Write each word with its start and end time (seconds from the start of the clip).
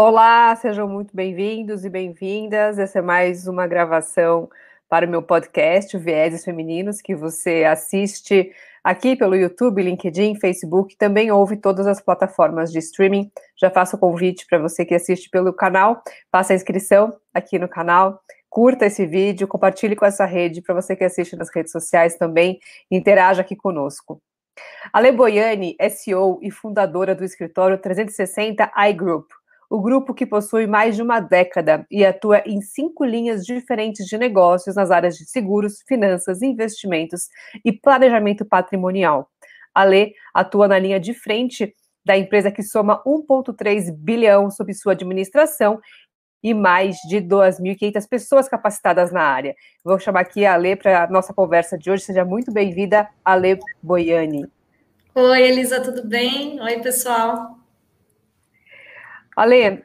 Olá, 0.00 0.54
sejam 0.54 0.86
muito 0.86 1.10
bem-vindos 1.12 1.84
e 1.84 1.90
bem-vindas. 1.90 2.78
Essa 2.78 3.00
é 3.00 3.02
mais 3.02 3.48
uma 3.48 3.66
gravação 3.66 4.48
para 4.88 5.04
o 5.04 5.10
meu 5.10 5.20
podcast, 5.20 5.98
Vieses 5.98 6.44
Femininos, 6.44 7.02
que 7.02 7.16
você 7.16 7.64
assiste 7.64 8.52
aqui 8.84 9.16
pelo 9.16 9.34
YouTube, 9.34 9.82
LinkedIn, 9.82 10.36
Facebook, 10.36 10.96
também 10.96 11.32
ouve 11.32 11.56
todas 11.56 11.84
as 11.88 12.00
plataformas 12.00 12.70
de 12.70 12.78
streaming. 12.78 13.28
Já 13.60 13.70
faço 13.70 13.96
o 13.96 13.98
convite 13.98 14.46
para 14.48 14.60
você 14.60 14.84
que 14.84 14.94
assiste 14.94 15.28
pelo 15.30 15.52
canal, 15.52 16.00
faça 16.30 16.52
a 16.52 16.56
inscrição 16.56 17.12
aqui 17.34 17.58
no 17.58 17.66
canal, 17.66 18.22
curta 18.48 18.86
esse 18.86 19.04
vídeo, 19.04 19.48
compartilhe 19.48 19.96
com 19.96 20.06
essa 20.06 20.24
rede 20.24 20.62
para 20.62 20.76
você 20.76 20.94
que 20.94 21.02
assiste 21.02 21.34
nas 21.34 21.52
redes 21.52 21.72
sociais 21.72 22.14
também, 22.14 22.60
interaja 22.88 23.40
aqui 23.40 23.56
conosco. 23.56 24.22
Ale 24.92 25.10
Boiani 25.10 25.76
CEO 25.90 26.38
e 26.40 26.52
fundadora 26.52 27.16
do 27.16 27.24
escritório 27.24 27.78
360 27.78 28.70
iGroup, 28.90 29.26
o 29.70 29.80
grupo 29.80 30.14
que 30.14 30.24
possui 30.24 30.66
mais 30.66 30.96
de 30.96 31.02
uma 31.02 31.20
década 31.20 31.86
e 31.90 32.04
atua 32.04 32.42
em 32.46 32.60
cinco 32.60 33.04
linhas 33.04 33.44
diferentes 33.44 34.06
de 34.06 34.16
negócios 34.16 34.76
nas 34.76 34.90
áreas 34.90 35.16
de 35.16 35.28
seguros, 35.28 35.82
finanças, 35.86 36.42
investimentos 36.42 37.28
e 37.64 37.72
planejamento 37.72 38.44
patrimonial. 38.44 39.30
A 39.74 39.84
Lê 39.84 40.12
atua 40.32 40.66
na 40.66 40.78
linha 40.78 40.98
de 40.98 41.12
frente 41.12 41.74
da 42.04 42.16
empresa 42.16 42.50
que 42.50 42.62
soma 42.62 43.02
1,3 43.04 43.94
bilhão 43.94 44.50
sob 44.50 44.72
sua 44.72 44.92
administração 44.92 45.78
e 46.42 46.54
mais 46.54 46.96
de 47.08 47.18
2.500 47.18 48.08
pessoas 48.08 48.48
capacitadas 48.48 49.12
na 49.12 49.22
área. 49.22 49.54
Vou 49.84 49.98
chamar 49.98 50.20
aqui 50.20 50.46
a 50.46 50.56
Lê 50.56 50.76
para 50.76 51.04
a 51.04 51.06
nossa 51.08 51.34
conversa 51.34 51.76
de 51.76 51.90
hoje. 51.90 52.04
Seja 52.04 52.24
muito 52.24 52.50
bem-vinda, 52.52 53.08
Ale 53.24 53.58
Boiani. 53.82 54.46
Oi, 55.14 55.42
Elisa, 55.42 55.82
tudo 55.82 56.06
bem? 56.06 56.60
Oi, 56.60 56.80
pessoal. 56.80 57.57
Ale, 59.38 59.84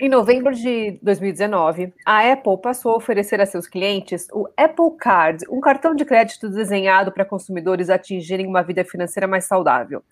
em 0.00 0.08
novembro 0.08 0.52
de 0.52 0.98
2019, 1.00 1.94
a 2.04 2.32
Apple 2.32 2.60
passou 2.60 2.90
a 2.90 2.96
oferecer 2.96 3.40
a 3.40 3.46
seus 3.46 3.68
clientes 3.68 4.26
o 4.32 4.48
Apple 4.56 4.96
Card, 4.98 5.44
um 5.48 5.60
cartão 5.60 5.94
de 5.94 6.04
crédito 6.04 6.48
desenhado 6.48 7.12
para 7.12 7.24
consumidores 7.24 7.90
atingirem 7.90 8.44
uma 8.44 8.60
vida 8.60 8.84
financeira 8.84 9.28
mais 9.28 9.44
saudável. 9.44 10.02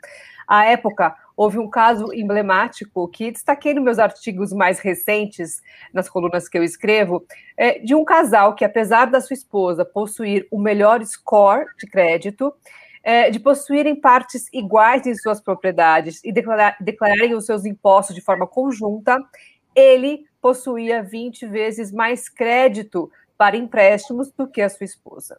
À 0.47 0.67
época, 0.67 1.17
houve 1.37 1.59
um 1.59 1.69
caso 1.69 2.13
emblemático 2.15 3.09
que 3.09 3.33
destaquei 3.33 3.75
nos 3.75 3.83
meus 3.83 3.99
artigos 3.99 4.53
mais 4.53 4.79
recentes, 4.79 5.61
nas 5.93 6.09
colunas 6.09 6.49
que 6.49 6.57
eu 6.57 6.63
escrevo, 6.63 7.27
é, 7.57 7.81
de 7.81 7.93
um 7.93 8.05
casal 8.05 8.55
que, 8.55 8.65
apesar 8.65 9.07
da 9.07 9.21
sua 9.21 9.35
esposa 9.35 9.85
possuir 9.85 10.47
o 10.49 10.61
melhor 10.61 11.05
score 11.05 11.67
de 11.77 11.89
crédito, 11.89 12.55
é, 13.07 13.31
de 13.31 13.39
possuírem 13.39 13.95
partes 13.95 14.53
iguais 14.53 15.07
em 15.07 15.15
suas 15.15 15.41
propriedades 15.41 16.21
e 16.25 16.33
declarar, 16.33 16.77
declararem 16.81 17.37
os 17.37 17.47
seus 17.47 17.65
impostos 17.65 18.17
de 18.17 18.21
forma 18.21 18.49
conjunta, 18.49 19.17
ele 19.77 20.25
possuía 20.43 21.05
20 21.05 21.47
vezes 21.47 21.93
mais 21.93 22.29
crédito 22.29 23.09
para 23.39 23.57
empréstimos 23.57 24.33
do 24.33 24.49
que 24.49 24.61
a 24.61 24.69
sua 24.69 24.85
esposa. 24.85 25.39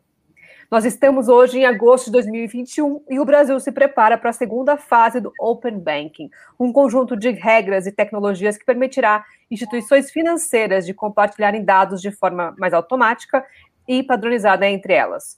Nós 0.71 0.85
estamos 0.85 1.27
hoje 1.27 1.59
em 1.59 1.65
agosto 1.65 2.05
de 2.05 2.13
2021 2.13 3.03
e 3.09 3.19
o 3.19 3.25
Brasil 3.25 3.59
se 3.59 3.73
prepara 3.73 4.17
para 4.17 4.29
a 4.29 4.33
segunda 4.33 4.77
fase 4.77 5.19
do 5.19 5.33
Open 5.37 5.77
Banking, 5.77 6.29
um 6.57 6.71
conjunto 6.71 7.17
de 7.17 7.31
regras 7.31 7.85
e 7.85 7.91
tecnologias 7.91 8.57
que 8.57 8.65
permitirá 8.65 9.25
instituições 9.51 10.09
financeiras 10.09 10.85
de 10.85 10.93
compartilharem 10.93 11.65
dados 11.65 12.01
de 12.01 12.11
forma 12.11 12.55
mais 12.57 12.73
automática 12.73 13.45
e 13.85 14.01
padronizada 14.03 14.65
entre 14.69 14.93
elas. 14.93 15.37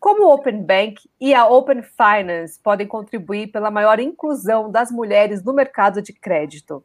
Como 0.00 0.24
o 0.24 0.32
Open 0.32 0.62
Bank 0.62 1.08
e 1.20 1.34
a 1.34 1.46
Open 1.46 1.82
Finance 1.82 2.58
podem 2.62 2.86
contribuir 2.86 3.48
pela 3.48 3.70
maior 3.70 3.98
inclusão 3.98 4.70
das 4.70 4.90
mulheres 4.90 5.42
no 5.42 5.52
mercado 5.52 6.00
de 6.00 6.12
crédito? 6.12 6.84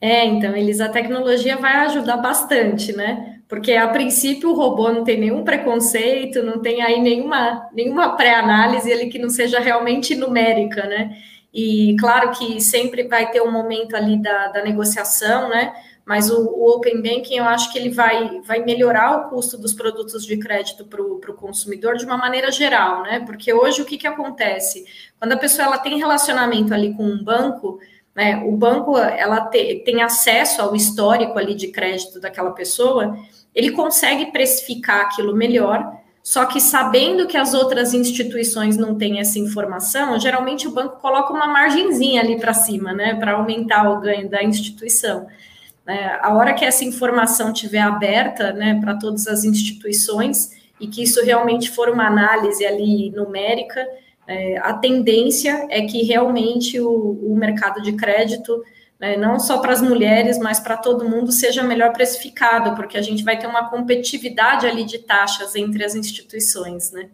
É, 0.00 0.24
então, 0.24 0.56
Elisa, 0.56 0.86
a 0.86 0.90
tecnologia 0.90 1.56
vai 1.56 1.72
ajudar 1.86 2.18
bastante, 2.18 2.92
né? 2.92 3.40
Porque 3.48 3.72
a 3.72 3.88
princípio 3.88 4.50
o 4.50 4.54
robô 4.54 4.92
não 4.92 5.02
tem 5.02 5.18
nenhum 5.18 5.42
preconceito, 5.42 6.42
não 6.42 6.60
tem 6.60 6.82
aí 6.82 7.00
nenhuma, 7.00 7.68
nenhuma 7.72 8.16
pré-análise 8.16 8.92
ali 8.92 9.08
que 9.08 9.18
não 9.18 9.30
seja 9.30 9.58
realmente 9.58 10.14
numérica, 10.14 10.86
né? 10.86 11.16
E 11.52 11.96
claro 11.98 12.30
que 12.32 12.60
sempre 12.60 13.08
vai 13.08 13.30
ter 13.30 13.40
um 13.40 13.50
momento 13.50 13.96
ali 13.96 14.20
da, 14.20 14.48
da 14.48 14.62
negociação, 14.62 15.48
né? 15.48 15.72
Mas 16.08 16.30
o, 16.30 16.42
o, 16.42 16.74
Open 16.74 17.02
Banking 17.02 17.36
eu 17.36 17.44
acho 17.44 17.70
que 17.70 17.78
ele 17.78 17.90
vai, 17.90 18.40
vai 18.40 18.64
melhorar 18.64 19.14
o 19.14 19.28
custo 19.28 19.58
dos 19.58 19.74
produtos 19.74 20.24
de 20.24 20.38
crédito 20.38 20.86
para 20.86 21.02
o 21.02 21.34
consumidor 21.34 21.96
de 21.96 22.06
uma 22.06 22.16
maneira 22.16 22.50
geral, 22.50 23.02
né? 23.02 23.20
Porque 23.26 23.52
hoje 23.52 23.82
o 23.82 23.84
que, 23.84 23.98
que 23.98 24.06
acontece? 24.06 24.86
Quando 25.18 25.32
a 25.32 25.36
pessoa 25.36 25.66
ela 25.66 25.76
tem 25.76 25.98
relacionamento 25.98 26.72
ali 26.72 26.94
com 26.94 27.04
um 27.04 27.22
banco, 27.22 27.78
né? 28.14 28.42
O 28.46 28.56
banco 28.56 28.96
ela 28.96 29.50
te, 29.50 29.82
tem 29.84 30.00
acesso 30.00 30.62
ao 30.62 30.74
histórico 30.74 31.38
ali 31.38 31.54
de 31.54 31.68
crédito 31.68 32.18
daquela 32.18 32.52
pessoa, 32.52 33.14
ele 33.54 33.72
consegue 33.72 34.32
precificar 34.32 35.02
aquilo 35.02 35.36
melhor. 35.36 35.92
Só 36.22 36.46
que 36.46 36.58
sabendo 36.58 37.26
que 37.26 37.36
as 37.36 37.52
outras 37.52 37.92
instituições 37.92 38.78
não 38.78 38.94
têm 38.94 39.20
essa 39.20 39.38
informação, 39.38 40.18
geralmente 40.18 40.66
o 40.66 40.70
banco 40.70 41.02
coloca 41.02 41.34
uma 41.34 41.46
margenzinha 41.46 42.22
ali 42.22 42.40
para 42.40 42.54
cima, 42.54 42.94
né, 42.94 43.14
para 43.14 43.32
aumentar 43.32 43.90
o 43.90 44.00
ganho 44.00 44.30
da 44.30 44.42
instituição. 44.42 45.26
É, 45.88 46.18
a 46.20 46.34
hora 46.34 46.52
que 46.52 46.66
essa 46.66 46.84
informação 46.84 47.50
estiver 47.50 47.80
aberta 47.80 48.52
né, 48.52 48.78
para 48.78 48.98
todas 48.98 49.26
as 49.26 49.42
instituições 49.42 50.50
e 50.78 50.86
que 50.86 51.02
isso 51.02 51.24
realmente 51.24 51.70
for 51.70 51.88
uma 51.88 52.06
análise 52.06 52.64
ali 52.66 53.10
numérica, 53.10 53.88
é, 54.26 54.58
a 54.58 54.74
tendência 54.74 55.66
é 55.70 55.86
que 55.86 56.02
realmente 56.02 56.78
o, 56.78 57.18
o 57.22 57.34
mercado 57.34 57.80
de 57.80 57.94
crédito, 57.94 58.62
né, 59.00 59.16
não 59.16 59.40
só 59.40 59.58
para 59.58 59.72
as 59.72 59.80
mulheres, 59.80 60.38
mas 60.38 60.60
para 60.60 60.76
todo 60.76 61.08
mundo, 61.08 61.32
seja 61.32 61.62
melhor 61.62 61.90
precificado, 61.94 62.76
porque 62.76 62.98
a 62.98 63.02
gente 63.02 63.24
vai 63.24 63.38
ter 63.38 63.46
uma 63.46 63.70
competitividade 63.70 64.66
ali 64.66 64.84
de 64.84 64.98
taxas 64.98 65.56
entre 65.56 65.82
as 65.82 65.94
instituições, 65.94 66.92
né? 66.92 67.08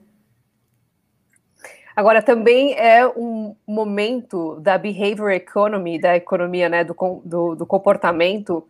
Agora, 1.97 2.21
também 2.21 2.75
é 2.75 3.06
um 3.06 3.55
momento 3.66 4.59
da 4.60 4.77
behavior 4.77 5.31
economy, 5.31 5.99
da 6.00 6.16
economia 6.16 6.69
né, 6.69 6.82
do, 6.82 6.94
do, 7.25 7.55
do 7.55 7.66
comportamento, 7.66 8.66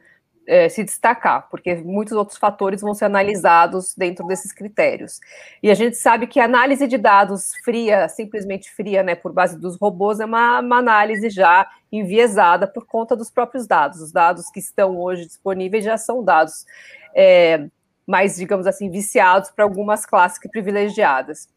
é, 0.46 0.68
se 0.68 0.84
destacar, 0.84 1.48
porque 1.50 1.74
muitos 1.76 2.12
outros 2.12 2.38
fatores 2.38 2.82
vão 2.82 2.92
ser 2.94 3.06
analisados 3.06 3.94
dentro 3.96 4.26
desses 4.26 4.52
critérios. 4.52 5.20
E 5.62 5.70
a 5.70 5.74
gente 5.74 5.96
sabe 5.96 6.26
que 6.26 6.38
a 6.38 6.44
análise 6.44 6.86
de 6.86 6.98
dados 6.98 7.52
fria, 7.64 8.08
simplesmente 8.08 8.70
fria, 8.70 9.02
né, 9.02 9.14
por 9.14 9.32
base 9.32 9.58
dos 9.58 9.78
robôs, 9.78 10.20
é 10.20 10.24
uma, 10.24 10.60
uma 10.60 10.78
análise 10.78 11.30
já 11.30 11.66
enviesada 11.90 12.66
por 12.66 12.86
conta 12.86 13.16
dos 13.16 13.30
próprios 13.30 13.66
dados. 13.66 14.00
Os 14.00 14.12
dados 14.12 14.50
que 14.50 14.60
estão 14.60 14.98
hoje 14.98 15.26
disponíveis 15.26 15.84
já 15.84 15.96
são 15.96 16.22
dados 16.22 16.66
é, 17.14 17.66
mais, 18.06 18.36
digamos 18.36 18.66
assim, 18.66 18.90
viciados 18.90 19.50
para 19.50 19.64
algumas 19.64 20.04
classes 20.04 20.38
privilegiadas. 20.50 21.48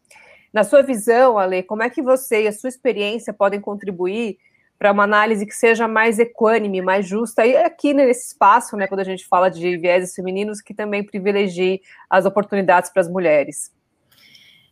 Na 0.52 0.64
sua 0.64 0.82
visão, 0.82 1.38
Ale, 1.38 1.62
como 1.62 1.82
é 1.82 1.90
que 1.90 2.02
você 2.02 2.44
e 2.44 2.48
a 2.48 2.52
sua 2.52 2.68
experiência 2.68 3.32
podem 3.32 3.60
contribuir 3.60 4.38
para 4.78 4.92
uma 4.92 5.02
análise 5.02 5.44
que 5.44 5.54
seja 5.54 5.88
mais 5.88 6.18
equânime, 6.18 6.80
mais 6.80 7.06
justa, 7.06 7.44
e 7.44 7.56
aqui 7.56 7.92
nesse 7.92 8.28
espaço, 8.28 8.76
né, 8.76 8.86
quando 8.86 9.00
a 9.00 9.04
gente 9.04 9.26
fala 9.26 9.50
de 9.50 9.76
vieses 9.76 10.14
femininos, 10.14 10.60
que 10.60 10.72
também 10.72 11.02
privilegie 11.02 11.82
as 12.08 12.24
oportunidades 12.24 12.88
para 12.90 13.02
as 13.02 13.08
mulheres? 13.08 13.72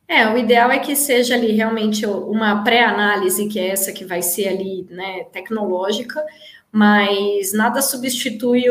É, 0.08 0.28
o 0.28 0.38
ideal 0.38 0.70
é 0.70 0.78
que 0.78 0.94
seja 0.94 1.34
ali 1.34 1.50
realmente 1.52 2.06
uma 2.06 2.62
pré-análise, 2.62 3.48
que 3.48 3.58
é 3.58 3.70
essa 3.70 3.92
que 3.92 4.04
vai 4.04 4.22
ser 4.22 4.48
ali, 4.48 4.86
né, 4.88 5.24
tecnológica, 5.32 6.24
mas 6.70 7.52
nada 7.52 7.82
substitui 7.82 8.64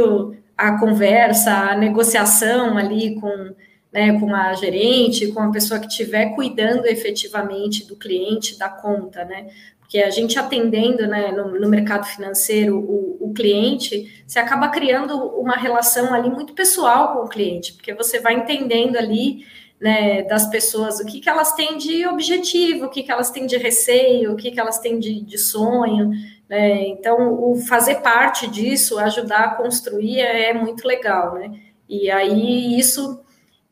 a 0.58 0.80
conversa, 0.80 1.52
a 1.52 1.76
negociação 1.76 2.78
ali 2.78 3.20
com 3.20 3.54
né, 3.96 4.20
com 4.20 4.36
a 4.36 4.54
gerente, 4.54 5.32
com 5.32 5.40
a 5.40 5.50
pessoa 5.50 5.80
que 5.80 5.88
estiver 5.88 6.36
cuidando 6.36 6.86
efetivamente 6.86 7.88
do 7.88 7.96
cliente, 7.96 8.60
da 8.60 8.68
conta, 8.68 9.24
né? 9.24 9.48
Porque 9.80 10.00
a 10.00 10.10
gente 10.10 10.38
atendendo 10.38 11.08
né, 11.08 11.32
no, 11.32 11.58
no 11.58 11.70
mercado 11.70 12.06
financeiro 12.06 12.78
o, 12.78 13.18
o, 13.22 13.34
cliente, 13.34 14.26
você 14.28 14.38
acaba 14.38 14.68
criando 14.68 15.16
uma 15.40 15.56
relação 15.56 16.14
ali 16.14 16.30
muito 16.30 16.54
pessoal 16.54 17.14
com 17.14 17.26
o 17.26 17.30
cliente, 17.30 17.72
porque 17.72 17.94
você 17.94 18.20
vai 18.20 18.34
entendendo 18.34 18.98
ali 18.98 19.46
né, 19.80 20.24
das 20.24 20.50
pessoas 20.50 21.00
o 21.00 21.06
que, 21.06 21.22
que 21.22 21.30
elas 21.30 21.54
têm 21.54 21.78
de 21.78 22.06
objetivo, 22.06 22.88
o 22.88 22.90
que, 22.90 23.02
que 23.02 23.12
elas 23.12 23.30
têm 23.30 23.46
de 23.46 23.56
receio, 23.56 24.34
o 24.34 24.36
que, 24.36 24.52
que 24.52 24.60
elas 24.60 24.80
têm 24.80 25.00
de, 25.00 25.22
de 25.22 25.38
sonho. 25.38 26.12
Né? 26.50 26.88
Então, 26.90 27.32
o 27.32 27.56
fazer 27.56 28.02
parte 28.02 28.46
disso, 28.46 29.00
ajudar 29.00 29.44
a 29.46 29.56
construir 29.56 30.20
é, 30.20 30.50
é 30.50 30.54
muito 30.54 30.86
legal, 30.86 31.36
né? 31.36 31.52
E 31.88 32.10
aí 32.10 32.78
isso 32.78 33.24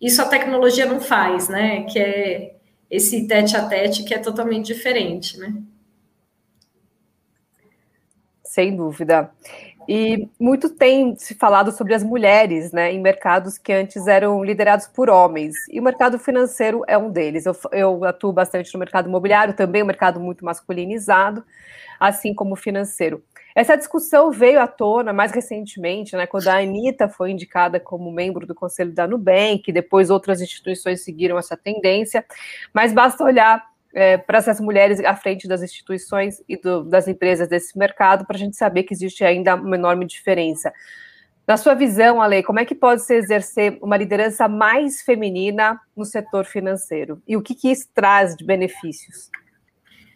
isso 0.03 0.21
a 0.21 0.27
tecnologia 0.27 0.85
não 0.85 0.99
faz, 0.99 1.47
né? 1.47 1.83
Que 1.83 1.97
é 1.97 2.55
esse 2.91 3.25
tete 3.25 3.55
a 3.55 3.65
tete 3.65 4.03
que 4.03 4.13
é 4.13 4.19
totalmente 4.19 4.67
diferente, 4.67 5.39
né? 5.39 5.53
Sem 8.43 8.75
dúvida. 8.75 9.31
E 9.87 10.29
muito 10.39 10.69
tem 10.69 11.15
se 11.17 11.33
falado 11.35 11.71
sobre 11.71 11.93
as 11.93 12.03
mulheres, 12.03 12.71
né, 12.71 12.93
em 12.93 13.01
mercados 13.01 13.57
que 13.57 13.73
antes 13.73 14.07
eram 14.07 14.43
liderados 14.43 14.87
por 14.87 15.09
homens. 15.09 15.55
E 15.69 15.79
o 15.79 15.83
mercado 15.83 16.17
financeiro 16.17 16.83
é 16.87 16.97
um 16.97 17.11
deles. 17.11 17.45
Eu, 17.45 17.55
eu 17.71 18.05
atuo 18.05 18.31
bastante 18.31 18.73
no 18.73 18.79
mercado 18.79 19.09
imobiliário, 19.09 19.53
também 19.53 19.83
um 19.83 19.87
mercado 19.87 20.19
muito 20.19 20.45
masculinizado, 20.45 21.43
assim 21.99 22.33
como 22.33 22.53
o 22.53 22.57
financeiro. 22.57 23.21
Essa 23.55 23.75
discussão 23.75 24.31
veio 24.31 24.59
à 24.59 24.67
tona 24.67 25.13
mais 25.13 25.31
recentemente, 25.31 26.15
né, 26.15 26.25
quando 26.25 26.47
a 26.47 26.57
Anitta 26.57 27.07
foi 27.07 27.31
indicada 27.31 27.79
como 27.79 28.11
membro 28.11 28.47
do 28.47 28.55
conselho 28.55 28.91
da 28.91 29.07
Nubank, 29.07 29.71
depois 29.71 30.09
outras 30.09 30.41
instituições 30.41 31.03
seguiram 31.03 31.37
essa 31.37 31.55
tendência, 31.55 32.25
mas 32.73 32.93
basta 32.93 33.23
olhar 33.23 33.63
é, 33.93 34.17
para 34.17 34.39
essas 34.39 34.59
mulheres 34.59 34.99
à 35.01 35.15
frente 35.15 35.47
das 35.47 35.61
instituições 35.61 36.41
e 36.49 36.57
do, 36.57 36.83
das 36.83 37.07
empresas 37.07 37.47
desse 37.47 37.77
mercado 37.77 38.25
para 38.25 38.35
a 38.35 38.39
gente 38.39 38.57
saber 38.57 38.83
que 38.83 38.93
existe 38.93 39.23
ainda 39.23 39.55
uma 39.55 39.75
enorme 39.75 40.05
diferença. 40.05 40.73
Na 41.45 41.57
sua 41.57 41.73
visão, 41.73 42.21
Ale, 42.21 42.41
como 42.41 42.59
é 42.59 42.65
que 42.65 42.73
pode 42.73 43.03
se 43.03 43.13
exercer 43.13 43.77
uma 43.81 43.97
liderança 43.97 44.47
mais 44.47 45.01
feminina 45.01 45.79
no 45.95 46.05
setor 46.05 46.45
financeiro? 46.45 47.21
E 47.27 47.35
o 47.35 47.41
que, 47.41 47.53
que 47.53 47.69
isso 47.69 47.87
traz 47.93 48.35
de 48.35 48.45
benefícios? 48.45 49.29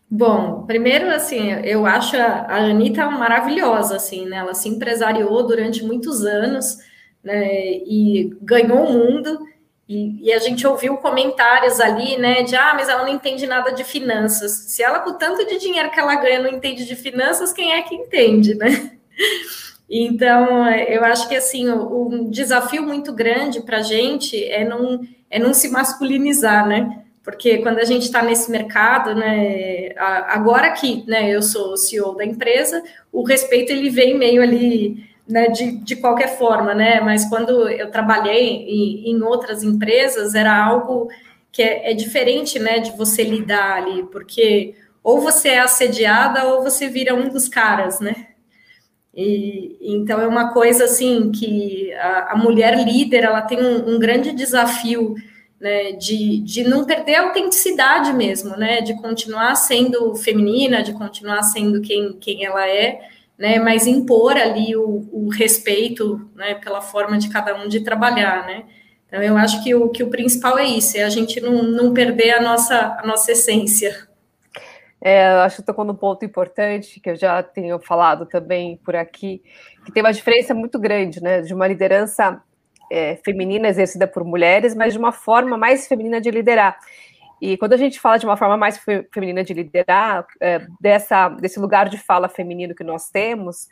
Bom, 0.09 0.65
primeiro, 0.65 1.09
assim, 1.09 1.51
eu 1.65 1.85
acho 1.85 2.15
a 2.15 2.55
Anitta 2.55 3.09
maravilhosa, 3.09 3.97
assim, 3.97 4.25
né? 4.25 4.37
Ela 4.37 4.53
se 4.53 4.69
empresariou 4.69 5.45
durante 5.45 5.83
muitos 5.83 6.25
anos, 6.25 6.77
né? 7.21 7.45
E 7.85 8.33
ganhou 8.41 8.85
o 8.85 8.93
mundo. 8.93 9.45
E, 9.87 10.27
e, 10.29 10.33
a 10.33 10.39
gente 10.39 10.65
ouviu 10.67 10.97
comentários 10.97 11.79
ali, 11.79 12.17
né? 12.17 12.43
De 12.43 12.55
ah, 12.55 12.73
mas 12.73 12.89
ela 12.89 13.03
não 13.03 13.13
entende 13.13 13.45
nada 13.45 13.71
de 13.71 13.83
finanças. 13.83 14.51
Se 14.51 14.81
ela, 14.83 14.99
com 14.99 15.13
tanto 15.13 15.45
de 15.45 15.59
dinheiro 15.59 15.91
que 15.91 15.99
ela 15.99 16.15
ganha, 16.15 16.41
não 16.41 16.49
entende 16.49 16.85
de 16.85 16.95
finanças, 16.95 17.53
quem 17.53 17.73
é 17.73 17.81
que 17.81 17.95
entende, 17.95 18.55
né? 18.55 18.91
Então, 19.89 20.69
eu 20.69 21.01
acho 21.05 21.29
que 21.29 21.35
assim, 21.35 21.69
um 21.71 22.29
desafio 22.29 22.83
muito 22.83 23.13
grande 23.13 23.61
para 23.61 23.77
a 23.77 23.81
gente 23.81 24.43
é 24.43 24.67
não, 24.67 24.99
é 25.29 25.39
não 25.39 25.53
se 25.53 25.69
masculinizar, 25.69 26.67
né? 26.67 27.05
Porque 27.27 27.57
quando 27.57 27.79
a 27.79 27.83
gente 27.83 28.03
está 28.03 28.21
nesse 28.21 28.49
mercado, 28.49 29.13
né, 29.13 29.89
agora 29.97 30.71
que 30.71 31.03
né, 31.05 31.29
eu 31.29 31.41
sou 31.41 31.75
CEO 31.75 32.15
da 32.15 32.23
empresa, 32.23 32.81
o 33.11 33.21
respeito 33.21 33.69
ele 33.69 33.89
vem 33.89 34.17
meio 34.17 34.41
ali 34.41 35.05
né, 35.27 35.49
de, 35.49 35.73
de 35.73 35.97
qualquer 35.97 36.37
forma, 36.37 36.73
né? 36.73 37.01
Mas 37.01 37.27
quando 37.27 37.67
eu 37.67 37.91
trabalhei 37.91 38.63
em, 38.69 39.11
em 39.11 39.21
outras 39.21 39.61
empresas, 39.61 40.35
era 40.35 40.55
algo 40.57 41.09
que 41.51 41.61
é, 41.61 41.91
é, 41.91 41.93
diferente, 41.93 42.59
né, 42.59 42.79
de 42.79 42.95
você 42.95 43.25
lidar 43.25 43.73
ali, 43.73 44.03
porque 44.03 44.75
ou 45.03 45.19
você 45.19 45.49
é 45.49 45.59
assediada 45.59 46.47
ou 46.47 46.63
você 46.63 46.87
vira 46.87 47.13
um 47.13 47.27
dos 47.27 47.49
caras, 47.49 47.99
né? 47.99 48.27
E, 49.13 49.77
então 49.81 50.21
é 50.21 50.27
uma 50.27 50.53
coisa 50.53 50.85
assim 50.85 51.29
que 51.29 51.93
a, 51.95 52.31
a 52.31 52.35
mulher 52.37 52.77
líder 52.85 53.25
ela 53.25 53.41
tem 53.41 53.59
um, 53.61 53.95
um 53.95 53.99
grande 53.99 54.31
desafio 54.31 55.13
né, 55.59 55.93
de, 55.93 56.39
de 56.39 56.63
não 56.63 56.85
perder 56.85 57.15
a 57.15 57.23
autenticidade 57.23 58.13
mesmo, 58.13 58.55
né, 58.55 58.81
de 58.81 58.95
continuar 59.01 59.55
sendo 59.55 60.15
feminina, 60.15 60.83
de 60.83 60.93
continuar 60.93 61.41
sendo 61.43 61.81
quem, 61.81 62.13
quem 62.13 62.45
ela 62.45 62.67
é, 62.67 62.99
né, 63.37 63.59
mas 63.59 63.87
impor 63.87 64.37
ali 64.37 64.75
o, 64.75 65.07
o 65.11 65.29
respeito, 65.29 66.29
né, 66.35 66.55
pela 66.55 66.81
forma 66.81 67.17
de 67.17 67.29
cada 67.29 67.55
um 67.55 67.67
de 67.67 67.81
trabalhar, 67.81 68.45
né. 68.45 68.65
Então 69.07 69.23
eu 69.23 69.37
acho 69.37 69.63
que 69.63 69.73
o, 69.73 69.89
que 69.89 70.03
o 70.03 70.09
principal 70.09 70.59
é 70.59 70.65
isso, 70.65 70.97
é 70.97 71.03
a 71.03 71.09
gente 71.09 71.39
não, 71.39 71.63
não 71.63 71.93
perder 71.93 72.31
a 72.33 72.41
nossa, 72.41 72.97
a 72.99 73.07
nossa 73.07 73.31
essência. 73.31 74.07
É, 74.99 75.27
acho 75.27 75.57
que 75.57 75.63
tocou 75.63 75.85
num 75.85 75.95
ponto 75.95 76.25
importante, 76.25 76.99
que 76.99 77.11
eu 77.11 77.15
já 77.15 77.41
tenho 77.41 77.79
falado 77.79 78.25
também 78.25 78.77
por 78.77 78.95
aqui, 78.95 79.41
que 79.85 79.91
tem 79.91 80.03
uma 80.03 80.11
diferença 80.11 80.53
muito 80.53 80.77
grande, 80.77 81.21
né, 81.21 81.41
de 81.41 81.53
uma 81.53 81.67
liderança 81.67 82.41
é, 82.91 83.15
feminina 83.17 83.67
exercida 83.67 84.07
por 84.07 84.23
mulheres, 84.23 84.75
mas 84.75 84.93
de 84.93 84.99
uma 84.99 85.11
forma 85.11 85.57
mais 85.57 85.87
feminina 85.87 86.19
de 86.21 86.31
liderar. 86.31 86.77
E 87.41 87.55
quando 87.57 87.73
a 87.73 87.77
gente 87.77 87.99
fala 87.99 88.17
de 88.17 88.25
uma 88.25 88.35
forma 88.35 88.57
mais 88.57 88.77
fe 88.77 89.07
feminina 89.13 89.43
de 89.43 89.53
liderar, 89.53 90.25
é, 90.41 90.65
dessa, 90.79 91.29
desse 91.29 91.59
lugar 91.59 91.87
de 91.87 91.97
fala 91.97 92.27
feminino 92.27 92.73
que 92.73 92.83
nós 92.83 93.09
temos, 93.09 93.67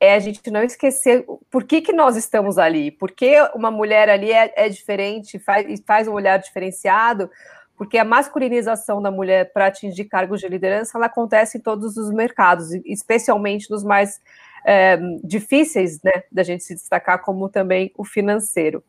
é 0.00 0.14
a 0.14 0.18
gente 0.18 0.50
não 0.50 0.62
esquecer 0.62 1.24
por 1.50 1.64
que, 1.64 1.80
que 1.80 1.92
nós 1.92 2.16
estamos 2.16 2.58
ali, 2.58 2.90
por 2.90 3.10
que 3.10 3.36
uma 3.54 3.70
mulher 3.70 4.08
ali 4.08 4.32
é, 4.32 4.52
é 4.56 4.68
diferente, 4.68 5.38
faz, 5.38 5.80
faz 5.86 6.08
um 6.08 6.12
olhar 6.12 6.38
diferenciado, 6.38 7.30
porque 7.76 7.98
a 7.98 8.04
masculinização 8.04 9.02
da 9.02 9.10
mulher 9.10 9.52
para 9.52 9.66
atingir 9.66 10.04
cargos 10.04 10.40
de 10.40 10.48
liderança 10.48 10.96
ela 10.96 11.06
acontece 11.06 11.58
em 11.58 11.60
todos 11.60 11.96
os 11.96 12.12
mercados, 12.12 12.72
especialmente 12.84 13.70
nos 13.70 13.84
mais 13.84 14.20
é, 14.64 14.98
difíceis 15.22 16.00
né, 16.02 16.24
da 16.32 16.42
gente 16.42 16.64
se 16.64 16.74
destacar, 16.74 17.22
como 17.22 17.48
também 17.48 17.92
o 17.96 18.04
financeiro. 18.04 18.82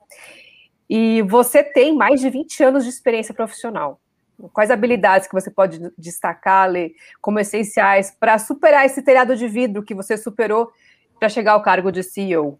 E 0.89 1.21
você 1.23 1.63
tem 1.63 1.95
mais 1.95 2.21
de 2.21 2.29
20 2.29 2.63
anos 2.63 2.83
de 2.83 2.89
experiência 2.89 3.33
profissional. 3.33 3.99
Quais 4.53 4.69
habilidades 4.69 5.27
que 5.27 5.33
você 5.33 5.49
pode 5.49 5.79
destacar, 5.97 6.69
Lê, 6.69 6.93
como 7.21 7.39
essenciais 7.39 8.11
para 8.11 8.37
superar 8.37 8.85
esse 8.85 9.01
telhado 9.01 9.35
de 9.35 9.47
vidro 9.47 9.83
que 9.83 9.95
você 9.95 10.17
superou 10.17 10.69
para 11.19 11.29
chegar 11.29 11.53
ao 11.53 11.61
cargo 11.61 11.91
de 11.91 12.03
CEO? 12.03 12.59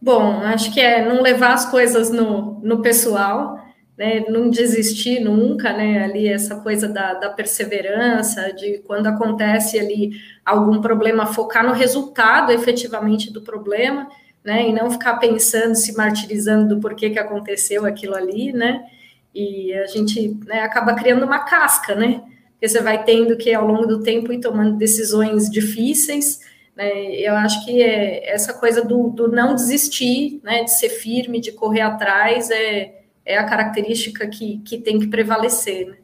Bom, 0.00 0.40
acho 0.40 0.72
que 0.72 0.80
é 0.80 1.04
não 1.04 1.22
levar 1.22 1.52
as 1.52 1.70
coisas 1.70 2.10
no, 2.10 2.58
no 2.60 2.82
pessoal, 2.82 3.58
né, 3.96 4.24
não 4.28 4.48
desistir 4.48 5.20
nunca, 5.20 5.72
né, 5.72 6.04
ali 6.04 6.26
essa 6.26 6.56
coisa 6.56 6.88
da, 6.88 7.14
da, 7.14 7.30
perseverança, 7.30 8.52
de 8.52 8.78
quando 8.86 9.06
acontece 9.06 9.78
ali 9.78 10.12
algum 10.44 10.80
problema, 10.80 11.26
focar 11.26 11.64
no 11.64 11.72
resultado 11.72 12.52
efetivamente 12.52 13.32
do 13.32 13.42
problema, 13.42 14.08
né, 14.42 14.68
e 14.68 14.72
não 14.72 14.90
ficar 14.90 15.18
pensando, 15.18 15.74
se 15.74 15.96
martirizando 15.96 16.74
do 16.74 16.80
porquê 16.80 17.10
que 17.10 17.18
aconteceu 17.18 17.84
aquilo 17.84 18.14
ali, 18.14 18.52
né, 18.52 18.82
e 19.34 19.72
a 19.74 19.86
gente 19.86 20.36
né, 20.46 20.60
acaba 20.60 20.94
criando 20.94 21.24
uma 21.24 21.40
casca, 21.40 21.94
né, 21.94 22.22
porque 22.52 22.68
você 22.68 22.80
vai 22.80 23.04
tendo 23.04 23.36
que 23.36 23.52
ao 23.52 23.66
longo 23.66 23.86
do 23.86 24.02
tempo 24.02 24.32
ir 24.32 24.40
tomando 24.40 24.76
decisões 24.76 25.50
difíceis, 25.50 26.40
né, 26.74 27.14
eu 27.14 27.34
acho 27.34 27.64
que 27.64 27.82
é 27.82 28.32
essa 28.32 28.54
coisa 28.54 28.82
do, 28.82 29.10
do 29.10 29.28
não 29.28 29.54
desistir, 29.54 30.40
né, 30.42 30.64
de 30.64 30.70
ser 30.78 30.88
firme, 30.88 31.40
de 31.40 31.52
correr 31.52 31.82
atrás, 31.82 32.50
é 32.50 33.01
é 33.24 33.38
a 33.38 33.44
característica 33.44 34.26
que, 34.26 34.58
que 34.58 34.78
tem 34.78 34.98
que 34.98 35.06
prevalecer. 35.06 35.88
Né? 35.88 35.96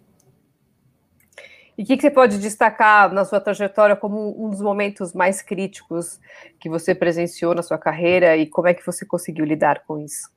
E 1.78 1.82
o 1.82 1.86
que, 1.86 1.96
que, 1.96 2.02
você 2.02 2.10
pode 2.10 2.38
destacar 2.38 3.12
na 3.12 3.24
sua 3.24 3.40
trajetória 3.40 3.94
como 3.94 4.34
um 4.44 4.50
dos 4.50 4.60
momentos 4.60 5.14
mais 5.14 5.40
críticos 5.40 6.18
que 6.58 6.68
você 6.68 6.92
presenciou 6.92 7.54
na 7.54 7.62
sua 7.62 7.78
carreira 7.78 8.36
e 8.36 8.46
como 8.46 8.66
é 8.66 8.74
que 8.74 8.84
você 8.84 9.06
conseguiu 9.06 9.44
lidar 9.44 9.84
com 9.86 9.98
isso? 9.98 10.28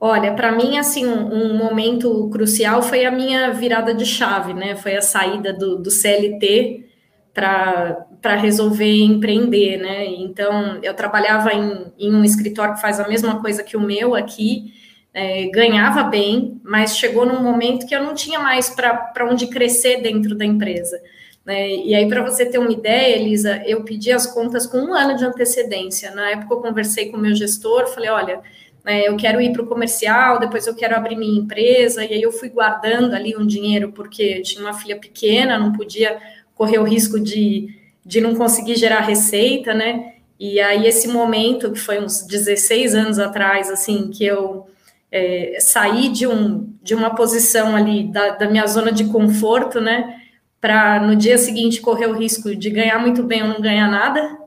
Olha, 0.00 0.32
para 0.32 0.52
mim, 0.52 0.76
assim, 0.76 1.06
um, 1.06 1.32
um, 1.32 1.56
momento 1.56 2.28
crucial 2.30 2.82
foi 2.82 3.04
a 3.04 3.10
minha 3.10 3.52
virada 3.52 3.92
de 3.94 4.06
chave, 4.06 4.54
né? 4.54 4.76
Foi 4.76 4.96
a 4.96 5.02
saída 5.02 5.52
do, 5.52 5.76
do 5.76 5.90
CLT 5.90 6.88
para 7.32 8.34
resolver 8.36 9.02
empreender, 9.02 9.76
né? 9.76 10.04
Então, 10.06 10.78
eu 10.82 10.94
trabalhava 10.94 11.52
em, 11.52 11.92
em 11.98 12.14
um 12.14 12.24
escritório 12.24 12.74
que 12.74 12.80
faz 12.80 12.98
a 12.98 13.08
mesma 13.08 13.40
coisa 13.40 13.62
que 13.62 13.76
o 13.76 13.80
meu 13.80 14.14
aqui, 14.14 14.72
é, 15.18 15.48
ganhava 15.48 16.04
bem, 16.04 16.60
mas 16.62 16.96
chegou 16.96 17.26
num 17.26 17.42
momento 17.42 17.88
que 17.88 17.94
eu 17.94 18.00
não 18.00 18.14
tinha 18.14 18.38
mais 18.38 18.70
para 18.70 19.28
onde 19.28 19.48
crescer 19.48 20.00
dentro 20.00 20.36
da 20.36 20.44
empresa. 20.44 21.02
Né? 21.44 21.74
E 21.74 21.92
aí, 21.92 22.08
para 22.08 22.22
você 22.22 22.46
ter 22.46 22.58
uma 22.58 22.70
ideia, 22.70 23.16
Elisa, 23.16 23.60
eu 23.66 23.82
pedi 23.82 24.12
as 24.12 24.28
contas 24.28 24.64
com 24.64 24.78
um 24.78 24.94
ano 24.94 25.16
de 25.16 25.24
antecedência. 25.24 26.12
Na 26.12 26.30
época, 26.30 26.54
eu 26.54 26.60
conversei 26.60 27.10
com 27.10 27.16
o 27.16 27.20
meu 27.20 27.34
gestor, 27.34 27.88
falei: 27.88 28.08
olha, 28.10 28.40
né, 28.84 29.08
eu 29.08 29.16
quero 29.16 29.40
ir 29.40 29.52
para 29.52 29.62
o 29.62 29.66
comercial, 29.66 30.38
depois 30.38 30.68
eu 30.68 30.74
quero 30.76 30.94
abrir 30.94 31.16
minha 31.16 31.40
empresa. 31.40 32.04
E 32.04 32.14
aí, 32.14 32.22
eu 32.22 32.30
fui 32.30 32.48
guardando 32.48 33.12
ali 33.12 33.36
um 33.36 33.44
dinheiro, 33.44 33.90
porque 33.90 34.22
eu 34.38 34.42
tinha 34.44 34.62
uma 34.62 34.74
filha 34.74 34.96
pequena, 34.96 35.58
não 35.58 35.72
podia 35.72 36.16
correr 36.54 36.78
o 36.78 36.84
risco 36.84 37.18
de, 37.18 37.74
de 38.06 38.20
não 38.20 38.36
conseguir 38.36 38.76
gerar 38.76 39.00
receita, 39.00 39.74
né? 39.74 40.12
E 40.38 40.60
aí, 40.60 40.86
esse 40.86 41.08
momento, 41.08 41.72
que 41.72 41.80
foi 41.80 41.98
uns 41.98 42.24
16 42.24 42.94
anos 42.94 43.18
atrás, 43.18 43.68
assim, 43.68 44.10
que 44.10 44.24
eu 44.24 44.68
é, 45.10 45.58
sair 45.60 46.10
de, 46.10 46.26
um, 46.26 46.72
de 46.82 46.94
uma 46.94 47.14
posição 47.14 47.74
ali 47.74 48.04
da, 48.10 48.30
da 48.30 48.48
minha 48.48 48.66
zona 48.66 48.92
de 48.92 49.04
conforto, 49.06 49.80
né, 49.80 50.20
para 50.60 51.00
no 51.00 51.16
dia 51.16 51.38
seguinte 51.38 51.80
correr 51.80 52.06
o 52.06 52.16
risco 52.16 52.54
de 52.54 52.70
ganhar 52.70 52.98
muito 52.98 53.22
bem 53.22 53.42
ou 53.42 53.48
não 53.48 53.60
ganhar 53.60 53.88
nada, 53.88 54.38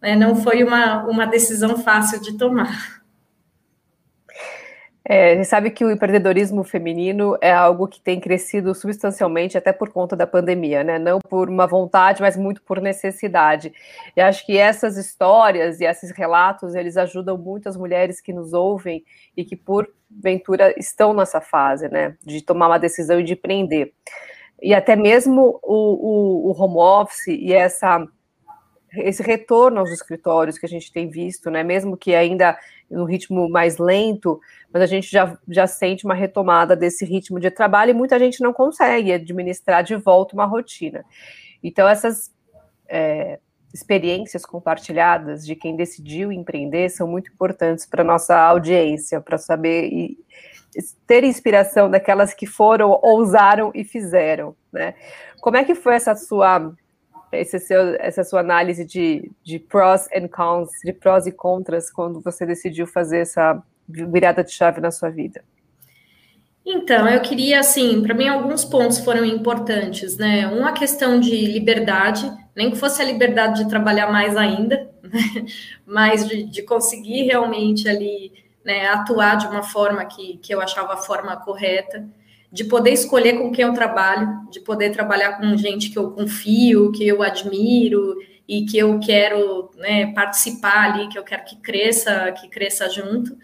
né, 0.00 0.16
não 0.16 0.34
foi 0.34 0.62
uma, 0.62 1.04
uma 1.04 1.26
decisão 1.26 1.78
fácil 1.78 2.20
de 2.20 2.36
tomar. 2.36 3.01
É, 5.04 5.36
você 5.36 5.44
sabe 5.44 5.70
que 5.70 5.84
o 5.84 5.90
empreendedorismo 5.90 6.62
feminino 6.62 7.36
é 7.40 7.52
algo 7.52 7.88
que 7.88 8.00
tem 8.00 8.20
crescido 8.20 8.72
substancialmente 8.72 9.58
até 9.58 9.72
por 9.72 9.90
conta 9.90 10.14
da 10.14 10.28
pandemia, 10.28 10.84
né? 10.84 10.96
Não 10.96 11.18
por 11.18 11.48
uma 11.48 11.66
vontade, 11.66 12.22
mas 12.22 12.36
muito 12.36 12.62
por 12.62 12.80
necessidade. 12.80 13.72
E 14.16 14.20
acho 14.20 14.46
que 14.46 14.56
essas 14.56 14.96
histórias 14.96 15.80
e 15.80 15.84
esses 15.84 16.12
relatos, 16.12 16.76
eles 16.76 16.96
ajudam 16.96 17.36
muito 17.36 17.68
as 17.68 17.76
mulheres 17.76 18.20
que 18.20 18.32
nos 18.32 18.52
ouvem 18.52 19.04
e 19.36 19.44
que, 19.44 19.56
porventura, 19.56 20.72
estão 20.78 21.12
nessa 21.12 21.40
fase, 21.40 21.88
né? 21.88 22.16
De 22.24 22.40
tomar 22.40 22.68
uma 22.68 22.78
decisão 22.78 23.18
e 23.18 23.24
de 23.24 23.32
empreender. 23.32 23.92
E 24.62 24.72
até 24.72 24.94
mesmo 24.94 25.58
o, 25.64 26.48
o, 26.48 26.50
o 26.52 26.62
home 26.62 26.78
office 26.78 27.26
e 27.26 27.52
essa 27.52 28.06
esse 28.94 29.22
retorno 29.22 29.80
aos 29.80 29.90
escritórios 29.90 30.58
que 30.58 30.66
a 30.66 30.68
gente 30.68 30.92
tem 30.92 31.08
visto, 31.08 31.50
né, 31.50 31.62
mesmo 31.62 31.96
que 31.96 32.14
ainda 32.14 32.58
no 32.92 33.04
ritmo 33.04 33.48
mais 33.48 33.78
lento, 33.78 34.40
mas 34.72 34.82
a 34.82 34.86
gente 34.86 35.10
já, 35.10 35.36
já 35.48 35.66
sente 35.66 36.04
uma 36.04 36.14
retomada 36.14 36.76
desse 36.76 37.04
ritmo 37.04 37.40
de 37.40 37.50
trabalho 37.50 37.90
e 37.90 37.94
muita 37.94 38.18
gente 38.18 38.42
não 38.42 38.52
consegue 38.52 39.12
administrar 39.12 39.82
de 39.82 39.96
volta 39.96 40.34
uma 40.34 40.44
rotina. 40.44 41.04
Então, 41.62 41.88
essas 41.88 42.32
é, 42.88 43.38
experiências 43.72 44.44
compartilhadas 44.44 45.46
de 45.46 45.56
quem 45.56 45.74
decidiu 45.74 46.30
empreender 46.30 46.90
são 46.90 47.08
muito 47.08 47.32
importantes 47.32 47.86
para 47.86 48.04
nossa 48.04 48.38
audiência, 48.38 49.20
para 49.20 49.38
saber 49.38 49.88
e 49.88 50.18
ter 51.06 51.24
inspiração 51.24 51.90
daquelas 51.90 52.32
que 52.32 52.46
foram, 52.46 52.98
ousaram 53.02 53.70
e 53.74 53.84
fizeram, 53.84 54.56
né? 54.72 54.94
Como 55.40 55.56
é 55.56 55.64
que 55.64 55.74
foi 55.74 55.94
essa 55.94 56.14
sua 56.14 56.72
esse 57.32 57.58
seu, 57.58 57.94
essa 57.96 58.22
sua 58.22 58.40
análise 58.40 58.84
de, 58.84 59.30
de 59.42 59.58
pros 59.58 60.06
and 60.14 60.28
cons, 60.28 60.70
de 60.84 60.92
prós 60.92 61.26
e 61.26 61.32
contras, 61.32 61.90
quando 61.90 62.20
você 62.20 62.44
decidiu 62.46 62.86
fazer 62.86 63.18
essa 63.18 63.62
virada 63.88 64.44
de 64.44 64.52
chave 64.52 64.80
na 64.80 64.90
sua 64.90 65.10
vida? 65.10 65.42
Então, 66.64 67.08
eu 67.08 67.20
queria, 67.20 67.58
assim, 67.58 68.02
para 68.02 68.14
mim 68.14 68.28
alguns 68.28 68.64
pontos 68.64 68.98
foram 68.98 69.24
importantes, 69.24 70.16
né? 70.16 70.46
Uma 70.46 70.72
questão 70.72 71.18
de 71.18 71.34
liberdade, 71.46 72.30
nem 72.54 72.70
que 72.70 72.76
fosse 72.76 73.02
a 73.02 73.04
liberdade 73.04 73.64
de 73.64 73.68
trabalhar 73.68 74.12
mais 74.12 74.36
ainda, 74.36 74.88
né? 75.02 75.46
mas 75.84 76.28
de, 76.28 76.44
de, 76.44 76.62
conseguir 76.62 77.24
realmente 77.24 77.88
ali 77.88 78.32
né, 78.64 78.86
atuar 78.88 79.36
de 79.36 79.46
uma 79.48 79.64
forma 79.64 80.04
que, 80.04 80.36
que 80.38 80.54
eu 80.54 80.60
achava 80.60 80.94
a 80.94 80.98
forma 80.98 81.36
correta, 81.36 82.08
de 82.52 82.64
poder 82.64 82.92
escolher 82.92 83.38
com 83.38 83.50
quem 83.50 83.64
eu 83.64 83.72
trabalho, 83.72 84.28
de 84.50 84.60
poder 84.60 84.90
trabalhar 84.90 85.38
com 85.38 85.56
gente 85.56 85.88
que 85.88 85.98
eu 85.98 86.10
confio, 86.10 86.92
que 86.92 87.08
eu 87.08 87.22
admiro 87.22 88.14
e 88.46 88.66
que 88.66 88.76
eu 88.76 89.00
quero 89.00 89.70
né, 89.76 90.12
participar 90.12 90.92
ali, 90.92 91.08
que 91.08 91.18
eu 91.18 91.24
quero 91.24 91.44
que 91.46 91.56
cresça, 91.56 92.30
que 92.32 92.48
cresça 92.48 92.90
junto. 92.90 93.34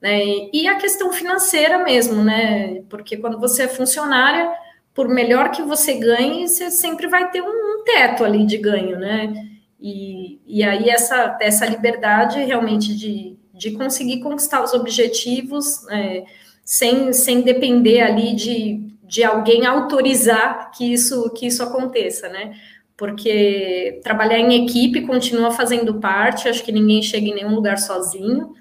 Né? 0.00 0.48
E 0.52 0.68
a 0.68 0.76
questão 0.76 1.12
financeira 1.12 1.82
mesmo, 1.82 2.22
né? 2.22 2.82
Porque 2.88 3.16
quando 3.16 3.38
você 3.38 3.64
é 3.64 3.68
funcionária, 3.68 4.48
por 4.94 5.08
melhor 5.08 5.50
que 5.50 5.62
você 5.62 5.94
ganhe, 5.94 6.46
você 6.46 6.70
sempre 6.70 7.08
vai 7.08 7.30
ter 7.32 7.42
um 7.42 7.82
teto 7.84 8.24
ali 8.24 8.46
de 8.46 8.58
ganho, 8.58 8.96
né? 8.96 9.32
E, 9.80 10.40
e 10.46 10.62
aí 10.62 10.88
essa, 10.88 11.36
essa 11.40 11.66
liberdade 11.66 12.38
realmente 12.44 12.94
de, 12.96 13.36
de 13.52 13.72
conseguir 13.72 14.20
conquistar 14.20 14.62
os 14.62 14.72
objetivos 14.72 15.84
né? 15.86 16.24
Sem, 16.64 17.12
sem 17.12 17.42
depender 17.42 18.00
ali 18.00 18.34
de, 18.34 18.80
de 19.04 19.24
alguém 19.24 19.66
autorizar 19.66 20.70
que 20.70 20.92
isso, 20.92 21.30
que 21.30 21.46
isso 21.46 21.62
aconteça, 21.62 22.28
né? 22.28 22.54
Porque 22.96 24.00
trabalhar 24.02 24.38
em 24.38 24.64
equipe 24.64 25.02
continua 25.02 25.50
fazendo 25.50 26.00
parte, 26.00 26.48
acho 26.48 26.62
que 26.62 26.72
ninguém 26.72 27.02
chega 27.02 27.26
em 27.26 27.34
nenhum 27.34 27.54
lugar 27.54 27.78
sozinho, 27.78 28.54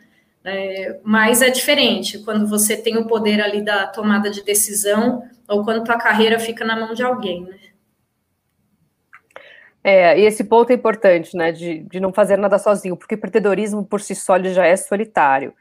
é, 0.43 0.99
mas 1.03 1.41
é 1.41 1.49
diferente 1.49 2.19
quando 2.19 2.47
você 2.47 2.75
tem 2.75 2.97
o 2.97 3.05
poder 3.05 3.39
ali 3.39 3.63
da 3.63 3.85
tomada 3.87 4.29
de 4.31 4.43
decisão 4.43 5.23
ou 5.47 5.63
quando 5.63 5.83
tua 5.83 5.97
carreira 5.97 6.39
fica 6.39 6.65
na 6.65 6.79
mão 6.79 6.93
de 6.93 7.03
alguém, 7.03 7.43
né? 7.43 7.70
É, 9.83 10.19
e 10.19 10.25
esse 10.25 10.43
ponto 10.43 10.69
é 10.69 10.75
importante, 10.75 11.35
né, 11.35 11.51
de, 11.51 11.79
de 11.79 11.99
não 11.99 12.13
fazer 12.13 12.37
nada 12.37 12.59
sozinho, 12.59 12.95
porque 12.95 13.15
o 13.15 13.17
empreendedorismo 13.17 13.83
por 13.83 13.99
si 13.99 14.13
só 14.13 14.41
já 14.41 14.65
é 14.65 14.75
solitário. 14.75 15.53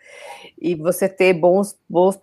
E 0.60 0.74
você 0.74 1.08
ter 1.08 1.32
bons, 1.32 1.78
bons 1.88 2.18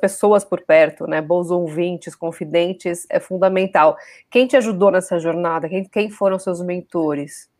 pessoas 0.00 0.44
por 0.44 0.62
perto, 0.62 1.06
né, 1.06 1.20
bons 1.20 1.50
ouvintes, 1.50 2.14
confidentes, 2.14 3.06
é 3.10 3.20
fundamental. 3.20 3.96
Quem 4.30 4.46
te 4.46 4.56
ajudou 4.56 4.90
nessa 4.90 5.18
jornada? 5.18 5.68
Quem, 5.68 5.84
quem 5.84 6.08
foram 6.08 6.38
seus 6.38 6.62
mentores? 6.62 7.50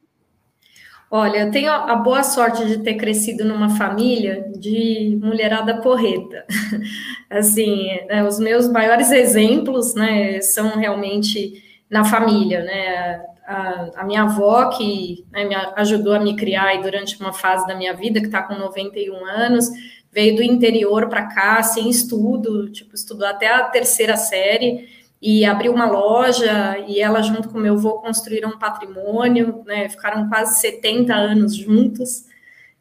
Olha, 1.11 1.41
eu 1.41 1.51
tenho 1.53 1.71
a 1.71 1.95
boa 1.95 2.25
sorte 2.25 2.67
de 2.67 2.79
ter 2.79 2.95
crescido 2.95 3.45
numa 3.45 3.77
família 3.77 4.51
de 4.59 5.17
mulherada 5.23 5.81
porreta. 5.81 6.45
Assim, 7.31 7.89
né, 8.09 8.25
os 8.25 8.41
meus 8.41 8.69
maiores 8.69 9.13
exemplos, 9.13 9.95
né, 9.95 10.41
são 10.41 10.77
realmente 10.77 11.63
na 11.89 12.05
família, 12.05 12.65
né? 12.65 13.36
A, 13.47 13.91
a 13.97 14.05
minha 14.05 14.23
avó, 14.23 14.71
que 14.71 15.25
né, 15.31 15.45
me 15.45 15.55
ajudou 15.55 16.15
a 16.15 16.21
me 16.21 16.35
criar 16.37 16.81
durante 16.83 17.19
uma 17.21 17.33
fase 17.33 17.67
da 17.67 17.75
minha 17.75 17.95
vida, 17.95 18.21
que 18.21 18.27
está 18.27 18.43
com 18.43 18.55
91 18.55 19.25
anos, 19.25 19.69
veio 20.11 20.37
do 20.37 20.43
interior 20.43 21.09
para 21.09 21.27
cá 21.27 21.63
sem 21.63 21.89
estudo, 21.89 22.71
tipo, 22.71 22.95
estudou 22.95 23.27
até 23.27 23.49
a 23.49 23.65
terceira 23.65 24.17
série, 24.17 24.89
e 25.21 25.45
abriu 25.45 25.73
uma 25.73 25.91
loja 25.91 26.79
e 26.87 27.01
ela 27.01 27.23
junto 27.23 27.49
com 27.49 27.59
meu 27.59 27.75
avô 27.75 27.95
construíram 27.95 28.51
um 28.51 28.59
patrimônio, 28.59 29.63
né, 29.67 29.89
ficaram 29.89 30.29
quase 30.29 30.61
70 30.61 31.15
anos 31.15 31.57
juntos, 31.57 32.27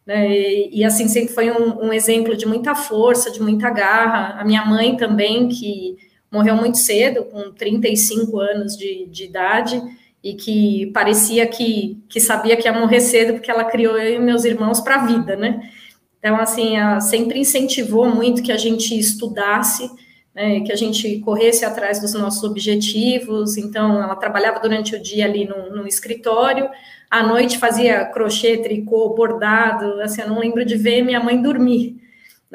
né, 0.05 0.29
e, 0.29 0.79
e, 0.79 0.84
assim 0.84 1.07
sempre 1.07 1.34
foi 1.34 1.50
um, 1.50 1.88
um, 1.88 1.93
exemplo 1.93 2.38
de 2.38 2.45
muita 2.45 2.75
força, 2.75 3.31
de 3.31 3.41
muita 3.41 3.72
garra. 3.72 4.39
A 4.39 4.45
minha 4.45 4.63
mãe 4.63 4.95
também, 4.95 5.48
que 5.50 5.98
morreu 6.31 6.55
muito 6.55 6.77
cedo, 6.77 7.25
com 7.25 7.51
35 7.51 8.39
anos 8.39 8.77
de, 8.77 9.07
de 9.07 9.24
idade, 9.24 9.81
e 10.25 10.34
que 10.34 10.88
parecia 10.88 11.46
que, 11.46 12.03
que 12.10 12.20
sabia 12.20 12.58
que 12.58 12.67
ia 12.67 12.74
morrer 12.74 13.00
cedo, 13.00 13.34
porque 13.34 13.51
ela 13.51 13.63
criou 13.63 13.96
eu 13.96 14.15
e 14.15 14.20
meus 14.20 14.44
irmãos 14.44 14.79
para 14.79 14.96
a 14.96 15.05
vida, 15.05 15.36
né? 15.36 15.70
Então, 16.17 16.36
assim, 16.38 16.75
ela 16.75 17.00
sempre 17.00 17.39
incentivou 17.39 18.10
muito 18.10 18.41
que 18.41 18.51
a 18.51 18.58
gente 18.58 18.98
estudasse, 18.98 19.88
né, 20.34 20.62
que 20.62 20.72
a 20.72 20.75
gente 20.75 21.20
corresse 21.20 21.63
atrás 21.63 22.01
dos 22.01 22.15
nossos 22.15 22.44
objetivos. 22.44 23.55
Então, 23.55 24.01
ela 24.01 24.15
trabalhava 24.15 24.60
durante 24.60 24.96
o 24.96 25.00
dia 25.00 25.25
ali 25.25 25.46
no, 25.46 25.70
no 25.75 25.88
escritório, 25.88 26.67
à 27.08 27.22
noite 27.22 27.60
fazia 27.60 28.03
crochê, 28.05 28.58
tricô, 28.58 29.13
bordado. 29.13 30.01
Assim, 30.01 30.22
eu 30.22 30.29
não 30.29 30.39
lembro 30.39 30.65
de 30.65 30.75
ver 30.75 31.03
minha 31.03 31.20
mãe 31.20 31.39
dormir. 31.39 32.01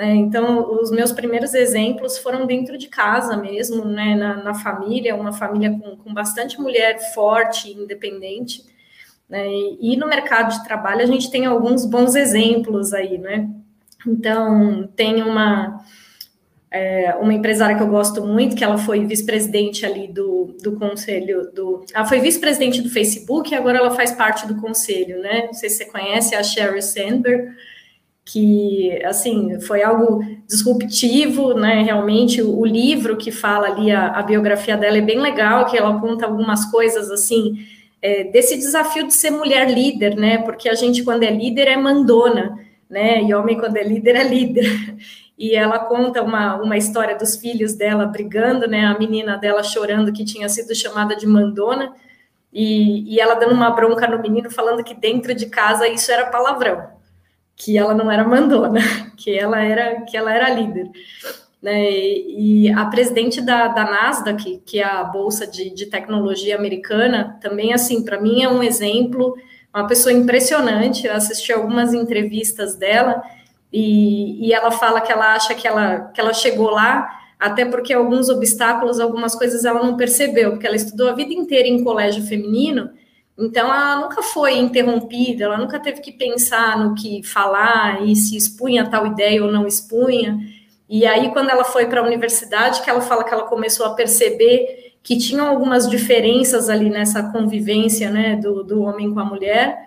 Né? 0.00 0.14
Então, 0.14 0.80
os 0.80 0.90
meus 0.90 1.12
primeiros 1.12 1.52
exemplos 1.52 2.16
foram 2.16 2.46
dentro 2.46 2.78
de 2.78 2.88
casa 2.88 3.36
mesmo, 3.36 3.84
né, 3.84 4.14
na, 4.14 4.42
na 4.42 4.54
família, 4.54 5.14
uma 5.14 5.30
família 5.30 5.78
com, 5.78 5.94
com 5.94 6.14
bastante 6.14 6.58
mulher 6.58 6.98
forte, 7.12 7.70
independente. 7.70 8.64
Né? 9.28 9.46
E, 9.46 9.92
e 9.92 9.96
no 9.98 10.08
mercado 10.08 10.56
de 10.56 10.64
trabalho 10.64 11.02
a 11.02 11.06
gente 11.06 11.30
tem 11.30 11.44
alguns 11.44 11.84
bons 11.84 12.14
exemplos 12.14 12.94
aí, 12.94 13.18
né? 13.18 13.50
Então, 14.06 14.88
tem 14.96 15.22
uma 15.22 15.84
é, 16.70 17.14
uma 17.16 17.34
empresária 17.34 17.76
que 17.76 17.82
eu 17.82 17.88
gosto 17.88 18.24
muito, 18.24 18.56
que 18.56 18.64
ela 18.64 18.78
foi 18.78 19.04
vice-presidente 19.04 19.84
ali 19.84 20.08
do, 20.08 20.56
do 20.62 20.78
conselho 20.78 21.50
do. 21.52 21.84
Ela 21.92 22.06
foi 22.06 22.20
vice-presidente 22.20 22.80
do 22.80 22.88
Facebook 22.88 23.52
e 23.52 23.54
agora 23.54 23.76
ela 23.76 23.90
faz 23.90 24.12
parte 24.12 24.46
do 24.46 24.58
conselho, 24.62 25.20
né? 25.20 25.44
Não 25.44 25.52
sei 25.52 25.68
se 25.68 25.76
você 25.76 25.84
conhece 25.84 26.34
a 26.34 26.42
Sheryl 26.42 26.80
Sandberg, 26.80 27.52
que 28.24 29.02
assim 29.04 29.60
foi 29.60 29.82
algo 29.82 30.24
disruptivo, 30.46 31.54
né? 31.54 31.82
Realmente, 31.82 32.42
o, 32.42 32.64
livro 32.64 33.16
que 33.16 33.30
fala 33.30 33.68
ali, 33.68 33.90
a, 33.90 34.08
a, 34.12 34.22
biografia 34.22 34.76
dela 34.76 34.98
é 34.98 35.00
bem 35.00 35.20
legal, 35.20 35.66
que 35.66 35.76
ela 35.76 36.00
conta 36.00 36.26
algumas 36.26 36.64
coisas 36.70 37.10
assim. 37.10 37.58
É, 38.02 38.24
desse 38.24 38.56
desafio 38.56 39.06
de 39.06 39.12
ser 39.12 39.30
mulher 39.30 39.70
líder, 39.70 40.16
né? 40.16 40.38
Porque 40.38 40.68
a 40.68 40.74
gente, 40.74 41.02
quando 41.02 41.22
é 41.22 41.30
líder, 41.30 41.68
é 41.68 41.76
mandona, 41.76 42.58
né? 42.88 43.22
E 43.22 43.34
homem, 43.34 43.58
quando 43.58 43.76
é 43.76 43.82
líder, 43.82 44.16
é 44.16 44.24
líder 44.24 44.96
e 45.40 45.54
ela 45.54 45.78
conta 45.78 46.22
uma, 46.22 46.56
uma 46.56 46.76
história 46.76 47.16
dos 47.16 47.34
filhos 47.34 47.74
dela 47.74 48.04
brigando, 48.04 48.68
né? 48.68 48.84
A 48.84 48.98
menina 48.98 49.38
dela 49.38 49.62
chorando 49.62 50.12
que 50.12 50.22
tinha 50.22 50.46
sido 50.50 50.74
chamada 50.74 51.16
de 51.16 51.26
mandona, 51.26 51.94
e, 52.52 53.14
e 53.14 53.18
ela 53.18 53.36
dando 53.36 53.54
uma 53.54 53.70
bronca 53.70 54.06
no 54.06 54.20
menino, 54.20 54.50
falando 54.50 54.84
que 54.84 54.92
dentro 54.92 55.34
de 55.34 55.46
casa 55.46 55.88
isso 55.88 56.12
era 56.12 56.30
palavrão, 56.30 56.86
que 57.60 57.76
ela 57.76 57.92
não 57.92 58.10
era 58.10 58.26
mandona, 58.26 58.80
que 59.16 59.38
ela 59.38 59.60
era 59.62 60.00
que 60.02 60.16
ela 60.16 60.34
era 60.34 60.48
líder. 60.48 60.90
Né, 61.62 61.90
e 61.90 62.72
a 62.72 62.86
presidente 62.86 63.42
da, 63.42 63.68
da 63.68 63.84
Nasdaq, 63.84 64.62
que 64.64 64.78
é 64.78 64.84
a 64.84 65.04
bolsa 65.04 65.46
de, 65.46 65.68
de 65.68 65.84
tecnologia 65.84 66.56
americana, 66.56 67.38
também 67.38 67.74
assim, 67.74 68.02
para 68.02 68.18
mim 68.18 68.42
é 68.42 68.48
um 68.48 68.62
exemplo, 68.62 69.36
uma 69.74 69.86
pessoa 69.86 70.10
impressionante. 70.10 71.06
Eu 71.06 71.12
assisti 71.12 71.52
algumas 71.52 71.92
entrevistas 71.92 72.76
dela 72.76 73.22
e, 73.70 74.48
e 74.48 74.54
ela 74.54 74.70
fala 74.70 75.02
que 75.02 75.12
ela 75.12 75.34
acha 75.34 75.54
que 75.54 75.68
ela, 75.68 76.00
que 76.14 76.20
ela 76.20 76.32
chegou 76.32 76.70
lá 76.70 77.20
até 77.38 77.66
porque 77.66 77.92
alguns 77.92 78.30
obstáculos, 78.30 78.98
algumas 78.98 79.34
coisas 79.34 79.66
ela 79.66 79.82
não 79.82 79.98
percebeu, 79.98 80.52
porque 80.52 80.66
ela 80.66 80.76
estudou 80.76 81.08
a 81.08 81.14
vida 81.14 81.34
inteira 81.34 81.68
em 81.68 81.84
colégio 81.84 82.22
feminino, 82.22 82.90
então 83.38 83.72
ela 83.72 83.96
nunca 83.96 84.22
foi 84.22 84.58
interrompida, 84.58 85.44
ela 85.44 85.56
nunca 85.56 85.80
teve 85.80 86.00
que 86.00 86.12
pensar 86.12 86.78
no 86.78 86.94
que 86.94 87.22
falar 87.22 88.04
e 88.06 88.14
se 88.14 88.36
expunha 88.36 88.88
tal 88.88 89.06
ideia 89.06 89.44
ou 89.44 89.50
não 89.50 89.66
expunha. 89.66 90.38
E 90.88 91.06
aí, 91.06 91.30
quando 91.32 91.50
ela 91.50 91.64
foi 91.64 91.86
para 91.86 92.00
a 92.00 92.04
universidade, 92.04 92.82
que 92.82 92.90
ela 92.90 93.00
fala 93.00 93.24
que 93.24 93.32
ela 93.32 93.44
começou 93.44 93.86
a 93.86 93.94
perceber 93.94 94.96
que 95.02 95.16
tinham 95.16 95.46
algumas 95.46 95.88
diferenças 95.88 96.68
ali 96.68 96.90
nessa 96.90 97.30
convivência 97.30 98.10
né, 98.10 98.36
do, 98.36 98.62
do 98.62 98.82
homem 98.82 99.12
com 99.12 99.20
a 99.20 99.24
mulher, 99.24 99.78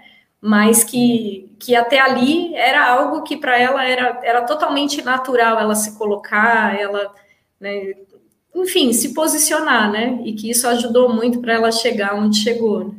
mas 0.41 0.83
que, 0.83 1.55
que 1.59 1.75
até 1.75 2.00
ali 2.00 2.55
era 2.55 2.85
algo 2.85 3.21
que 3.23 3.38
para 3.38 3.57
ela 3.57 3.83
era, 3.85 4.19
era 4.23 4.41
totalmente 4.43 5.01
natural 5.01 5.59
ela 5.59 5.75
se 5.75 5.97
colocar, 5.97 6.79
ela, 6.79 7.13
né, 7.59 7.93
enfim, 8.55 8.91
se 8.93 9.13
posicionar, 9.13 9.91
né? 9.91 10.21
E 10.23 10.33
que 10.33 10.50
isso 10.50 10.67
ajudou 10.67 11.13
muito 11.13 11.39
para 11.39 11.53
ela 11.53 11.71
chegar 11.71 12.15
onde 12.15 12.38
chegou. 12.38 12.85
Né? 12.85 12.93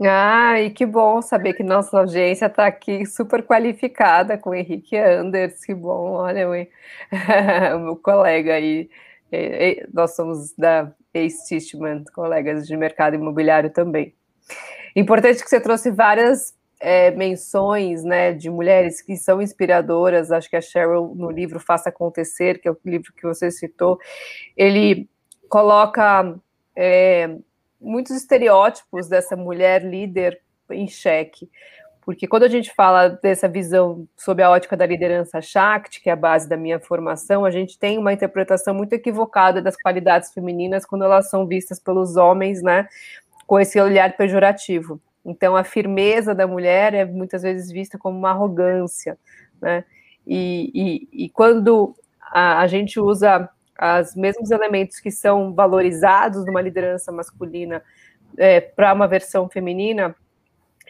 Ah, 0.00 0.60
e 0.60 0.70
que 0.70 0.86
bom 0.86 1.20
saber 1.20 1.54
que 1.54 1.62
nossa 1.64 1.98
audiência 1.98 2.46
está 2.46 2.66
aqui 2.66 3.04
super 3.04 3.42
qualificada 3.42 4.38
com 4.38 4.50
o 4.50 4.54
Henrique 4.54 4.96
Anders, 4.96 5.64
que 5.64 5.74
bom, 5.74 6.12
olha, 6.12 6.48
o 6.48 6.52
meu 7.80 7.96
colega 7.96 8.54
aí, 8.54 8.88
nós 9.92 10.14
somos 10.14 10.54
da 10.56 10.92
East 11.12 11.50
Eastman, 11.50 12.04
colegas 12.14 12.68
de 12.68 12.76
mercado 12.76 13.16
imobiliário 13.16 13.70
também. 13.70 14.14
Importante 14.94 15.42
que 15.42 15.48
você 15.48 15.60
trouxe 15.60 15.90
várias 15.90 16.54
é, 16.80 17.10
menções 17.10 18.04
né, 18.04 18.32
de 18.32 18.48
mulheres 18.48 19.02
que 19.02 19.16
são 19.16 19.42
inspiradoras. 19.42 20.30
Acho 20.30 20.48
que 20.48 20.56
a 20.56 20.60
Cheryl, 20.60 21.12
no 21.16 21.28
livro 21.30 21.58
Faça 21.58 21.88
Acontecer, 21.88 22.60
que 22.60 22.68
é 22.68 22.70
o 22.70 22.78
livro 22.84 23.12
que 23.12 23.26
você 23.26 23.50
citou, 23.50 23.98
ele 24.56 25.08
coloca 25.48 26.38
é, 26.76 27.36
muitos 27.80 28.16
estereótipos 28.16 29.08
dessa 29.08 29.36
mulher 29.36 29.84
líder 29.84 30.40
em 30.70 30.86
xeque. 30.86 31.48
Porque 32.08 32.26
quando 32.26 32.44
a 32.44 32.48
gente 32.48 32.72
fala 32.74 33.08
dessa 33.08 33.46
visão 33.46 34.08
sob 34.16 34.42
a 34.42 34.50
ótica 34.50 34.74
da 34.74 34.86
liderança 34.86 35.42
Shakti, 35.42 36.00
que 36.00 36.08
é 36.08 36.12
a 36.14 36.16
base 36.16 36.48
da 36.48 36.56
minha 36.56 36.80
formação, 36.80 37.44
a 37.44 37.50
gente 37.50 37.78
tem 37.78 37.98
uma 37.98 38.12
interpretação 38.12 38.72
muito 38.72 38.94
equivocada 38.94 39.60
das 39.60 39.76
qualidades 39.76 40.32
femininas 40.32 40.86
quando 40.86 41.04
elas 41.04 41.28
são 41.28 41.46
vistas 41.46 41.78
pelos 41.78 42.16
homens, 42.16 42.62
né, 42.62 42.88
com 43.46 43.60
esse 43.60 43.78
olhar 43.78 44.16
pejorativo. 44.16 44.98
Então, 45.22 45.54
a 45.54 45.62
firmeza 45.62 46.34
da 46.34 46.46
mulher 46.46 46.94
é 46.94 47.04
muitas 47.04 47.42
vezes 47.42 47.70
vista 47.70 47.98
como 47.98 48.16
uma 48.16 48.30
arrogância, 48.30 49.18
né? 49.60 49.84
E, 50.26 50.70
e, 51.12 51.24
e 51.24 51.28
quando 51.28 51.94
a, 52.20 52.60
a, 52.60 52.66
gente 52.66 52.98
usa 52.98 53.48
os 53.80 54.14
mesmos 54.14 54.50
elementos 54.50 54.98
que 54.98 55.10
são 55.10 55.54
valorizados 55.54 56.44
numa 56.44 56.60
liderança 56.60 57.12
masculina 57.12 57.82
é, 58.36 58.60
para 58.60 58.92
uma 58.92 59.06
versão 59.06 59.48
feminina, 59.48 60.14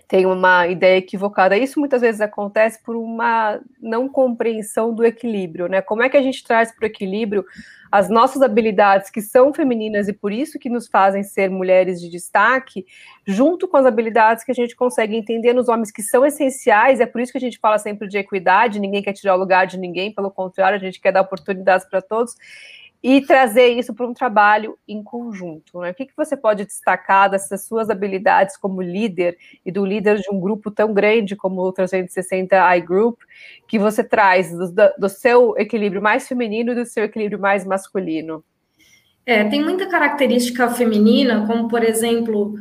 tem 0.08 0.24
uma 0.24 0.66
ideia 0.66 0.96
equivocada. 0.96 1.56
Isso 1.56 1.78
muitas 1.78 2.00
vezes 2.00 2.22
acontece 2.22 2.82
por 2.82 2.96
uma 2.96 3.60
não 3.78 4.08
compreensão 4.08 4.94
do 4.94 5.04
equilíbrio, 5.04 5.68
né? 5.68 5.82
Como 5.82 6.02
é 6.02 6.08
que 6.08 6.16
a 6.16 6.22
gente 6.22 6.42
traz 6.42 6.72
para 6.72 6.84
o 6.84 6.86
equilíbrio 6.86 7.44
as 7.92 8.08
nossas 8.08 8.40
habilidades 8.40 9.10
que 9.10 9.20
são 9.20 9.52
femininas 9.52 10.08
e 10.08 10.12
por 10.14 10.32
isso 10.32 10.58
que 10.58 10.70
nos 10.70 10.88
fazem 10.88 11.22
ser 11.22 11.50
mulheres 11.50 12.00
de 12.00 12.08
destaque, 12.08 12.86
junto 13.26 13.68
com 13.68 13.76
as 13.76 13.86
habilidades 13.86 14.44
que 14.44 14.50
a 14.50 14.54
gente 14.54 14.74
consegue 14.74 15.14
entender 15.14 15.52
nos 15.52 15.68
homens 15.68 15.90
que 15.90 16.02
são 16.02 16.24
essenciais, 16.24 17.00
é 17.00 17.06
por 17.06 17.20
isso 17.20 17.32
que 17.32 17.38
a 17.38 17.40
gente 17.40 17.58
fala 17.58 17.78
sempre 17.78 18.08
de 18.08 18.18
equidade, 18.18 18.80
ninguém 18.80 19.02
quer 19.02 19.12
tirar 19.12 19.36
o 19.36 19.38
lugar 19.38 19.66
de 19.66 19.78
ninguém, 19.78 20.12
pelo 20.12 20.30
contrário, 20.30 20.76
a 20.76 20.80
gente 20.80 21.00
quer 21.00 21.12
dar 21.12 21.22
oportunidades 21.22 21.86
para 21.88 22.02
todos 22.02 22.34
e 23.02 23.20
trazer 23.20 23.68
isso 23.68 23.94
para 23.94 24.06
um 24.06 24.12
trabalho 24.12 24.76
em 24.86 25.02
conjunto. 25.02 25.80
Né? 25.80 25.90
O 25.90 25.94
que, 25.94 26.06
que 26.06 26.16
você 26.16 26.36
pode 26.36 26.64
destacar 26.64 27.30
dessas 27.30 27.64
suas 27.64 27.88
habilidades 27.90 28.56
como 28.56 28.82
líder 28.82 29.36
e 29.64 29.70
do 29.70 29.84
líder 29.84 30.18
de 30.18 30.30
um 30.30 30.40
grupo 30.40 30.70
tão 30.70 30.92
grande 30.92 31.36
como 31.36 31.62
o 31.62 31.72
360 31.72 32.76
iGroup, 32.76 33.20
que 33.68 33.78
você 33.78 34.02
traz 34.02 34.50
do, 34.50 34.92
do 34.98 35.08
seu 35.08 35.54
equilíbrio 35.56 36.02
mais 36.02 36.26
feminino 36.26 36.72
e 36.72 36.74
do 36.74 36.86
seu 36.86 37.04
equilíbrio 37.04 37.38
mais 37.38 37.64
masculino? 37.64 38.42
É, 39.24 39.44
tem 39.44 39.62
muita 39.62 39.86
característica 39.86 40.68
feminina, 40.70 41.46
como, 41.46 41.68
por 41.68 41.84
exemplo, 41.84 42.54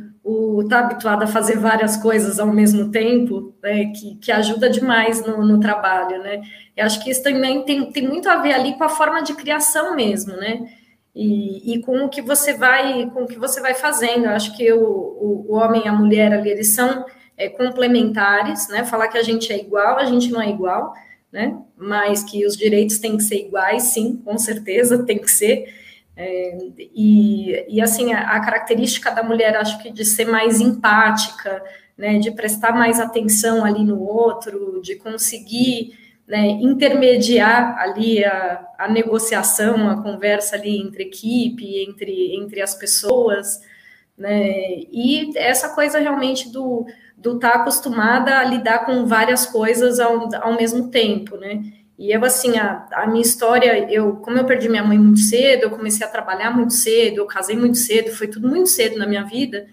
estar 0.62 0.80
tá 0.80 0.84
habituado 0.86 1.22
a 1.22 1.26
fazer 1.26 1.58
várias 1.58 1.96
coisas 1.96 2.38
ao 2.38 2.48
mesmo 2.48 2.90
tempo, 2.90 3.54
né, 3.62 3.86
que, 3.86 4.16
que 4.16 4.32
ajuda 4.32 4.68
demais 4.68 5.24
no, 5.24 5.44
no 5.44 5.60
trabalho, 5.60 6.22
né? 6.22 6.42
Eu 6.76 6.84
acho 6.84 7.02
que 7.02 7.10
isso 7.10 7.22
também 7.22 7.64
tem, 7.64 7.90
tem 7.90 8.06
muito 8.06 8.28
a 8.28 8.36
ver 8.36 8.52
ali 8.52 8.74
com 8.76 8.84
a 8.84 8.88
forma 8.88 9.22
de 9.22 9.34
criação 9.34 9.96
mesmo, 9.96 10.36
né? 10.36 10.68
E, 11.14 11.74
e 11.74 11.82
com 11.82 12.04
o 12.04 12.08
que 12.08 12.22
você 12.22 12.54
vai 12.54 13.10
com 13.10 13.24
o 13.24 13.26
que 13.26 13.38
você 13.38 13.60
vai 13.60 13.74
fazendo. 13.74 14.26
Eu 14.26 14.30
acho 14.30 14.56
que 14.56 14.72
o, 14.72 14.80
o, 14.80 15.46
o 15.48 15.54
homem 15.54 15.82
e 15.84 15.88
a 15.88 15.92
mulher 15.92 16.32
ali, 16.32 16.50
eles 16.50 16.68
são 16.68 17.04
é, 17.36 17.48
complementares, 17.48 18.68
né? 18.68 18.84
Falar 18.84 19.08
que 19.08 19.18
a 19.18 19.22
gente 19.22 19.52
é 19.52 19.58
igual, 19.58 19.98
a 19.98 20.04
gente 20.04 20.30
não 20.30 20.42
é 20.42 20.50
igual, 20.50 20.92
né? 21.32 21.56
Mas 21.76 22.22
que 22.22 22.44
os 22.44 22.56
direitos 22.56 22.98
têm 22.98 23.16
que 23.16 23.22
ser 23.22 23.46
iguais, 23.46 23.84
sim, 23.84 24.20
com 24.24 24.36
certeza 24.36 25.04
tem 25.04 25.18
que 25.18 25.30
ser. 25.30 25.74
É, 26.20 26.58
e, 26.76 27.76
e, 27.76 27.80
assim, 27.80 28.12
a, 28.12 28.32
a, 28.32 28.40
característica 28.40 29.08
da 29.08 29.22
mulher, 29.22 29.56
acho 29.56 29.80
que 29.80 29.88
de 29.88 30.04
ser 30.04 30.24
mais 30.24 30.60
empática, 30.60 31.62
né, 31.96 32.18
de 32.18 32.32
prestar 32.32 32.72
mais 32.72 32.98
atenção 32.98 33.64
ali 33.64 33.84
no 33.84 34.02
outro, 34.02 34.80
de 34.82 34.96
conseguir 34.96 35.96
né, 36.26 36.48
intermediar 36.60 37.78
ali 37.78 38.24
a, 38.24 38.66
a, 38.76 38.88
negociação, 38.88 39.88
a 39.88 40.02
conversa 40.02 40.56
ali 40.56 40.80
entre 40.82 41.04
equipe, 41.04 41.84
entre, 41.88 42.34
entre 42.34 42.60
as 42.60 42.74
pessoas, 42.74 43.60
né, 44.16 44.50
e 44.92 45.30
essa 45.36 45.68
coisa 45.68 46.00
realmente 46.00 46.50
do 46.50 46.84
do 47.16 47.34
estar 47.34 47.50
tá 47.50 47.58
acostumada 47.62 48.38
a 48.38 48.44
lidar 48.44 48.86
com 48.86 49.04
várias 49.04 49.44
coisas 49.44 49.98
ao, 49.98 50.28
ao 50.40 50.54
mesmo 50.54 50.88
tempo, 50.88 51.36
né, 51.36 51.60
e 51.98 52.12
eu, 52.12 52.24
assim, 52.24 52.56
a, 52.56 52.86
a, 52.92 53.06
minha 53.08 53.22
história, 53.22 53.92
eu, 53.92 54.16
como 54.16 54.38
eu 54.38 54.44
perdi 54.44 54.68
minha 54.68 54.84
mãe 54.84 54.96
muito 54.96 55.18
cedo, 55.18 55.64
eu 55.64 55.70
comecei 55.70 56.06
a 56.06 56.10
trabalhar 56.10 56.52
muito 56.52 56.72
cedo, 56.72 57.16
eu 57.16 57.26
casei 57.26 57.56
muito 57.56 57.76
cedo, 57.76 58.14
foi 58.14 58.28
tudo 58.28 58.48
muito 58.48 58.68
cedo 58.68 58.96
na 58.96 59.06
minha 59.06 59.24
vida, 59.24 59.66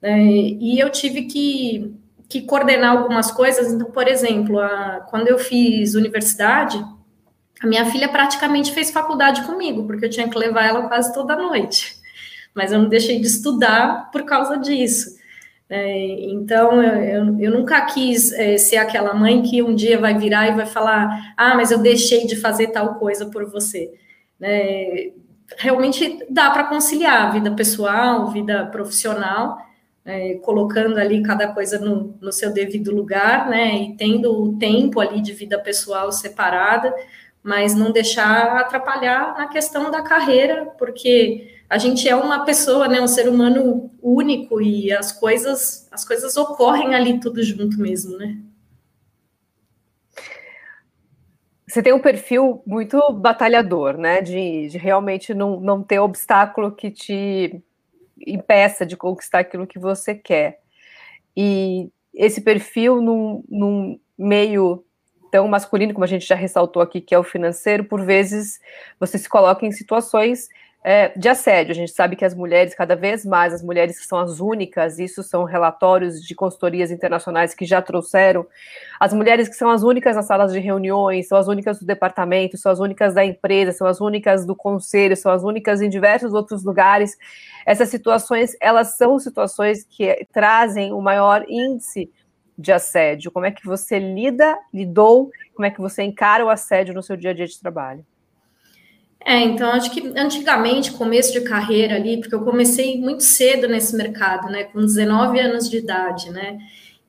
né, 0.00 0.22
e 0.22 0.78
eu 0.78 0.88
tive 0.88 1.22
que, 1.22 1.92
que 2.28 2.42
coordenar 2.42 2.96
algumas 2.96 3.32
coisas. 3.32 3.72
Então, 3.72 3.90
por 3.90 4.06
exemplo, 4.06 4.60
a, 4.60 5.04
quando 5.10 5.26
eu 5.26 5.36
fiz 5.36 5.94
universidade, 5.94 6.78
a 7.60 7.66
minha 7.66 7.84
filha 7.86 8.08
praticamente 8.08 8.72
fez 8.72 8.92
faculdade 8.92 9.42
comigo, 9.42 9.84
porque 9.84 10.04
eu 10.04 10.10
tinha 10.10 10.28
que 10.28 10.38
levar 10.38 10.66
ela 10.66 10.86
quase 10.86 11.12
toda 11.12 11.34
noite. 11.34 11.96
Mas 12.54 12.70
eu 12.70 12.78
não 12.78 12.88
deixei 12.88 13.18
de 13.18 13.26
estudar 13.26 14.12
por 14.12 14.22
causa 14.24 14.56
disso. 14.58 15.16
É, 15.68 15.98
então, 16.30 16.82
eu, 16.82 17.40
eu, 17.40 17.50
nunca 17.50 17.80
quis 17.86 18.32
é, 18.32 18.58
ser 18.58 18.76
aquela 18.76 19.14
mãe 19.14 19.42
que 19.42 19.62
um 19.62 19.74
dia 19.74 19.98
vai 19.98 20.16
virar 20.16 20.48
e 20.48 20.54
vai 20.54 20.66
falar: 20.66 21.34
ah, 21.36 21.54
mas 21.54 21.70
eu 21.70 21.78
deixei 21.78 22.26
de 22.26 22.36
fazer 22.36 22.68
tal 22.68 22.96
coisa 22.96 23.26
por 23.26 23.50
você. 23.50 23.90
É, 24.40 25.12
realmente 25.56 26.24
dá 26.28 26.50
para 26.50 26.64
conciliar 26.64 27.26
a 27.26 27.30
vida 27.30 27.50
pessoal, 27.52 28.30
vida 28.30 28.66
profissional, 28.66 29.58
é, 30.04 30.34
colocando 30.42 30.98
ali 30.98 31.22
cada 31.22 31.48
coisa 31.48 31.78
no, 31.78 32.16
no, 32.20 32.32
seu 32.32 32.52
devido 32.52 32.94
lugar, 32.94 33.48
né, 33.48 33.74
e 33.76 33.96
tendo 33.96 34.30
o 34.32 34.58
tempo 34.58 35.00
ali 35.00 35.20
de 35.22 35.32
vida 35.32 35.58
pessoal 35.58 36.12
separada, 36.12 36.94
mas 37.42 37.74
não 37.74 37.90
deixar 37.90 38.58
atrapalhar 38.58 39.34
na 39.38 39.48
questão 39.48 39.90
da 39.90 40.02
carreira, 40.02 40.66
porque 40.78 41.53
a 41.74 41.78
gente 41.78 42.08
é 42.08 42.14
uma 42.14 42.44
pessoa, 42.44 42.86
né, 42.86 43.00
um 43.00 43.08
ser 43.08 43.28
humano 43.28 43.90
único 44.00 44.62
e 44.62 44.92
as 44.92 45.10
coisas, 45.10 45.88
as 45.90 46.04
coisas 46.04 46.36
ocorrem 46.36 46.94
ali 46.94 47.18
tudo 47.18 47.42
junto 47.42 47.80
mesmo, 47.80 48.16
né? 48.16 48.38
Você 51.66 51.82
tem 51.82 51.92
um 51.92 51.98
perfil 51.98 52.62
muito 52.64 53.00
batalhador, 53.14 53.98
né? 53.98 54.22
De, 54.22 54.68
de 54.68 54.78
realmente 54.78 55.34
não, 55.34 55.58
não 55.58 55.82
ter 55.82 55.98
obstáculo 55.98 56.70
que 56.70 56.92
te 56.92 57.60
impeça 58.24 58.86
de 58.86 58.96
conquistar 58.96 59.40
aquilo 59.40 59.66
que 59.66 59.80
você 59.80 60.14
quer. 60.14 60.60
E 61.36 61.90
esse 62.14 62.40
perfil 62.40 63.02
num, 63.02 63.42
num 63.48 63.98
meio 64.16 64.84
tão 65.28 65.48
masculino, 65.48 65.92
como 65.92 66.04
a 66.04 66.06
gente 66.06 66.24
já 66.24 66.36
ressaltou 66.36 66.80
aqui, 66.80 67.00
que 67.00 67.12
é 67.12 67.18
o 67.18 67.24
financeiro, 67.24 67.82
por 67.82 68.00
vezes 68.04 68.60
você 69.00 69.18
se 69.18 69.28
coloca 69.28 69.66
em 69.66 69.72
situações 69.72 70.48
é, 70.86 71.10
de 71.16 71.30
assédio. 71.30 71.72
A 71.72 71.74
gente 71.74 71.92
sabe 71.92 72.14
que 72.14 72.26
as 72.26 72.34
mulheres, 72.34 72.74
cada 72.74 72.94
vez 72.94 73.24
mais, 73.24 73.54
as 73.54 73.62
mulheres 73.62 73.98
que 73.98 74.04
são 74.04 74.18
as 74.18 74.38
únicas, 74.38 74.98
isso 74.98 75.22
são 75.22 75.44
relatórios 75.44 76.22
de 76.22 76.34
consultorias 76.34 76.90
internacionais 76.90 77.54
que 77.54 77.64
já 77.64 77.80
trouxeram, 77.80 78.46
as 79.00 79.14
mulheres 79.14 79.48
que 79.48 79.54
são 79.54 79.70
as 79.70 79.82
únicas 79.82 80.14
nas 80.14 80.26
salas 80.26 80.52
de 80.52 80.60
reuniões, 80.60 81.26
são 81.26 81.38
as 81.38 81.48
únicas 81.48 81.80
do 81.80 81.86
departamento, 81.86 82.58
são 82.58 82.70
as 82.70 82.80
únicas 82.80 83.14
da 83.14 83.24
empresa, 83.24 83.72
são 83.72 83.86
as 83.86 83.98
únicas 83.98 84.44
do 84.44 84.54
conselho, 84.54 85.16
são 85.16 85.32
as 85.32 85.42
únicas 85.42 85.80
em 85.80 85.88
diversos 85.88 86.34
outros 86.34 86.62
lugares. 86.62 87.16
Essas 87.64 87.88
situações, 87.88 88.54
elas 88.60 88.98
são 88.98 89.18
situações 89.18 89.84
que 89.84 90.26
trazem 90.34 90.92
o 90.92 91.00
maior 91.00 91.46
índice 91.48 92.12
de 92.58 92.72
assédio. 92.72 93.32
Como 93.32 93.46
é 93.46 93.50
que 93.50 93.64
você 93.64 93.98
lida, 93.98 94.58
lidou, 94.72 95.30
como 95.54 95.64
é 95.64 95.70
que 95.70 95.80
você 95.80 96.02
encara 96.02 96.44
o 96.44 96.50
assédio 96.50 96.92
no 96.92 97.02
seu 97.02 97.16
dia 97.16 97.30
a 97.30 97.34
dia 97.34 97.46
de 97.46 97.58
trabalho? 97.58 98.04
É, 99.24 99.40
então 99.40 99.70
acho 99.70 99.90
que 99.90 100.12
antigamente, 100.16 100.92
começo 100.92 101.32
de 101.32 101.40
carreira 101.40 101.96
ali, 101.96 102.18
porque 102.18 102.34
eu 102.34 102.44
comecei 102.44 103.00
muito 103.00 103.22
cedo 103.22 103.66
nesse 103.66 103.96
mercado, 103.96 104.50
né, 104.50 104.64
com 104.64 104.80
19 104.80 105.40
anos 105.40 105.70
de 105.70 105.78
idade, 105.78 106.30
né, 106.30 106.58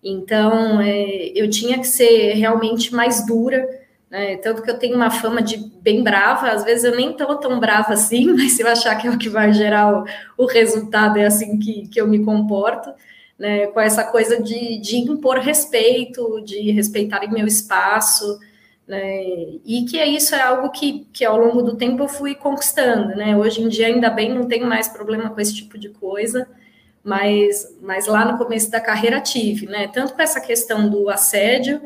então 0.02 0.80
é, 0.80 1.32
eu 1.36 1.50
tinha 1.50 1.78
que 1.78 1.88
ser 1.88 2.34
realmente 2.36 2.96
mais 2.96 3.26
dura, 3.26 3.68
né, 4.10 4.38
tanto 4.38 4.62
que 4.62 4.72
eu 4.72 4.80
tenho 4.80 4.96
uma 4.96 5.12
fama 5.12 5.42
de 5.42 5.58
bem 5.82 6.02
brava, 6.04 6.52
às 6.52 6.64
vezes 6.64 6.86
eu 6.86 6.96
nem 6.96 7.12
tô 7.12 7.36
tão 7.36 7.60
brava 7.60 7.92
assim, 7.94 8.32
mas 8.34 8.54
se 8.54 8.62
eu 8.62 8.68
achar 8.70 8.96
que 8.96 9.08
é 9.08 9.12
o 9.12 9.18
que 9.18 9.28
vai 9.28 9.52
gerar 9.52 9.94
o, 9.94 10.06
o 10.38 10.46
resultado, 10.46 11.20
é 11.20 11.26
assim 11.26 11.60
que, 11.60 11.90
que 11.90 12.00
eu 12.00 12.08
me 12.08 12.24
comporto, 12.24 12.92
né, 13.38 13.68
com 13.68 13.80
essa 13.82 14.06
coisa 14.06 14.42
de, 14.42 14.80
de 14.80 14.98
impor 15.00 15.40
respeito, 15.40 16.42
de 16.46 16.72
respeitar 16.72 17.30
meu 17.30 17.46
espaço, 17.46 18.40
né? 18.88 19.24
E 19.66 19.86
que 19.90 20.00
é 20.00 20.08
isso 20.08 20.36
é 20.36 20.42
algo 20.42 20.70
que, 20.70 21.08
que 21.12 21.26
ao 21.26 21.38
longo 21.38 21.62
do 21.62 21.76
tempo 21.76 22.04
eu 22.04 22.08
fui 22.08 22.36
conquistando, 22.36 23.16
né? 23.16 23.36
Hoje 23.36 23.62
em 23.62 23.68
dia, 23.68 23.88
ainda 23.88 24.10
bem, 24.10 24.34
não 24.34 24.48
tenho 24.48 24.68
mais 24.68 24.88
problema 24.88 25.30
com 25.30 25.42
esse 25.42 25.56
tipo 25.56 25.78
de 25.78 25.90
coisa, 25.90 26.48
mas, 27.04 27.76
mas 27.82 28.08
lá 28.08 28.26
no 28.26 28.38
começo 28.38 28.70
da 28.70 28.80
carreira 28.80 29.20
tive, 29.22 29.66
né? 29.66 29.88
Tanto 29.88 30.14
com 30.14 30.22
essa 30.22 30.40
questão 30.40 30.90
do 30.90 31.10
assédio, 31.10 31.82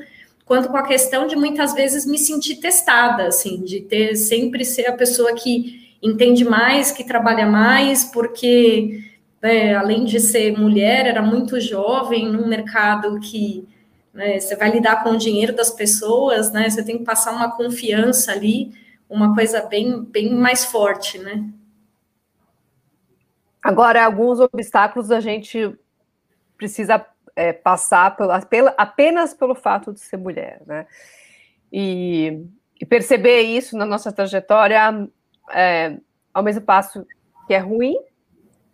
quanto 0.46 0.70
com 0.70 0.78
a 0.78 0.88
questão 0.88 1.28
de 1.28 1.36
muitas 1.36 1.74
vezes 1.74 2.06
me 2.06 2.18
sentir 2.18 2.58
testada, 2.58 3.28
assim, 3.28 3.62
de 3.64 3.82
ter 3.82 4.16
sempre 4.16 4.66
ser 4.66 4.88
a 4.88 4.94
pessoa 4.94 5.34
que 5.34 5.98
entende 6.02 6.44
mais, 6.44 6.92
que 6.92 7.04
trabalha 7.04 7.46
mais, 7.46 8.06
porque 8.06 9.04
né, 9.42 9.76
além 9.76 10.06
de 10.06 10.20
ser 10.20 10.58
mulher, 10.58 11.06
era 11.06 11.22
muito 11.22 11.60
jovem, 11.60 12.28
num 12.28 12.48
mercado 12.48 13.20
que 13.20 13.68
né, 14.13 14.39
você 14.39 14.56
vai 14.56 14.72
lidar 14.72 15.04
com 15.04 15.12
o 15.12 15.17
dinheiro 15.17 15.56
das 15.56 15.69
pessoas, 15.72 16.52
né? 16.52 16.69
Você 16.69 16.84
tem 16.84 16.98
que 16.98 17.04
passar 17.04 17.32
uma 17.32 17.56
confiança 17.56 18.32
ali, 18.32 18.74
uma 19.10 19.34
coisa 19.34 19.62
bem, 19.62 20.04
bem 20.04 20.34
mais 20.34 20.65
forte, 20.65 21.17
né? 21.17 21.48
Agora, 23.62 24.04
alguns 24.04 24.39
obstáculos 24.39 25.12
a 25.12 25.19
gente 25.19 25.76
precisa 26.58 27.06
é, 27.36 27.54
passar 27.54 28.15
pela, 28.15 28.41
pela, 28.41 28.74
apenas 28.78 29.34
pelo 29.34 29.54
fato 29.54 29.93
de 29.93 30.00
ser 30.00 30.17
mulher, 30.17 30.62
né? 30.65 30.88
E, 31.72 32.45
e 32.80 32.86
perceber 32.86 33.41
isso 33.41 33.78
na 33.78 33.86
nossa 33.86 34.12
trajetória, 34.12 35.08
é, 35.52 35.98
ao 36.34 36.43
mesmo 36.43 36.62
passo 36.62 37.06
que 37.48 37.54
é 37.54 37.60
ruim, 37.60 37.95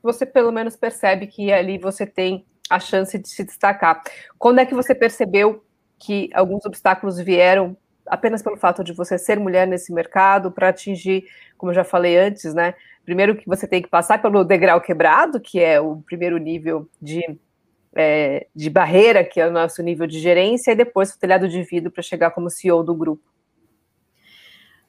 você 0.01 0.25
pelo 0.25 0.51
menos 0.51 0.75
percebe 0.75 1.27
que 1.27 1.51
ali 1.51 1.77
você 1.77 2.05
tem 2.05 2.45
a 2.69 2.79
chance 2.79 3.17
de 3.17 3.27
se 3.27 3.43
destacar. 3.43 4.01
Quando 4.37 4.59
é 4.59 4.65
que 4.65 4.73
você 4.73 4.93
percebeu 4.95 5.63
que 5.97 6.29
alguns 6.33 6.65
obstáculos 6.65 7.19
vieram 7.19 7.77
apenas 8.07 8.41
pelo 8.41 8.57
fato 8.57 8.83
de 8.83 8.93
você 8.93 9.17
ser 9.17 9.39
mulher 9.39 9.67
nesse 9.67 9.91
mercado 9.91 10.51
para 10.51 10.69
atingir, 10.69 11.25
como 11.57 11.71
eu 11.71 11.75
já 11.75 11.83
falei 11.83 12.17
antes, 12.17 12.53
né? 12.53 12.75
Primeiro 13.03 13.35
que 13.35 13.47
você 13.47 13.67
tem 13.67 13.81
que 13.81 13.89
passar 13.89 14.21
pelo 14.21 14.43
degrau 14.43 14.81
quebrado, 14.81 15.39
que 15.39 15.59
é 15.59 15.79
o 15.79 15.97
primeiro 15.97 16.37
nível 16.37 16.87
de, 17.01 17.21
é, 17.95 18.47
de 18.55 18.69
barreira, 18.69 19.23
que 19.23 19.39
é 19.39 19.47
o 19.47 19.51
nosso 19.51 19.81
nível 19.81 20.07
de 20.07 20.19
gerência, 20.19 20.71
e 20.71 20.75
depois 20.75 21.11
o 21.11 21.19
telhado 21.19 21.47
de 21.47 21.61
vidro 21.63 21.91
para 21.91 22.03
chegar 22.03 22.31
como 22.31 22.49
CEO 22.49 22.83
do 22.83 22.93
grupo. 22.93 23.23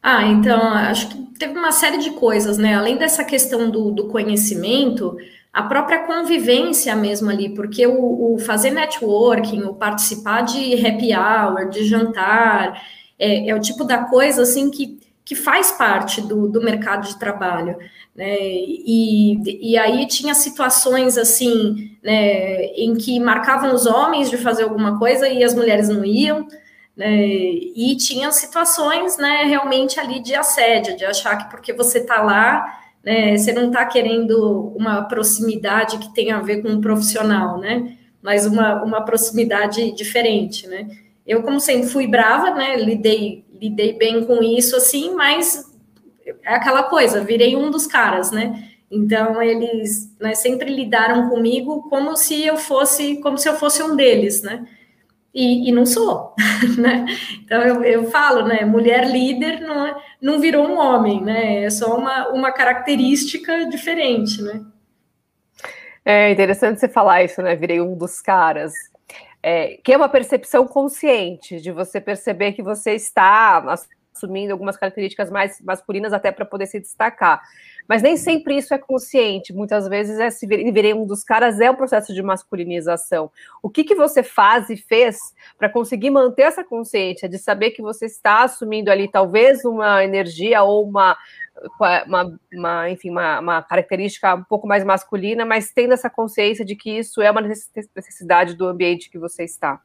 Ah, 0.03 0.25
então, 0.25 0.63
acho 0.73 1.09
que 1.09 1.39
teve 1.39 1.59
uma 1.59 1.73
série 1.73 1.99
de 1.99 2.13
coisas, 2.13 2.59
né? 2.59 2.75
Além 2.75 2.97
dessa 2.97 3.25
questão 3.25 3.71
do, 3.71 3.91
do 3.91 4.09
conhecimento, 4.09 5.17
a 5.57 5.63
própria 5.63 6.01
convivência 6.01 6.95
mesmo 6.95 7.31
ali, 7.31 7.49
porque 7.49 7.87
o, 7.87 8.35
o, 8.35 8.39
fazer 8.39 8.71
networking, 8.71 9.63
o 9.63 9.73
participar 9.73 10.43
de 10.43 10.87
happy 10.87 11.17
hour, 11.17 11.71
de 11.71 11.83
jantar, 11.87 12.79
é, 13.19 13.49
é, 13.49 13.55
o 13.55 13.59
tipo 13.59 13.83
da 13.83 14.05
coisa 14.05 14.43
assim 14.43 14.71
que, 14.71 15.01
que 15.25 15.35
faz 15.35 15.73
parte 15.73 16.21
do, 16.21 16.47
do 16.47 16.63
mercado 16.63 17.09
de 17.09 17.19
trabalho. 17.19 17.75
Né? 18.15 18.37
E, 18.39 19.71
e 19.71 19.79
aí 19.79 20.07
tinha 20.07 20.35
situações 20.35 21.17
assim, 21.17 21.97
né, 22.05 22.67
em 22.75 22.95
que 22.95 23.19
marcavam 23.19 23.75
os 23.75 23.87
homens 23.87 24.29
de 24.29 24.37
fazer 24.37 24.65
alguma 24.65 24.99
coisa 24.99 25.27
e 25.27 25.43
as 25.43 25.55
mulheres 25.55 25.89
não 25.89 26.05
iam. 26.05 26.47
Né? 26.95 27.17
E 27.17 27.97
tinha 27.97 28.31
situações 28.31 29.17
né, 29.17 29.45
realmente 29.45 29.99
ali 29.99 30.21
de 30.21 30.35
assédio, 30.35 30.99
de 30.99 31.07
achar 31.07 31.35
que 31.37 31.51
porque 31.51 31.73
você 31.73 31.97
está 32.01 32.21
lá 32.21 32.85
né? 33.07 33.39
Você 33.39 33.53
não 33.53 33.69
está 33.69 33.87
querendo 33.87 34.73
uma 34.77 35.03
proximidade 35.03 35.99
que 35.99 36.13
tenha 36.13 36.39
a 36.39 36.43
ver 36.43 36.61
com 36.61 36.69
um 36.69 36.81
profissional, 36.81 37.57
né? 37.61 37.97
Mas 38.21 38.45
uma, 38.45 38.83
uma 38.83 39.05
proximidade 39.05 39.93
diferente, 39.93 40.67
né? 40.67 40.89
Eu, 41.25 41.45
como 41.45 41.61
sempre, 41.61 41.89
fui 41.89 42.09
brava, 42.09 42.51
né? 42.51 42.77
Lidei, 42.77 43.45
lidei 43.61 43.93
bem 43.93 44.25
com 44.25 44.43
isso, 44.43 44.75
assim, 44.75 45.15
mas 45.15 45.73
é 46.27 46.55
aquela 46.57 46.83
coisa, 46.83 47.23
virei 47.23 47.55
um 47.55 47.71
dos 47.71 47.87
caras, 47.87 48.33
né? 48.33 48.71
Então 48.91 49.41
eles 49.41 50.13
né, 50.21 50.35
sempre 50.35 50.75
lidaram 50.75 51.29
comigo 51.29 51.89
como 51.89 52.17
se 52.17 52.45
eu 52.45 52.57
fosse, 52.57 53.21
como 53.21 53.39
se 53.39 53.49
eu 53.49 53.55
fosse 53.55 53.85
um 53.85 53.95
deles, 53.95 54.43
né? 54.43 54.67
E, 55.37 55.69
e 55.69 55.73
não 55.73 55.85
sou, 55.85 56.35
né? 56.79 57.05
Então 57.45 57.61
eu, 57.61 57.85
eu 57.85 58.11
falo, 58.11 58.49
né? 58.49 58.65
Mulher 58.65 59.07
líder 59.07 59.61
não, 59.61 59.87
é, 59.87 59.95
não 60.21 60.41
virou 60.41 60.67
um 60.67 60.79
homem, 60.79 61.21
né? 61.21 61.65
É 61.65 61.71
só 61.71 61.95
uma, 61.95 62.29
uma 62.29 62.51
característica 62.51 63.67
diferente, 63.67 64.41
né? 64.41 64.63
É 66.03 66.31
interessante 66.31 66.81
você 66.81 66.89
falar 66.89 67.23
isso, 67.23 67.43
né? 67.43 67.55
Virei 67.55 67.83
um 67.83 67.95
dos 67.95 68.23
caras. 68.23 68.73
É, 69.43 69.79
que 69.85 69.93
é 69.93 69.97
uma 69.97 70.09
percepção 70.09 70.67
consciente 70.67 71.61
de 71.61 71.71
você 71.71 72.01
perceber 72.01 72.53
que 72.53 72.63
você 72.63 72.93
está 72.93 73.61
assumindo 74.17 74.53
algumas 74.53 74.77
características 74.77 75.31
mais 75.31 75.61
masculinas 75.61 76.13
até 76.13 76.33
para 76.33 76.45
poder 76.45 76.67
se 76.67 76.81
destacar. 76.81 77.43
Mas 77.89 78.03
nem 78.03 78.17
sempre 78.17 78.57
isso 78.57 78.75
é 78.75 78.79
consciente. 78.79 79.53
Muitas 79.53 79.87
vezes 79.87 80.19
é 80.19 80.31
se 80.31 80.47
virei 80.47 80.93
um 80.93 81.07
dos 81.07 81.23
caras 81.23 81.61
é 81.61 81.71
um 81.71 81.77
processo 81.77 82.13
de 82.13 82.23
masculinização. 82.23 83.31
O 83.63 83.71
que, 83.71 83.85
que 83.85 83.95
você 83.95 84.23
faz 84.23 84.69
e 84.71 84.77
fez 84.77 85.19
para 85.57 85.69
conseguir 85.69 86.11
manter 86.11 86.43
essa 86.43 86.65
consciência 86.65 87.29
de 87.29 87.39
saber 87.39 87.71
que 87.71 87.83
você 87.83 88.07
está 88.07 88.43
assumindo 88.43 88.91
ali 88.91 89.09
talvez 89.09 89.65
uma 89.65 90.03
energia 90.03 90.63
ou 90.63 90.89
uma 90.89 91.17
uma, 92.07 92.39
uma, 92.53 92.91
enfim, 92.91 93.09
uma, 93.09 93.41
uma, 93.41 93.63
característica 93.63 94.35
um 94.35 94.45
pouco 94.45 94.69
mais 94.69 94.85
masculina, 94.85 95.45
mas 95.47 95.73
tendo 95.73 95.95
essa 95.95 96.11
consciência 96.11 96.65
de 96.65 96.77
que 96.77 96.91
isso 96.91 97.23
é 97.23 97.31
uma 97.31 97.41
necessidade 97.41 98.55
do 98.55 98.67
ambiente 98.67 99.09
que 99.09 99.19
você 99.19 99.45
está. 99.45 99.81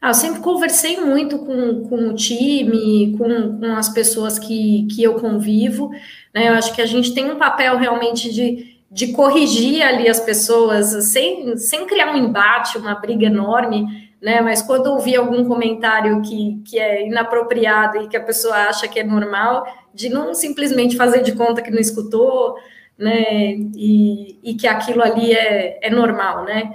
Ah, 0.00 0.10
eu 0.10 0.14
sempre 0.14 0.40
conversei 0.40 1.00
muito 1.00 1.38
com, 1.40 1.88
com 1.88 2.08
o 2.08 2.14
time, 2.14 3.16
com, 3.18 3.58
com 3.58 3.74
as 3.74 3.88
pessoas 3.88 4.38
que, 4.38 4.86
que 4.94 5.02
eu 5.02 5.14
convivo. 5.14 5.90
Né? 6.32 6.48
Eu 6.48 6.54
acho 6.54 6.72
que 6.74 6.80
a 6.80 6.86
gente 6.86 7.12
tem 7.12 7.30
um 7.30 7.36
papel 7.36 7.76
realmente 7.76 8.32
de, 8.32 8.80
de 8.90 9.12
corrigir 9.12 9.82
ali 9.82 10.08
as 10.08 10.20
pessoas, 10.20 11.04
sem, 11.06 11.56
sem 11.56 11.84
criar 11.86 12.12
um 12.12 12.16
embate, 12.16 12.78
uma 12.78 12.94
briga 12.94 13.26
enorme. 13.26 14.08
Né? 14.22 14.40
Mas 14.40 14.62
quando 14.62 14.86
ouvir 14.86 15.16
algum 15.16 15.44
comentário 15.44 16.22
que, 16.22 16.62
que 16.64 16.78
é 16.78 17.06
inapropriado 17.06 18.02
e 18.02 18.08
que 18.08 18.16
a 18.16 18.22
pessoa 18.22 18.54
acha 18.54 18.86
que 18.86 19.00
é 19.00 19.04
normal, 19.04 19.66
de 19.92 20.08
não 20.08 20.32
simplesmente 20.32 20.96
fazer 20.96 21.22
de 21.22 21.32
conta 21.32 21.60
que 21.60 21.72
não 21.72 21.80
escutou, 21.80 22.56
né? 22.96 23.54
E, 23.76 24.38
e 24.42 24.54
que 24.54 24.66
aquilo 24.66 25.02
ali 25.02 25.32
é, 25.32 25.78
é 25.80 25.90
normal, 25.90 26.44
né? 26.44 26.72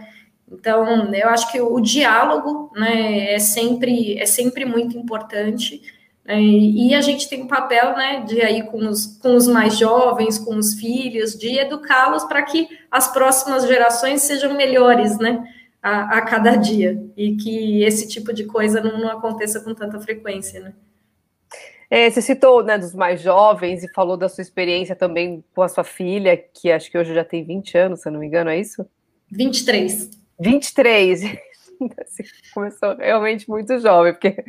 Então, 0.53 1.13
eu 1.13 1.29
acho 1.29 1.51
que 1.51 1.59
o 1.59 1.79
diálogo 1.79 2.71
né, 2.75 3.33
é, 3.33 3.39
sempre, 3.39 4.17
é 4.19 4.25
sempre 4.25 4.65
muito 4.65 4.97
importante. 4.97 5.81
Né, 6.23 6.39
e 6.41 6.93
a 6.93 7.01
gente 7.01 7.27
tem 7.27 7.43
um 7.43 7.47
papel 7.47 7.97
né, 7.97 8.21
de 8.21 8.41
aí 8.41 8.63
com 8.63 8.77
os, 8.87 9.17
com 9.17 9.35
os 9.35 9.47
mais 9.47 9.77
jovens, 9.77 10.37
com 10.37 10.55
os 10.55 10.75
filhos, 10.75 11.37
de 11.37 11.57
educá-los 11.57 12.23
para 12.23 12.43
que 12.43 12.69
as 12.89 13.11
próximas 13.11 13.67
gerações 13.67 14.21
sejam 14.21 14.55
melhores 14.55 15.17
né, 15.17 15.43
a, 15.81 16.17
a, 16.17 16.21
cada 16.21 16.55
dia. 16.55 17.03
E 17.17 17.35
que 17.35 17.83
esse 17.83 18.07
tipo 18.07 18.31
de 18.31 18.45
coisa 18.45 18.79
não, 18.79 18.99
não 18.99 19.09
aconteça 19.09 19.59
com 19.59 19.73
tanta 19.73 19.99
frequência. 19.99 20.61
Né? 20.61 20.73
É, 21.89 22.09
você 22.09 22.21
citou 22.21 22.63
né, 22.63 22.77
dos 22.77 22.93
mais 22.93 23.21
jovens 23.21 23.83
e 23.83 23.91
falou 23.93 24.15
da 24.15 24.29
sua 24.29 24.41
experiência 24.41 24.95
também 24.95 25.43
com 25.53 25.61
a 25.61 25.67
sua 25.67 25.83
filha, 25.83 26.37
que 26.37 26.71
acho 26.71 26.89
que 26.89 26.97
hoje 26.97 27.13
já 27.13 27.23
tem 27.23 27.43
20 27.43 27.77
anos, 27.77 28.01
se 28.01 28.07
eu 28.07 28.13
não 28.13 28.19
me 28.19 28.27
engano, 28.27 28.49
é 28.49 28.59
isso? 28.59 28.85
23. 29.31 30.22
23. 30.39 31.23
Assim, 31.99 32.23
começou 32.53 32.95
realmente 32.95 33.49
muito 33.49 33.77
jovem, 33.79 34.13
porque 34.13 34.41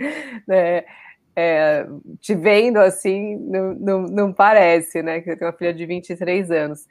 né, 0.47 0.85
é, 1.35 1.87
te 2.21 2.35
vendo 2.35 2.77
assim, 2.77 3.37
não, 3.37 3.75
não, 3.75 4.03
não, 4.03 4.33
parece, 4.33 5.03
né? 5.03 5.21
Que 5.21 5.31
você 5.31 5.37
tem 5.37 5.49
uma 5.49 5.53
filha 5.53 5.75
de 5.75 5.85
23 5.85 6.51
anos. 6.53 6.87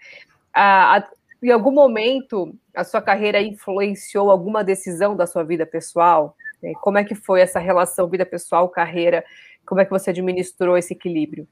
Ah, 0.53 0.97
a, 0.97 1.09
em 1.41 1.51
algum 1.51 1.71
momento, 1.71 2.53
a 2.75 2.83
sua 2.83 3.01
carreira 3.01 3.41
influenciou 3.41 4.29
alguma 4.29 4.63
decisão 4.63 5.15
da 5.15 5.25
sua 5.25 5.43
vida 5.43 5.65
pessoal? 5.65 6.35
Como 6.81 6.97
é 6.97 7.03
que 7.03 7.15
foi 7.15 7.41
essa 7.41 7.59
relação 7.59 8.09
vida 8.09 8.25
pessoal, 8.25 8.69
carreira? 8.69 9.23
Como 9.65 9.81
é 9.81 9.85
que 9.85 9.91
você 9.91 10.09
administrou 10.09 10.77
esse 10.77 10.93
equilíbrio? 10.93 11.47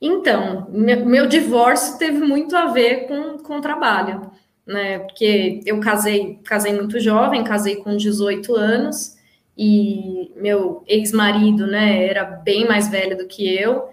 Então, 0.00 0.66
meu, 0.70 1.06
meu 1.06 1.26
divórcio 1.26 1.98
teve 1.98 2.18
muito 2.18 2.56
a 2.56 2.66
ver 2.66 3.06
com, 3.06 3.38
com 3.38 3.58
o 3.58 3.60
trabalho 3.60 4.30
né? 4.66 5.00
Porque 5.00 5.60
eu 5.66 5.80
casei, 5.80 6.38
casei 6.44 6.72
muito 6.72 7.00
jovem, 7.00 7.44
casei 7.44 7.76
com 7.76 7.96
18 7.96 8.54
anos 8.54 9.16
e 9.56 10.32
meu 10.36 10.82
ex-marido, 10.86 11.66
né, 11.66 12.06
era 12.06 12.24
bem 12.24 12.66
mais 12.66 12.88
velho 12.88 13.18
do 13.18 13.26
que 13.26 13.54
eu 13.54 13.92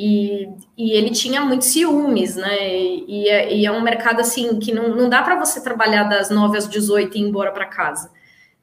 e, 0.00 0.48
e 0.76 0.92
ele 0.92 1.10
tinha 1.10 1.40
muitos 1.40 1.68
ciúmes, 1.68 2.36
né? 2.36 2.56
E, 2.60 3.28
é, 3.28 3.52
e 3.52 3.66
é 3.66 3.72
um 3.72 3.80
mercado 3.80 4.20
assim 4.20 4.56
que 4.60 4.70
não, 4.72 4.94
não 4.94 5.08
dá 5.08 5.22
para 5.22 5.36
você 5.36 5.60
trabalhar 5.60 6.04
das 6.04 6.30
9 6.30 6.56
às 6.56 6.68
18 6.68 7.16
e 7.16 7.20
ir 7.20 7.24
embora 7.24 7.50
para 7.50 7.66
casa. 7.66 8.08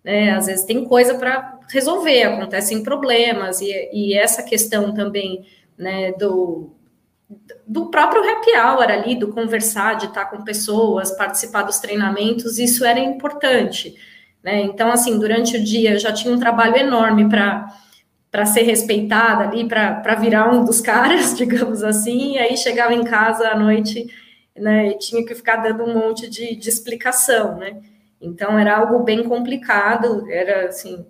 Né? 0.02 0.32
Às 0.32 0.46
vezes 0.46 0.63
tem 0.63 0.86
coisa 0.86 1.15
para 1.15 1.60
resolver, 1.70 2.24
acontecem 2.24 2.84
problemas, 2.84 3.60
e, 3.60 3.89
e 3.91 4.13
essa 4.13 4.44
questão 4.44 4.94
também 4.94 5.46
né, 5.78 6.13
do, 6.13 6.70
do 7.66 7.90
próprio 7.90 8.22
happy 8.22 8.52
hour 8.52 8.84
ali, 8.84 9.16
do 9.16 9.30
conversar, 9.30 9.96
de 9.96 10.06
estar 10.06 10.26
com 10.26 10.44
pessoas, 10.44 11.12
participar 11.12 11.64
dos 11.64 11.80
treinamentos, 11.80 12.60
isso 12.60 12.86
era 12.86 13.00
importante. 13.00 13.96
Né? 14.44 14.62
Então, 14.62 14.92
assim, 14.92 15.18
durante 15.18 15.58
o 15.58 15.64
dia 15.64 15.94
eu 15.94 16.00
já 16.00 16.14
tinha 16.14 16.34
um 16.34 16.40
trabalho 16.40 16.78
enorme 16.78 17.28
para 17.28 17.68
para 18.32 18.46
ser 18.46 18.64
respeitada 18.64 19.46
ali, 19.46 19.66
para 19.66 20.16
virar 20.16 20.54
um 20.54 20.66
dos 20.66 20.82
caras, 20.84 21.38
digamos 21.38 21.82
assim, 21.82 22.34
e 22.34 22.38
aí 22.38 22.58
chegava 22.58 22.94
em 22.94 23.06
casa 23.06 23.48
à 23.48 23.58
noite 23.58 24.14
né, 24.54 24.90
e 24.90 24.98
tinha 24.98 25.26
que 25.26 25.34
ficar 25.34 25.56
dando 25.56 25.86
um 25.86 25.94
monte 25.94 26.30
de, 26.30 26.54
de 26.54 26.68
explicação, 26.68 27.56
né? 27.56 27.78
Então 28.20 28.60
era 28.60 28.76
algo 28.76 29.00
bem 29.04 29.24
complicado, 29.24 30.30
era 30.30 30.68
assim, 30.68 31.06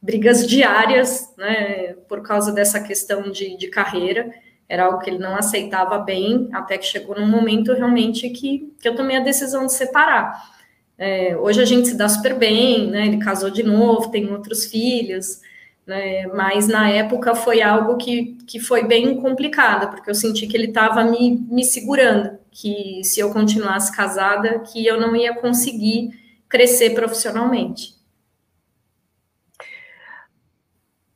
brigas 0.00 0.46
diárias, 0.46 1.34
né, 1.36 1.94
por 2.08 2.22
causa 2.22 2.52
dessa 2.52 2.80
questão 2.80 3.28
de, 3.28 3.56
de 3.56 3.66
carreira 3.66 4.32
era 4.68 4.84
algo 4.84 4.98
que 4.98 5.08
ele 5.08 5.18
não 5.18 5.34
aceitava 5.34 5.98
bem, 5.98 6.48
até 6.52 6.76
que 6.76 6.84
chegou 6.84 7.18
num 7.18 7.26
momento 7.26 7.72
realmente 7.72 8.28
que, 8.30 8.72
que 8.80 8.88
eu 8.88 8.94
tomei 8.94 9.16
a 9.16 9.20
decisão 9.20 9.66
de 9.66 9.72
separar. 9.72 10.58
É, 10.98 11.36
hoje 11.36 11.62
a 11.62 11.64
gente 11.64 11.88
se 11.88 11.96
dá 11.96 12.08
super 12.08 12.34
bem, 12.34 12.90
né? 12.90 13.06
Ele 13.06 13.18
casou 13.18 13.50
de 13.50 13.62
novo, 13.62 14.10
tem 14.10 14.30
outros 14.30 14.66
filhos, 14.66 15.40
né? 15.86 16.26
Mas 16.26 16.68
na 16.68 16.90
época 16.90 17.34
foi 17.34 17.62
algo 17.62 17.96
que, 17.96 18.36
que 18.46 18.60
foi 18.60 18.84
bem 18.84 19.18
complicado, 19.20 19.90
porque 19.90 20.10
eu 20.10 20.14
senti 20.14 20.46
que 20.46 20.56
ele 20.56 20.66
estava 20.66 21.02
me, 21.04 21.38
me 21.48 21.64
segurando, 21.64 22.38
que 22.50 23.00
se 23.04 23.20
eu 23.20 23.32
continuasse 23.32 23.96
casada, 23.96 24.58
que 24.58 24.84
eu 24.84 25.00
não 25.00 25.16
ia 25.16 25.34
conseguir 25.34 26.10
crescer 26.48 26.90
profissionalmente. 26.90 27.96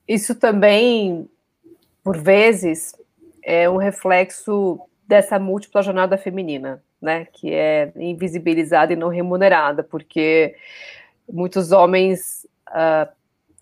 Isso 0.07 0.35
também, 0.35 1.29
por 2.03 2.19
vezes, 2.19 2.95
é 3.43 3.69
um 3.69 3.77
reflexo 3.77 4.81
dessa 5.07 5.39
múltipla 5.39 5.83
jornada 5.83 6.17
feminina, 6.17 6.83
né, 7.01 7.27
que 7.33 7.53
é 7.53 7.93
invisibilizada 7.97 8.93
e 8.93 8.97
não 8.97 9.09
remunerada, 9.09 9.83
porque 9.83 10.55
muitos 11.31 11.73
homens 11.73 12.47
uh, 12.69 13.11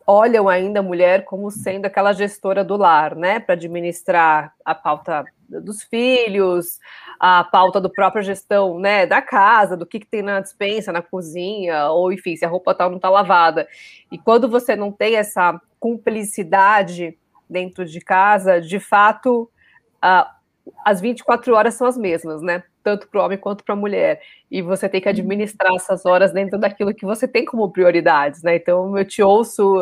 olham 0.06 0.48
ainda 0.48 0.80
a 0.80 0.82
mulher 0.82 1.24
como 1.24 1.50
sendo 1.50 1.86
aquela 1.86 2.12
gestora 2.12 2.62
do 2.62 2.76
lar, 2.76 3.14
né, 3.14 3.40
para 3.40 3.54
administrar 3.54 4.52
a 4.64 4.74
pauta 4.74 5.24
dos 5.48 5.82
filhos, 5.82 6.78
a 7.18 7.42
pauta 7.42 7.80
do 7.80 7.90
própria 7.90 8.22
gestão, 8.22 8.78
né, 8.78 9.06
da 9.06 9.20
casa, 9.20 9.76
do 9.76 9.86
que, 9.86 10.00
que 10.00 10.06
tem 10.06 10.22
na 10.22 10.40
dispensa, 10.40 10.92
na 10.92 11.02
cozinha, 11.02 11.88
ou 11.90 12.12
enfim, 12.12 12.36
se 12.36 12.44
a 12.44 12.48
roupa 12.48 12.74
tal 12.74 12.88
não 12.88 12.96
está 12.96 13.08
lavada. 13.08 13.66
E 14.12 14.18
quando 14.18 14.48
você 14.48 14.76
não 14.76 14.92
tem 14.92 15.16
essa 15.16 15.60
cumplicidade 15.78 17.18
dentro 17.48 17.84
de 17.84 18.00
casa, 18.00 18.60
de 18.60 18.78
fato, 18.78 19.50
uh, 20.04 20.40
as 20.84 21.00
24 21.00 21.54
horas 21.54 21.74
são 21.74 21.86
as 21.86 21.96
mesmas, 21.96 22.42
né? 22.42 22.62
Tanto 22.82 23.08
para 23.08 23.20
o 23.20 23.24
homem 23.24 23.38
quanto 23.38 23.64
para 23.64 23.74
a 23.74 23.78
mulher. 23.78 24.20
E 24.50 24.62
você 24.62 24.88
tem 24.88 25.00
que 25.00 25.08
administrar 25.08 25.74
essas 25.74 26.06
horas 26.06 26.32
dentro 26.32 26.58
daquilo 26.58 26.94
que 26.94 27.04
você 27.04 27.26
tem 27.26 27.44
como 27.44 27.70
prioridades, 27.70 28.42
né? 28.42 28.56
Então, 28.56 28.96
eu 28.96 29.04
te 29.04 29.22
ouço 29.22 29.76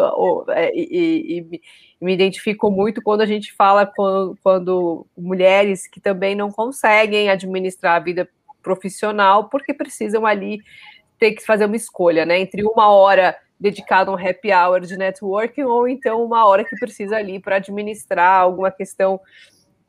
é, 0.51 0.71
e, 0.75 1.39
e, 1.41 1.61
e 2.01 2.05
me 2.05 2.13
identifico 2.13 2.71
muito 2.71 3.03
quando 3.03 3.21
a 3.21 3.27
gente 3.27 3.53
fala 3.53 3.87
quando, 3.87 4.37
quando 4.43 5.07
mulheres 5.17 5.87
que 5.87 6.01
também 6.01 6.35
não 6.35 6.51
conseguem 6.51 7.29
administrar 7.29 7.97
a 7.97 8.01
vida 8.01 8.29
profissional 8.63 9.49
porque 9.49 9.73
precisam 9.73 10.27
ali 10.27 10.61
ter 11.19 11.33
que 11.33 11.45
fazer 11.45 11.65
uma 11.67 11.77
escolha, 11.77 12.25
né? 12.25 12.41
Entre 12.41 12.63
uma 12.65 12.93
hora 12.93 13.37
dedicada 13.59 14.11
a 14.11 14.15
um 14.15 14.17
happy 14.17 14.53
hour 14.53 14.81
de 14.81 14.97
networking 14.97 15.63
ou 15.63 15.89
então 15.89 16.25
uma 16.25 16.47
hora 16.47 16.65
que 16.65 16.77
precisa 16.77 17.17
ali 17.17 17.41
para 17.41 17.57
administrar 17.57 18.41
alguma 18.41 18.71
questão 18.71 19.21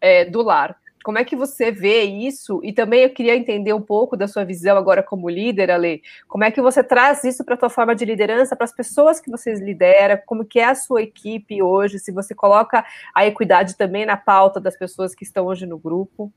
é, 0.02 0.26
do 0.26 0.42
lar. 0.42 0.78
Como 1.04 1.18
é 1.18 1.24
que 1.24 1.36
você 1.36 1.72
vê 1.72 2.04
isso? 2.04 2.60
E 2.64 2.74
também 2.74 3.04
eu 3.04 3.10
queria 3.10 3.36
entender 3.36 3.74
um 3.74 3.82
pouco 3.82 4.18
da 4.18 4.28
sua 4.28 4.44
visão 4.44 4.78
agora 4.78 5.02
como 5.02 5.30
líder, 5.30 5.72
Ale. 5.72 6.04
Como 6.28 6.44
é 6.44 6.52
que 6.52 6.62
você 6.62 6.84
traz 6.84 7.24
isso 7.24 7.44
para 7.44 7.56
a 7.56 7.58
tua 7.58 7.70
forma 7.70 7.96
de 7.96 8.04
liderança, 8.04 8.56
para 8.56 8.66
as 8.66 8.74
pessoas 8.74 9.20
que 9.20 9.32
vocês 9.32 9.62
lidera, 9.62 10.22
como 10.26 10.44
que 10.44 10.60
é 10.60 10.66
a 10.66 10.76
sua 10.76 11.02
equipe 11.02 11.64
hoje, 11.64 12.00
se 12.00 12.12
você 12.12 12.36
coloca 12.36 12.86
a 13.16 13.26
equidade 13.26 13.76
também 13.76 14.06
na 14.06 14.18
pauta 14.18 14.60
das 14.60 14.78
pessoas 14.78 15.16
que 15.16 15.24
estão 15.24 15.46
hoje 15.46 15.66
no 15.66 15.78
grupo? 15.78 16.32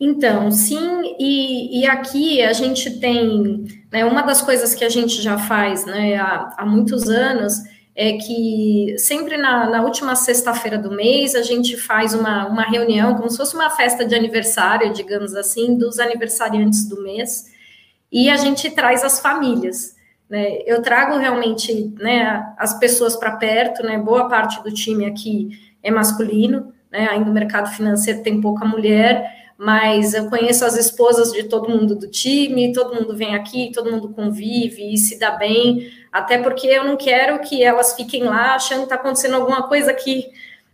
Então, 0.00 0.50
sim, 0.50 1.14
e, 1.18 1.80
e 1.80 1.86
aqui 1.86 2.42
a 2.42 2.54
gente 2.54 2.98
tem, 2.98 3.64
né, 3.92 4.04
uma 4.04 4.22
das 4.22 4.40
coisas 4.40 4.74
que 4.74 4.84
a 4.84 4.88
gente 4.88 5.20
já 5.20 5.38
faz 5.38 5.84
né, 5.84 6.16
há, 6.16 6.54
há 6.56 6.66
muitos 6.66 7.08
anos 7.08 7.52
é 7.94 8.12
que 8.12 8.94
sempre 8.98 9.36
na, 9.36 9.68
na 9.68 9.82
última 9.82 10.14
sexta-feira 10.14 10.78
do 10.78 10.90
mês 10.90 11.34
a 11.34 11.42
gente 11.42 11.76
faz 11.76 12.14
uma, 12.14 12.46
uma 12.46 12.62
reunião, 12.62 13.14
como 13.14 13.28
se 13.28 13.36
fosse 13.36 13.54
uma 13.54 13.70
festa 13.70 14.04
de 14.04 14.14
aniversário, 14.14 14.92
digamos 14.92 15.34
assim, 15.34 15.76
dos 15.76 15.98
aniversariantes 15.98 16.88
do 16.88 17.02
mês, 17.02 17.50
e 18.10 18.28
a 18.28 18.36
gente 18.36 18.70
traz 18.70 19.04
as 19.04 19.20
famílias. 19.20 19.96
Né? 20.28 20.58
Eu 20.64 20.80
trago 20.82 21.18
realmente 21.18 21.92
né, 21.98 22.54
as 22.56 22.78
pessoas 22.78 23.16
para 23.16 23.32
perto, 23.32 23.82
né? 23.82 23.98
boa 23.98 24.28
parte 24.28 24.62
do 24.62 24.72
time 24.72 25.04
aqui 25.04 25.50
é 25.82 25.90
masculino, 25.90 26.72
né? 26.90 27.08
ainda 27.10 27.30
o 27.30 27.34
mercado 27.34 27.68
financeiro 27.70 28.22
tem 28.22 28.40
pouca 28.40 28.64
mulher, 28.64 29.39
mas 29.60 30.14
eu 30.14 30.30
conheço 30.30 30.64
as 30.64 30.74
esposas 30.74 31.32
de 31.32 31.42
todo 31.42 31.68
mundo 31.68 31.94
do 31.94 32.08
time, 32.08 32.72
todo 32.72 32.94
mundo 32.94 33.14
vem 33.14 33.34
aqui, 33.34 33.70
todo 33.74 33.90
mundo 33.90 34.08
convive 34.08 34.94
e 34.94 34.96
se 34.96 35.18
dá 35.18 35.32
bem, 35.32 35.92
até 36.10 36.38
porque 36.38 36.66
eu 36.66 36.82
não 36.82 36.96
quero 36.96 37.38
que 37.40 37.62
elas 37.62 37.94
fiquem 37.94 38.22
lá 38.22 38.54
achando 38.54 38.78
que 38.78 38.84
está 38.84 38.94
acontecendo 38.94 39.34
alguma 39.34 39.68
coisa 39.68 39.90
aqui. 39.90 40.30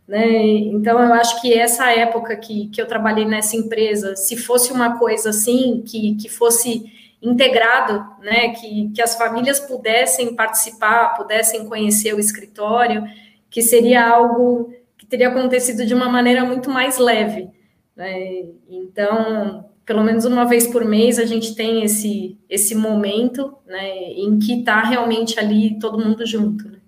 Né? 0.07 0.25
Então, 0.29 1.03
eu 1.03 1.12
acho 1.14 1.40
que 1.40 1.53
essa 1.53 1.90
época 1.90 2.37
que, 2.37 2.68
que 2.68 2.81
eu 2.81 2.87
trabalhei 2.87 3.25
nessa 3.25 3.57
empresa, 3.57 4.14
se 4.14 4.37
fosse 4.37 4.72
uma 4.72 4.96
coisa 5.01 5.31
assim, 5.31 5.83
que, 5.85 6.14
que 6.14 6.29
fosse 6.29 6.85
integrado, 7.20 8.07
né? 8.22 8.51
que, 8.51 8.92
que 8.94 9.03
as 9.03 9.16
famílias 9.16 9.59
pudessem 9.59 10.37
participar, 10.37 11.16
pudessem 11.16 11.68
conhecer 11.68 12.14
o 12.14 12.20
escritório, 12.20 13.03
que 13.51 13.62
seria 13.62 14.07
algo 14.09 14.72
que 14.96 15.07
teria 15.07 15.27
acontecido 15.27 15.85
de 15.85 15.92
uma 15.92 16.09
maneira 16.09 16.44
muito 16.44 16.70
mais 16.70 16.99
leve. 16.99 17.56
Né? 17.97 18.45
Então, 18.69 19.71
pelo 19.85 20.05
menos 20.05 20.25
uma 20.25 20.45
vez 20.45 20.67
por 20.67 20.85
mês, 20.85 21.19
a 21.19 21.25
gente 21.25 21.55
tem 21.55 21.83
esse, 21.83 22.39
esse 22.49 22.75
momento 22.75 23.57
né, 23.65 23.89
em 24.13 24.39
que 24.39 24.59
está 24.59 24.83
realmente 24.83 25.41
ali 25.41 25.79
todo 25.79 26.05
mundo 26.05 26.27
junto. 26.27 26.69
Né? 26.69 26.79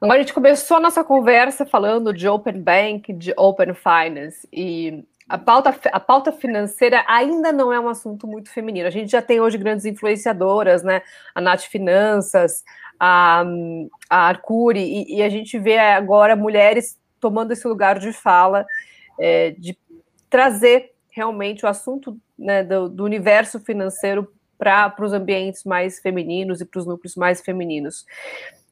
Agora, 0.00 0.18
a 0.18 0.22
gente 0.22 0.34
começou 0.34 0.78
a 0.78 0.80
nossa 0.80 1.04
conversa 1.04 1.66
falando 1.66 2.12
de 2.12 2.26
Open 2.26 2.60
Bank, 2.60 3.12
de 3.12 3.34
Open 3.36 3.74
Finance, 3.74 4.48
e 4.52 5.04
a 5.28 5.38
pauta, 5.38 5.74
a 5.92 6.00
pauta 6.00 6.32
financeira 6.32 7.04
ainda 7.06 7.52
não 7.52 7.72
é 7.72 7.78
um 7.78 7.88
assunto 7.88 8.26
muito 8.26 8.50
feminino. 8.50 8.86
A 8.86 8.90
gente 8.90 9.10
já 9.10 9.22
tem 9.22 9.40
hoje 9.40 9.56
grandes 9.58 9.84
influenciadoras, 9.84 10.82
né? 10.82 11.02
A 11.34 11.40
Nath 11.40 11.62
Finanças, 11.62 12.64
a, 12.98 13.44
a 14.10 14.28
Arcuri, 14.28 14.80
e, 14.80 15.18
e 15.18 15.22
a 15.22 15.28
gente 15.28 15.58
vê 15.58 15.78
agora 15.78 16.34
mulheres 16.34 16.98
tomando 17.22 17.52
esse 17.52 17.66
lugar 17.68 18.00
de 18.00 18.12
fala, 18.12 18.66
é, 19.18 19.52
de 19.52 19.78
trazer 20.28 20.92
realmente 21.08 21.64
o 21.64 21.68
assunto 21.68 22.18
né, 22.36 22.64
do, 22.64 22.88
do, 22.88 23.04
universo 23.04 23.60
financeiro 23.60 24.28
para 24.58 24.94
os 25.00 25.12
ambientes 25.12 25.62
mais 25.64 26.00
femininos 26.00 26.60
e 26.60 26.64
para 26.64 26.80
os 26.80 26.86
núcleos 26.86 27.14
mais 27.14 27.40
femininos. 27.40 28.04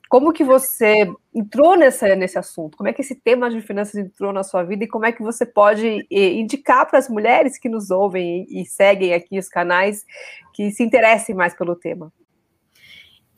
Como 0.09 0.33
que 0.33 0.43
você 0.43 1.09
entrou 1.33 1.77
nessa, 1.77 2.17
nesse 2.17 2.37
assunto? 2.37 2.77
Como 2.77 2.89
é 2.89 2.93
que 2.93 3.03
esse 3.03 3.15
tema 3.15 3.49
de 3.49 3.61
finanças 3.61 3.95
entrou 3.95 4.33
na 4.33 4.43
sua 4.43 4.65
vida 4.65 4.83
e 4.83 4.89
como 4.89 5.07
é 5.07 5.13
que 5.13 5.23
você 5.23 5.47
pode 5.47 6.05
indicar 6.11 6.89
para 6.89 6.99
as 6.99 7.09
mulheres 7.09 7.57
que 7.57 7.69
nos 7.69 7.93
ouvem 7.93 8.47
e, 8.51 8.63
e 8.63 8.67
seguem 8.67 9.15
aqui 9.15 9.39
os 9.39 9.49
canais 9.49 10.05
que 10.53 10.73
se 10.73 10.83
interessem 10.83 11.37
mais 11.37 11.55
pelo 11.55 11.77
tema? 11.77 12.13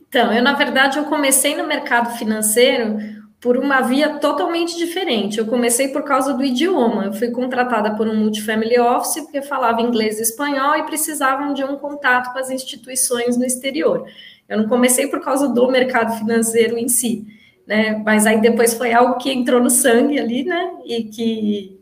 Então, 0.09 0.33
eu 0.33 0.43
na 0.43 0.55
verdade 0.55 0.99
eu 0.99 1.05
comecei 1.05 1.55
no 1.55 1.67
mercado 1.67 2.17
financeiro 2.17 3.22
por 3.43 3.57
uma 3.57 3.81
via 3.81 4.21
totalmente 4.21 4.79
diferente. 4.79 5.39
Eu 5.39 5.47
comecei 5.47 5.89
por 5.89 6.05
causa 6.05 6.33
do 6.33 6.45
idioma. 6.45 7.07
Eu 7.07 7.13
fui 7.13 7.29
contratada 7.33 7.97
por 7.97 8.07
um 8.07 8.15
multifamily 8.15 8.79
office 8.79 9.21
porque 9.25 9.43
falava 9.43 9.83
inglês 9.83 10.21
e 10.21 10.23
espanhol 10.23 10.77
e 10.77 10.85
precisavam 10.85 11.53
de 11.53 11.65
um 11.65 11.77
contato 11.77 12.33
com 12.33 12.39
as 12.39 12.51
instituições 12.51 13.37
no 13.37 13.45
exterior. 13.45 14.07
Eu 14.49 14.59
não 14.59 14.69
comecei 14.69 15.09
por 15.09 15.21
causa 15.21 15.49
do 15.49 15.69
mercado 15.69 16.17
financeiro 16.19 16.79
em 16.79 16.89
si, 16.89 17.27
né? 17.67 18.01
Mas 18.05 18.27
aí 18.27 18.41
depois 18.41 18.75
foi 18.75 18.93
algo 18.93 19.19
que 19.19 19.33
entrou 19.33 19.61
no 19.61 19.71
sangue 19.71 20.21
ali, 20.21 20.45
né? 20.45 20.75
E 20.87 21.03
que, 21.03 21.81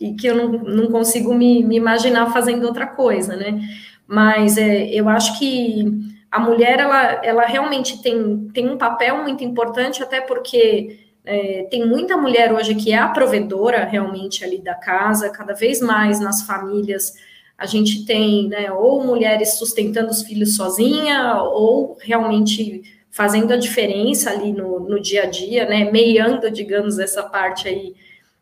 e 0.00 0.14
que 0.14 0.26
eu 0.26 0.34
não, 0.34 0.48
não 0.62 0.90
consigo 0.90 1.34
me, 1.34 1.62
me 1.62 1.76
imaginar 1.76 2.32
fazendo 2.32 2.64
outra 2.64 2.86
coisa, 2.86 3.36
né? 3.36 3.60
Mas 4.06 4.56
é, 4.56 4.86
eu 4.86 5.06
acho 5.10 5.38
que 5.38 6.13
a 6.34 6.40
mulher 6.40 6.80
ela, 6.80 7.24
ela 7.24 7.42
realmente 7.44 8.02
tem, 8.02 8.48
tem 8.52 8.68
um 8.68 8.76
papel 8.76 9.22
muito 9.22 9.44
importante, 9.44 10.02
até 10.02 10.20
porque 10.20 10.98
é, 11.24 11.68
tem 11.70 11.86
muita 11.86 12.16
mulher 12.16 12.52
hoje 12.52 12.74
que 12.74 12.92
é 12.92 12.98
a 12.98 13.08
provedora 13.08 13.84
realmente 13.84 14.42
ali 14.42 14.60
da 14.60 14.74
casa, 14.74 15.30
cada 15.30 15.54
vez 15.54 15.80
mais 15.80 16.18
nas 16.18 16.42
famílias 16.42 17.14
a 17.56 17.66
gente 17.66 18.04
tem 18.04 18.48
né, 18.48 18.72
ou 18.72 19.04
mulheres 19.04 19.58
sustentando 19.58 20.10
os 20.10 20.22
filhos 20.22 20.56
sozinha, 20.56 21.40
ou 21.40 21.96
realmente 22.00 22.82
fazendo 23.12 23.52
a 23.52 23.56
diferença 23.56 24.30
ali 24.30 24.52
no, 24.52 24.80
no 24.80 25.00
dia 25.00 25.22
a 25.22 25.26
dia, 25.26 25.68
né, 25.68 25.88
meiando, 25.88 26.50
digamos, 26.50 26.98
essa 26.98 27.22
parte 27.22 27.68
aí 27.68 27.94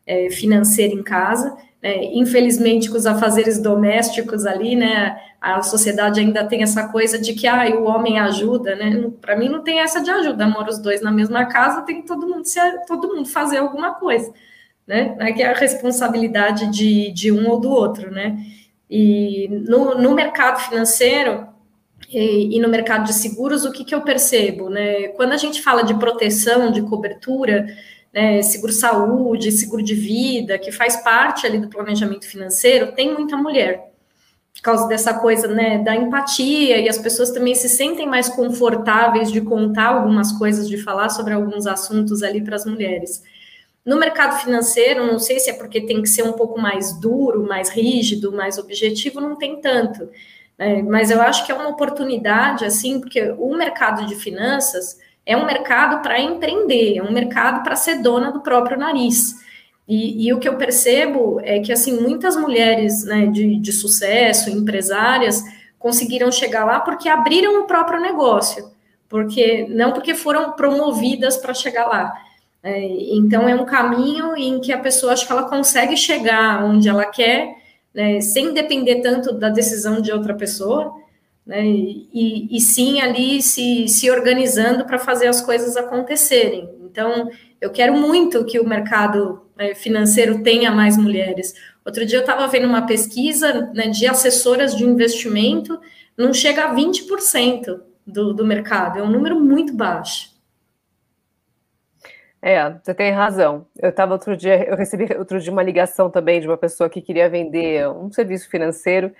é, 0.03 0.31
financeira 0.31 0.95
em 0.95 1.03
casa. 1.03 1.55
Né, 1.83 2.05
infelizmente, 2.13 2.89
com 2.89 2.95
os 2.95 3.05
afazeres 3.05 3.61
domésticos 3.61 4.45
ali, 4.45 4.73
né, 4.73 5.19
a 5.41 5.61
sociedade 5.61 6.21
ainda 6.21 6.45
tem 6.45 6.63
essa 6.63 6.87
coisa 6.87 7.19
de 7.19 7.33
que 7.33 7.45
ah, 7.45 7.65
o 7.75 7.83
homem 7.83 8.17
ajuda, 8.17 8.73
né? 8.77 9.11
Para 9.19 9.35
mim 9.35 9.49
não 9.49 9.61
tem 9.61 9.81
essa 9.81 10.01
de 10.01 10.09
ajuda, 10.09 10.47
mora 10.47 10.69
os 10.69 10.79
dois 10.79 11.01
na 11.01 11.11
mesma 11.11 11.45
casa, 11.47 11.81
tem 11.81 12.01
que 12.01 12.07
todo 12.07 12.25
mundo 12.25 12.45
ser, 12.45 12.85
todo 12.87 13.13
mundo 13.13 13.27
fazer 13.27 13.57
alguma 13.57 13.95
coisa, 13.95 14.31
né? 14.87 15.17
É 15.19 15.33
que 15.33 15.43
é 15.43 15.47
a 15.51 15.53
responsabilidade 15.53 16.71
de, 16.71 17.11
de 17.11 17.29
um 17.33 17.49
ou 17.49 17.59
do 17.59 17.69
outro, 17.69 18.09
né? 18.09 18.37
E 18.89 19.49
no, 19.67 19.95
no 19.95 20.15
mercado 20.15 20.59
financeiro 20.61 21.45
e, 22.09 22.55
e, 22.55 22.61
no 22.61 22.69
mercado 22.69 23.03
de 23.03 23.13
seguros, 23.13 23.65
o 23.65 23.71
que, 23.73 23.83
que 23.83 23.93
eu 23.93 24.01
percebo, 24.01 24.69
né? 24.69 25.09
Quando 25.09 25.33
a 25.33 25.37
gente 25.37 25.61
fala 25.61 25.83
de 25.83 25.93
proteção, 25.95 26.71
de 26.71 26.81
cobertura, 26.83 27.65
né, 28.13 28.41
seguro-saúde, 28.43 29.51
seguro 29.51 29.81
de 29.81 29.95
vida, 29.95 30.59
que 30.59 30.71
faz 30.71 30.97
parte 30.97 31.47
ali 31.47 31.57
do 31.57 31.67
planejamento 31.67 32.27
financeiro, 32.27 32.91
tem 32.91 33.13
muita 33.13 33.35
mulher. 33.35 33.91
Por 34.53 34.61
causa 34.61 34.87
dessa 34.87 35.15
coisa, 35.15 35.47
né, 35.47 35.79
da 35.79 35.95
empatia, 35.95 36.77
e 36.77 36.87
as 36.87 36.99
pessoas 36.99 37.31
também 37.31 37.55
se 37.55 37.67
sentem 37.67 38.07
mais 38.07 38.29
confortáveis 38.29 39.31
de 39.31 39.41
contar 39.41 39.87
algumas 39.87 40.31
coisas, 40.31 40.69
de 40.69 40.77
falar 40.77 41.09
sobre 41.09 41.33
alguns 41.33 41.65
assuntos 41.65 42.21
ali 42.21 42.41
para 42.41 42.55
as 42.55 42.65
mulheres. 42.65 43.23
No 43.83 43.97
mercado 43.97 44.39
financeiro, 44.39 45.05
não 45.05 45.19
sei 45.19 45.39
se 45.39 45.49
é 45.49 45.53
porque 45.53 45.81
tem 45.81 46.01
que 46.01 46.07
ser 46.07 46.23
um 46.23 46.33
pouco 46.33 46.61
mais 46.61 46.93
duro, 46.99 47.43
mais 47.45 47.69
rígido, 47.69 48.31
mais 48.31 48.57
objetivo, 48.57 49.19
não 49.19 49.35
tem 49.35 49.59
tanto. 49.59 50.07
Né? 50.57 50.83
Mas 50.83 51.09
eu 51.09 51.19
acho 51.19 51.45
que 51.45 51.51
é 51.51 51.55
uma 51.55 51.67
oportunidade, 51.67 52.63
assim, 52.63 52.99
porque 52.99 53.35
o 53.37 53.55
mercado 53.57 54.05
de 54.05 54.15
finanças 54.15 54.99
é 55.25 55.37
um 55.37 55.45
mercado 55.45 56.01
para 56.01 56.19
empreender, 56.19 56.97
é 56.97 57.03
um 57.03 57.11
mercado 57.11 57.63
para 57.63 57.75
ser 57.75 58.01
dona 58.01 58.31
do 58.31 58.41
próprio 58.41 58.77
nariz. 58.77 59.35
E, 59.87 60.27
e, 60.27 60.33
o 60.33 60.39
que 60.39 60.47
eu 60.47 60.55
percebo 60.55 61.39
é 61.43 61.59
que, 61.59 61.71
assim, 61.71 61.99
muitas 61.99 62.35
mulheres 62.37 63.03
né, 63.03 63.25
de, 63.27 63.57
de 63.59 63.71
sucesso, 63.73 64.49
empresárias, 64.49 65.43
conseguiram 65.77 66.31
chegar 66.31 66.63
lá 66.63 66.79
porque 66.79 67.09
abriram 67.09 67.61
o 67.61 67.67
próprio 67.67 67.99
negócio, 67.99 68.71
porque 69.09 69.67
não 69.69 69.91
porque 69.91 70.15
foram 70.15 70.53
promovidas 70.53 71.35
para 71.35 71.53
chegar 71.53 71.85
lá. 71.85 72.13
É, 72.63 72.79
então, 73.13 73.47
é 73.47 73.53
um 73.53 73.65
caminho 73.65 74.37
em 74.37 74.61
que 74.61 74.71
a 74.71 74.79
pessoa 74.79 75.11
acho 75.11 75.27
que 75.27 75.31
ela 75.33 75.49
consegue 75.49 75.97
chegar 75.97 76.63
onde 76.63 76.87
ela 76.87 77.05
quer, 77.05 77.57
né, 77.93 78.21
sem 78.21 78.53
depender 78.53 79.01
tanto 79.01 79.33
da 79.33 79.49
decisão 79.49 80.01
de 80.01 80.11
outra 80.13 80.33
pessoa, 80.33 80.95
né, 81.45 81.61
e, 81.65 82.47
e 82.51 82.61
sim 82.61 83.01
ali 83.01 83.41
se, 83.41 83.87
se 83.87 84.09
organizando 84.09 84.85
para 84.85 84.97
fazer 84.97 85.27
as 85.27 85.41
coisas 85.41 85.75
acontecerem. 85.75 86.69
Então, 86.81 87.29
eu 87.59 87.69
quero 87.69 87.93
muito 87.93 88.45
que 88.45 88.59
o 88.59 88.67
mercado 88.67 89.41
né, 89.57 89.73
financeiro 89.73 90.41
tenha 90.43 90.71
mais 90.71 90.97
mulheres. 90.97 91.53
Outro 91.85 92.05
dia 92.05 92.17
eu 92.17 92.21
estava 92.21 92.47
vendo 92.47 92.67
uma 92.67 92.85
pesquisa 92.85 93.71
né, 93.73 93.87
de 93.87 94.07
assessoras 94.07 94.75
de 94.75 94.83
investimento, 94.83 95.79
não 96.17 96.33
chega 96.33 96.65
a 96.65 96.75
20% 96.75 97.79
do, 98.05 98.33
do 98.33 98.45
mercado, 98.45 98.99
é 98.99 99.03
um 99.03 99.09
número 99.09 99.39
muito 99.39 99.73
baixo. 99.73 100.32
É, 102.45 102.71
você 102.71 102.93
tem 102.93 103.09
razão. 103.09 103.65
Eu 103.79 103.89
estava 103.89 104.11
outro 104.11 104.35
dia, 104.35 104.65
eu 104.69 104.75
recebi 104.75 105.07
outro 105.17 105.39
dia 105.39 105.49
uma 105.49 105.63
ligação 105.63 106.09
também 106.09 106.41
de 106.41 106.47
uma 106.47 106.57
pessoa 106.57 106.89
que 106.89 107.01
queria 107.01 107.29
vender 107.29 107.87
um 107.87 108.11
serviço 108.11 108.49
financeiro 108.49 109.13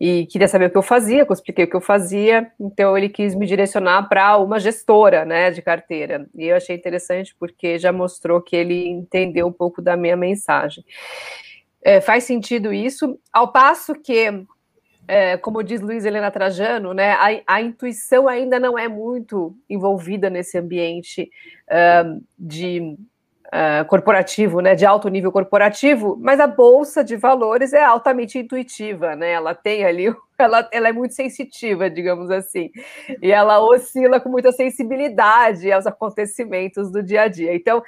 e 0.00 0.26
queria 0.26 0.48
saber 0.48 0.66
o 0.66 0.70
que 0.70 0.76
eu 0.76 0.82
fazia, 0.82 1.20
eu 1.20 1.32
expliquei 1.32 1.66
o 1.66 1.70
que 1.70 1.76
eu 1.76 1.80
fazia, 1.80 2.50
então 2.58 2.98
ele 2.98 3.08
quis 3.08 3.32
me 3.36 3.46
direcionar 3.46 4.08
para 4.08 4.36
uma 4.38 4.58
gestora, 4.58 5.24
né, 5.24 5.52
de 5.52 5.62
carteira. 5.62 6.26
E 6.34 6.46
eu 6.46 6.56
achei 6.56 6.74
interessante 6.74 7.32
porque 7.38 7.78
já 7.78 7.92
mostrou 7.92 8.42
que 8.42 8.56
ele 8.56 8.88
entendeu 8.88 9.46
um 9.46 9.52
pouco 9.52 9.80
da 9.80 9.96
minha 9.96 10.16
mensagem. 10.16 10.84
É, 11.80 12.00
faz 12.00 12.24
sentido 12.24 12.72
isso, 12.72 13.16
ao 13.32 13.52
passo 13.52 13.94
que 13.94 14.44
é, 15.06 15.36
como 15.36 15.62
diz 15.62 15.80
Luiz 15.80 16.04
Helena 16.04 16.30
Trajano, 16.30 16.94
né, 16.94 17.12
a, 17.12 17.54
a, 17.56 17.62
intuição 17.62 18.26
ainda 18.26 18.58
não 18.58 18.78
é 18.78 18.88
muito 18.88 19.54
envolvida 19.68 20.30
nesse 20.30 20.56
ambiente 20.58 21.30
uh, 21.68 22.24
de 22.38 22.96
uh, 23.46 23.84
corporativo, 23.86 24.60
né, 24.60 24.74
de 24.74 24.86
alto 24.86 25.08
nível 25.08 25.30
corporativo, 25.30 26.18
mas 26.20 26.40
a 26.40 26.46
bolsa 26.46 27.04
de 27.04 27.16
valores 27.16 27.72
é 27.72 27.84
altamente 27.84 28.38
intuitiva, 28.38 29.14
né? 29.14 29.32
Ela 29.32 29.54
tem 29.54 29.84
ali, 29.84 30.14
ela, 30.38 30.68
ela 30.72 30.88
é 30.88 30.92
muito 30.92 31.14
sensitiva, 31.14 31.90
digamos 31.90 32.30
assim, 32.30 32.70
e 33.22 33.30
ela 33.30 33.60
oscila 33.60 34.18
com 34.20 34.28
muita 34.28 34.52
sensibilidade 34.52 35.70
aos 35.70 35.86
acontecimentos 35.86 36.90
do 36.90 37.02
dia 37.02 37.22
a 37.22 37.28
dia. 37.28 37.54
Então, 37.54 37.82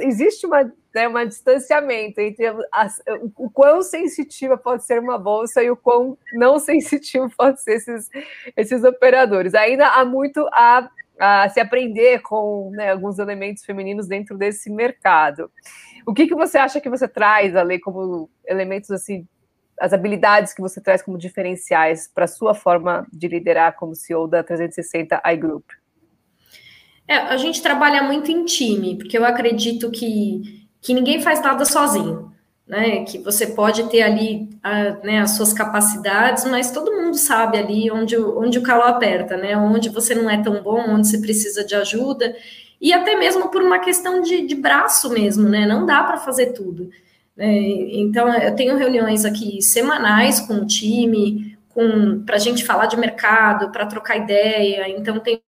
existe 0.00 0.46
uma 0.46 0.70
né, 0.98 1.08
um 1.08 1.26
distanciamento 1.26 2.20
entre 2.20 2.50
o 3.36 3.48
quão 3.50 3.82
sensitiva 3.82 4.56
pode 4.56 4.84
ser 4.84 4.98
uma 4.98 5.18
bolsa 5.18 5.62
e 5.62 5.70
o 5.70 5.76
quão 5.76 6.18
não 6.34 6.58
sensitivo 6.58 7.30
pode 7.38 7.62
ser 7.62 7.74
esses, 7.76 8.08
esses 8.56 8.82
operadores. 8.82 9.54
Ainda 9.54 9.88
há 9.88 10.04
muito 10.04 10.46
a 10.52 10.88
a 11.20 11.48
se 11.48 11.58
aprender 11.58 12.22
com 12.22 12.70
né, 12.70 12.92
alguns 12.92 13.18
elementos 13.18 13.64
femininos 13.64 14.06
dentro 14.06 14.38
desse 14.38 14.70
mercado. 14.70 15.50
O 16.06 16.14
que, 16.14 16.28
que 16.28 16.34
você 16.34 16.56
acha 16.56 16.80
que 16.80 16.88
você 16.88 17.08
traz, 17.08 17.56
Ale, 17.56 17.80
como 17.80 18.30
elementos 18.46 18.88
assim, 18.92 19.26
as 19.80 19.92
habilidades 19.92 20.54
que 20.54 20.60
você 20.60 20.80
traz 20.80 21.02
como 21.02 21.18
diferenciais 21.18 22.06
para 22.06 22.24
a 22.24 22.28
sua 22.28 22.54
forma 22.54 23.04
de 23.12 23.26
liderar 23.26 23.74
como 23.74 23.96
CEO 23.96 24.28
da 24.28 24.44
360 24.44 25.20
iGroup? 25.32 25.64
É, 27.08 27.16
a 27.16 27.36
gente 27.38 27.62
trabalha 27.62 28.02
muito 28.02 28.30
em 28.30 28.44
time, 28.44 28.96
porque 28.98 29.16
eu 29.16 29.24
acredito 29.24 29.90
que, 29.90 30.67
que 30.80 30.94
ninguém 30.94 31.20
faz 31.20 31.42
nada 31.42 31.64
sozinho 31.64 32.28
né? 32.68 33.04
Que 33.04 33.18
você 33.18 33.46
pode 33.46 33.84
ter 33.84 34.02
ali 34.02 34.48
a, 34.62 34.90
né, 35.02 35.20
as 35.20 35.36
suas 35.36 35.52
capacidades, 35.52 36.44
mas 36.44 36.70
todo 36.70 36.92
mundo 36.92 37.16
sabe 37.16 37.56
ali 37.56 37.90
onde, 37.90 38.16
onde 38.16 38.58
o 38.58 38.62
calo 38.62 38.82
aperta, 38.82 39.36
né? 39.36 39.56
Onde 39.56 39.88
você 39.88 40.14
não 40.14 40.28
é 40.28 40.42
tão 40.42 40.62
bom, 40.62 40.90
onde 40.90 41.08
você 41.08 41.18
precisa 41.18 41.64
de 41.64 41.74
ajuda, 41.74 42.36
e 42.80 42.92
até 42.92 43.16
mesmo 43.16 43.48
por 43.48 43.62
uma 43.62 43.78
questão 43.78 44.20
de, 44.20 44.46
de 44.46 44.54
braço 44.54 45.10
mesmo, 45.10 45.48
né? 45.48 45.66
Não 45.66 45.86
dá 45.86 46.02
para 46.02 46.18
fazer 46.18 46.52
tudo. 46.52 46.90
Né? 47.34 47.46
Então, 47.92 48.32
eu 48.34 48.54
tenho 48.54 48.76
reuniões 48.76 49.24
aqui 49.24 49.62
semanais 49.62 50.40
com 50.40 50.54
o 50.54 50.66
time, 50.66 51.56
para 52.26 52.36
a 52.36 52.40
gente 52.40 52.64
falar 52.64 52.86
de 52.86 52.96
mercado, 52.96 53.70
para 53.70 53.86
trocar 53.86 54.16
ideia. 54.16 54.88
Então, 54.88 55.20
tem 55.20 55.40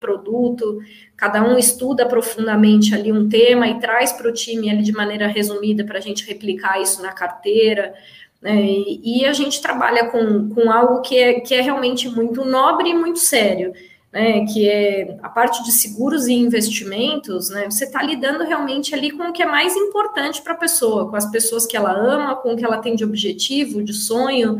produto, 0.00 0.80
cada 1.16 1.44
um 1.44 1.58
estuda 1.58 2.06
profundamente 2.06 2.94
ali 2.94 3.12
um 3.12 3.28
tema 3.28 3.68
e 3.68 3.78
traz 3.78 4.12
para 4.12 4.28
o 4.28 4.32
time 4.32 4.70
ali 4.70 4.82
de 4.82 4.92
maneira 4.92 5.26
resumida 5.28 5.84
para 5.84 5.98
a 5.98 6.00
gente 6.00 6.26
replicar 6.26 6.80
isso 6.80 7.02
na 7.02 7.12
carteira. 7.12 7.94
Né? 8.40 8.56
E 9.04 9.26
a 9.26 9.32
gente 9.34 9.60
trabalha 9.60 10.06
com, 10.06 10.48
com 10.48 10.72
algo 10.72 11.02
que 11.02 11.16
é, 11.16 11.40
que 11.40 11.54
é 11.54 11.60
realmente 11.60 12.08
muito 12.08 12.44
nobre 12.44 12.88
e 12.88 12.94
muito 12.94 13.18
sério. 13.18 13.72
Né, 14.12 14.44
que 14.44 14.68
é 14.68 15.18
a 15.22 15.28
parte 15.28 15.62
de 15.62 15.70
seguros 15.70 16.26
e 16.26 16.32
investimentos, 16.32 17.48
né, 17.48 17.70
você 17.70 17.84
está 17.84 18.02
lidando 18.02 18.42
realmente 18.42 18.92
ali 18.92 19.12
com 19.12 19.28
o 19.28 19.32
que 19.32 19.40
é 19.40 19.46
mais 19.46 19.76
importante 19.76 20.42
para 20.42 20.52
a 20.52 20.56
pessoa, 20.56 21.08
com 21.08 21.14
as 21.14 21.30
pessoas 21.30 21.64
que 21.64 21.76
ela 21.76 21.92
ama, 21.92 22.34
com 22.34 22.52
o 22.52 22.56
que 22.56 22.64
ela 22.64 22.78
tem 22.78 22.96
de 22.96 23.04
objetivo, 23.04 23.84
de 23.84 23.92
sonho, 23.92 24.58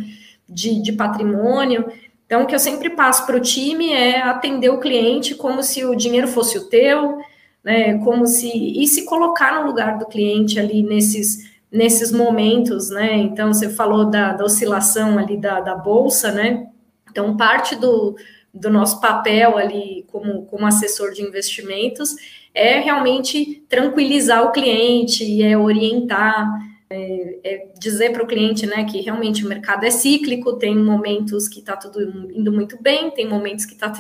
de, 0.49 0.81
de 0.81 0.93
patrimônio. 0.93 1.91
Então, 2.31 2.45
o 2.45 2.47
que 2.47 2.55
eu 2.55 2.61
sempre 2.61 2.91
passo 2.91 3.27
para 3.27 3.37
o 3.37 3.41
time 3.41 3.93
é 3.93 4.23
atender 4.23 4.69
o 4.69 4.79
cliente 4.79 5.35
como 5.35 5.65
se 5.65 5.85
o 5.85 5.97
dinheiro 5.97 6.29
fosse 6.29 6.57
o 6.57 6.69
teu, 6.69 7.19
né? 7.65 7.99
Como 8.05 8.25
se 8.25 8.49
e 8.49 8.87
se 8.87 9.05
colocar 9.05 9.59
no 9.59 9.67
lugar 9.67 9.99
do 9.99 10.07
cliente 10.07 10.57
ali 10.57 10.81
nesses 10.81 11.51
nesses 11.73 12.13
momentos, 12.13 12.89
né? 12.89 13.17
Então, 13.17 13.53
você 13.53 13.69
falou 13.69 14.05
da, 14.05 14.33
da 14.33 14.45
oscilação 14.45 15.19
ali 15.19 15.37
da, 15.37 15.61
da 15.61 15.75
bolsa, 15.75 16.31
né? 16.31 16.69
Então, 17.11 17.37
parte 17.37 17.75
do, 17.75 18.15
do 18.55 18.71
nosso 18.71 19.01
papel 19.01 19.59
ali 19.59 20.05
como, 20.07 20.47
como 20.47 20.65
assessor 20.65 21.11
de 21.11 21.23
investimentos 21.23 22.15
é 22.55 22.79
realmente 22.79 23.65
tranquilizar 23.69 24.45
o 24.45 24.53
cliente 24.53 25.43
é 25.43 25.59
orientar 25.59 26.47
é, 26.91 27.39
é 27.45 27.69
dizer 27.79 28.13
para 28.13 28.25
o 28.25 28.27
cliente 28.27 28.67
né, 28.67 28.85
que 28.85 29.01
realmente 29.01 29.45
o 29.45 29.49
mercado 29.49 29.85
é 29.85 29.91
cíclico, 29.91 30.59
tem 30.59 30.77
momentos 30.77 31.49
que 31.49 31.61
está 31.61 31.77
tudo 31.77 32.03
indo 32.33 32.53
muito 32.53 32.81
bem, 32.83 33.11
tem 33.11 33.29
momentos 33.29 33.65
que 33.65 33.75
está 33.75 33.93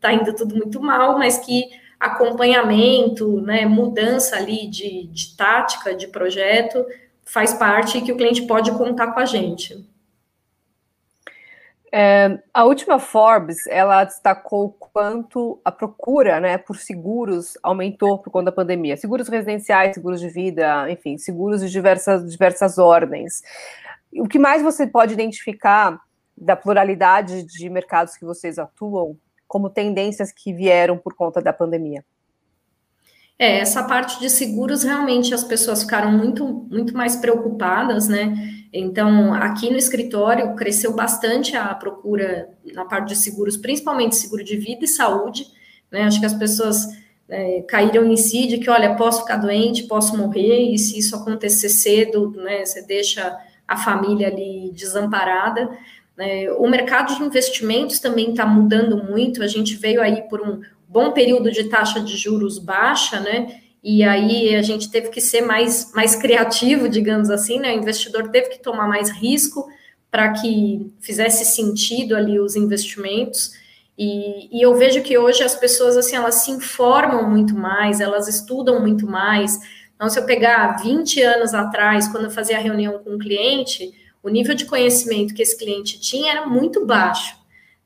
tá 0.00 0.12
indo 0.12 0.34
tudo 0.34 0.54
muito 0.54 0.80
mal, 0.80 1.18
mas 1.18 1.38
que 1.38 1.64
acompanhamento, 1.98 3.40
né, 3.40 3.66
mudança 3.66 4.36
ali 4.36 4.68
de, 4.68 5.08
de 5.08 5.36
tática, 5.36 5.94
de 5.94 6.06
projeto, 6.06 6.84
faz 7.24 7.54
parte 7.54 7.98
e 7.98 8.02
que 8.02 8.12
o 8.12 8.16
cliente 8.16 8.42
pode 8.42 8.70
contar 8.72 9.12
com 9.12 9.20
a 9.20 9.24
gente. 9.24 9.84
É, 11.90 12.38
a 12.52 12.64
última 12.64 12.98
Forbes, 12.98 13.66
ela 13.66 14.04
destacou 14.04 14.70
quanto 14.72 15.60
a 15.64 15.72
procura, 15.72 16.38
né, 16.38 16.58
por 16.58 16.76
seguros 16.76 17.56
aumentou 17.62 18.18
por 18.18 18.30
conta 18.30 18.46
da 18.46 18.52
pandemia. 18.52 18.96
Seguros 18.96 19.28
residenciais, 19.28 19.94
seguros 19.94 20.20
de 20.20 20.28
vida, 20.28 20.90
enfim, 20.90 21.16
seguros 21.16 21.60
de 21.60 21.70
diversas, 21.70 22.30
diversas 22.30 22.78
ordens. 22.78 23.42
O 24.12 24.28
que 24.28 24.38
mais 24.38 24.62
você 24.62 24.86
pode 24.86 25.14
identificar 25.14 25.98
da 26.36 26.54
pluralidade 26.56 27.42
de 27.42 27.68
mercados 27.70 28.16
que 28.16 28.24
vocês 28.24 28.58
atuam 28.58 29.16
como 29.46 29.70
tendências 29.70 30.30
que 30.30 30.52
vieram 30.52 30.98
por 30.98 31.14
conta 31.14 31.40
da 31.40 31.52
pandemia? 31.52 32.04
É, 33.38 33.60
essa 33.60 33.84
parte 33.84 34.18
de 34.18 34.28
seguros, 34.28 34.82
realmente 34.82 35.32
as 35.32 35.44
pessoas 35.44 35.82
ficaram 35.82 36.10
muito, 36.10 36.44
muito 36.44 36.96
mais 36.96 37.14
preocupadas, 37.16 38.08
né? 38.08 38.34
Então, 38.72 39.32
aqui 39.32 39.70
no 39.70 39.76
escritório 39.76 40.54
cresceu 40.54 40.92
bastante 40.92 41.56
a 41.56 41.74
procura 41.74 42.50
na 42.74 42.84
parte 42.84 43.08
de 43.08 43.16
seguros, 43.16 43.56
principalmente 43.56 44.16
seguro 44.16 44.44
de 44.44 44.56
vida 44.56 44.84
e 44.84 44.88
saúde. 44.88 45.46
Né? 45.90 46.02
Acho 46.02 46.20
que 46.20 46.26
as 46.26 46.34
pessoas 46.34 46.86
é, 47.28 47.62
caíram 47.62 48.04
em 48.04 48.16
si 48.16 48.46
de 48.46 48.58
que, 48.58 48.68
olha, 48.68 48.94
posso 48.94 49.22
ficar 49.22 49.36
doente, 49.36 49.84
posso 49.84 50.16
morrer, 50.16 50.72
e 50.72 50.78
se 50.78 50.98
isso 50.98 51.16
acontecer 51.16 51.68
cedo, 51.68 52.30
né, 52.36 52.64
você 52.64 52.82
deixa 52.82 53.38
a 53.66 53.76
família 53.76 54.28
ali 54.28 54.70
desamparada. 54.74 55.70
É, 56.18 56.50
o 56.52 56.68
mercado 56.68 57.14
de 57.16 57.22
investimentos 57.22 58.00
também 58.00 58.30
está 58.30 58.44
mudando 58.44 59.02
muito. 59.04 59.42
A 59.42 59.46
gente 59.46 59.76
veio 59.76 60.02
aí 60.02 60.22
por 60.28 60.40
um 60.40 60.60
bom 60.88 61.12
período 61.12 61.52
de 61.52 61.64
taxa 61.64 62.00
de 62.00 62.16
juros 62.16 62.58
baixa, 62.58 63.20
né? 63.20 63.60
e 63.82 64.02
aí 64.02 64.54
a 64.54 64.62
gente 64.62 64.90
teve 64.90 65.08
que 65.08 65.20
ser 65.20 65.42
mais, 65.42 65.92
mais 65.94 66.16
criativo, 66.16 66.88
digamos 66.88 67.30
assim, 67.30 67.58
né? 67.58 67.74
O 67.74 67.78
investidor 67.78 68.28
teve 68.28 68.48
que 68.48 68.58
tomar 68.58 68.88
mais 68.88 69.10
risco 69.10 69.68
para 70.10 70.32
que 70.32 70.92
fizesse 71.00 71.44
sentido 71.44 72.16
ali 72.16 72.40
os 72.40 72.56
investimentos. 72.56 73.52
E, 73.96 74.58
e, 74.58 74.62
eu 74.62 74.74
vejo 74.76 75.02
que 75.02 75.16
hoje 75.18 75.42
as 75.42 75.54
pessoas 75.54 75.96
assim 75.96 76.16
elas 76.16 76.36
se 76.36 76.50
informam 76.50 77.28
muito 77.28 77.54
mais, 77.54 78.00
elas 78.00 78.28
estudam 78.28 78.80
muito 78.80 79.06
mais. 79.06 79.58
Então, 79.94 80.08
se 80.08 80.18
eu 80.18 80.24
pegar 80.24 80.82
20 80.82 81.20
anos 81.22 81.54
atrás, 81.54 82.08
quando 82.08 82.24
eu 82.24 82.30
fazia 82.30 82.58
reunião 82.58 82.98
com 82.98 83.14
um 83.14 83.18
cliente, 83.18 83.92
o 84.22 84.28
nível 84.28 84.54
de 84.54 84.64
conhecimento 84.66 85.34
que 85.34 85.42
esse 85.42 85.56
cliente 85.56 86.00
tinha 86.00 86.32
era 86.32 86.46
muito 86.46 86.84
baixo. 86.84 87.36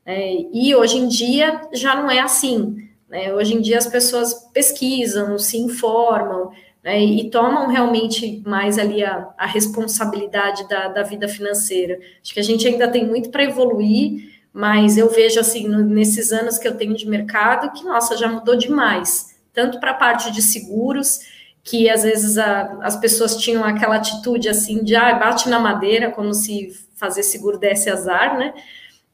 Né? 0.05 0.35
E 0.51 0.75
hoje 0.75 0.97
em 0.97 1.07
dia 1.07 1.61
já 1.73 1.95
não 1.95 2.09
é 2.09 2.19
assim. 2.19 2.89
Né? 3.13 3.31
Hoje 3.31 3.53
em 3.53 3.61
dia 3.61 3.77
as 3.77 3.85
pessoas 3.85 4.33
pesquisam, 4.51 5.37
se 5.37 5.55
informam 5.55 6.51
né? 6.83 6.99
e 6.99 7.29
tomam 7.29 7.67
realmente 7.67 8.41
mais 8.43 8.79
ali 8.79 9.03
a, 9.03 9.29
a 9.37 9.45
responsabilidade 9.45 10.67
da, 10.67 10.87
da, 10.87 11.03
vida 11.03 11.27
financeira. 11.27 11.99
Acho 12.23 12.33
que 12.33 12.39
a 12.39 12.43
gente 12.43 12.67
ainda 12.67 12.87
tem 12.87 13.05
muito 13.05 13.29
para 13.29 13.43
evoluir, 13.43 14.33
mas 14.51 14.97
eu 14.97 15.11
vejo 15.11 15.39
assim, 15.39 15.67
no, 15.67 15.83
nesses 15.83 16.31
anos 16.31 16.57
que 16.57 16.67
eu 16.67 16.75
tenho 16.75 16.95
de 16.95 17.07
mercado, 17.07 17.71
que, 17.71 17.85
nossa, 17.85 18.17
já 18.17 18.27
mudou 18.27 18.55
demais. 18.55 19.35
Tanto 19.53 19.79
para 19.79 19.91
a 19.91 19.95
parte 19.95 20.31
de 20.31 20.41
seguros, 20.41 21.19
que 21.63 21.87
às 21.91 22.01
vezes 22.01 22.39
a, 22.39 22.79
as 22.81 22.95
pessoas 22.95 23.37
tinham 23.37 23.63
aquela 23.63 23.97
atitude 23.97 24.49
assim 24.49 24.83
de 24.83 24.95
ah, 24.95 25.13
bate 25.13 25.47
na 25.49 25.59
madeira, 25.59 26.09
como 26.09 26.33
se 26.33 26.71
fazer 26.95 27.21
seguro 27.21 27.59
desse 27.59 27.91
azar, 27.91 28.39
né? 28.39 28.55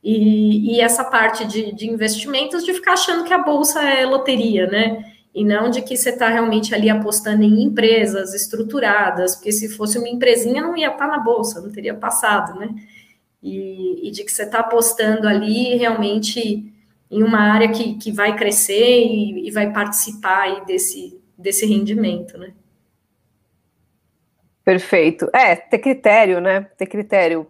E, 0.04 0.76
e 0.76 0.82
essa 0.82 1.04
parte 1.04 1.46
de, 1.46 1.74
de, 1.74 1.90
investimentos 1.90 2.64
de 2.64 2.74
ficar 2.74 2.94
achando 2.94 3.26
que 3.26 3.34
a 3.34 3.44
bolsa 3.44 3.82
é 3.84 4.06
loteria, 4.06 4.66
né? 4.68 5.04
E 5.36 5.44
não 5.44 5.70
de 5.70 5.82
que 5.82 5.96
você 5.96 6.10
está 6.10 6.30
realmente 6.30 6.74
ali 6.74 6.90
apostando 6.90 7.44
em 7.44 7.64
empresas 7.64 8.34
estruturadas, 8.34 9.36
porque 9.36 9.52
se 9.52 9.70
fosse 9.70 9.98
uma 9.98 10.10
empresinha 10.10 10.62
não 10.62 10.76
ia 10.76 10.88
estar 10.88 11.08
tá 11.08 11.08
na 11.08 11.20
bolsa, 11.20 11.62
não 11.62 11.72
teria 11.72 11.94
passado, 11.94 12.58
né? 12.58 12.74
E, 13.44 14.08
e 14.08 14.12
de 14.12 14.24
que 14.24 14.32
você 14.32 14.44
está 14.44 14.60
apostando 14.60 15.28
ali 15.28 15.76
realmente 15.76 16.74
em 17.12 17.24
uma 17.24 17.40
área 17.40 17.70
que, 17.70 17.96
que 17.96 18.12
vai 18.12 18.36
crescer 18.36 19.02
e, 19.02 19.48
e 19.48 19.52
vai 19.52 19.72
participar 19.72 20.44
aí 20.44 20.66
desse, 20.66 21.20
desse 21.38 21.66
rendimento, 21.66 22.38
né? 22.38 22.54
Perfeito. 24.64 25.30
É, 25.34 25.56
ter 25.56 25.80
critério, 25.80 26.40
né? 26.40 26.62
Ter 26.78 26.86
critério. 26.86 27.48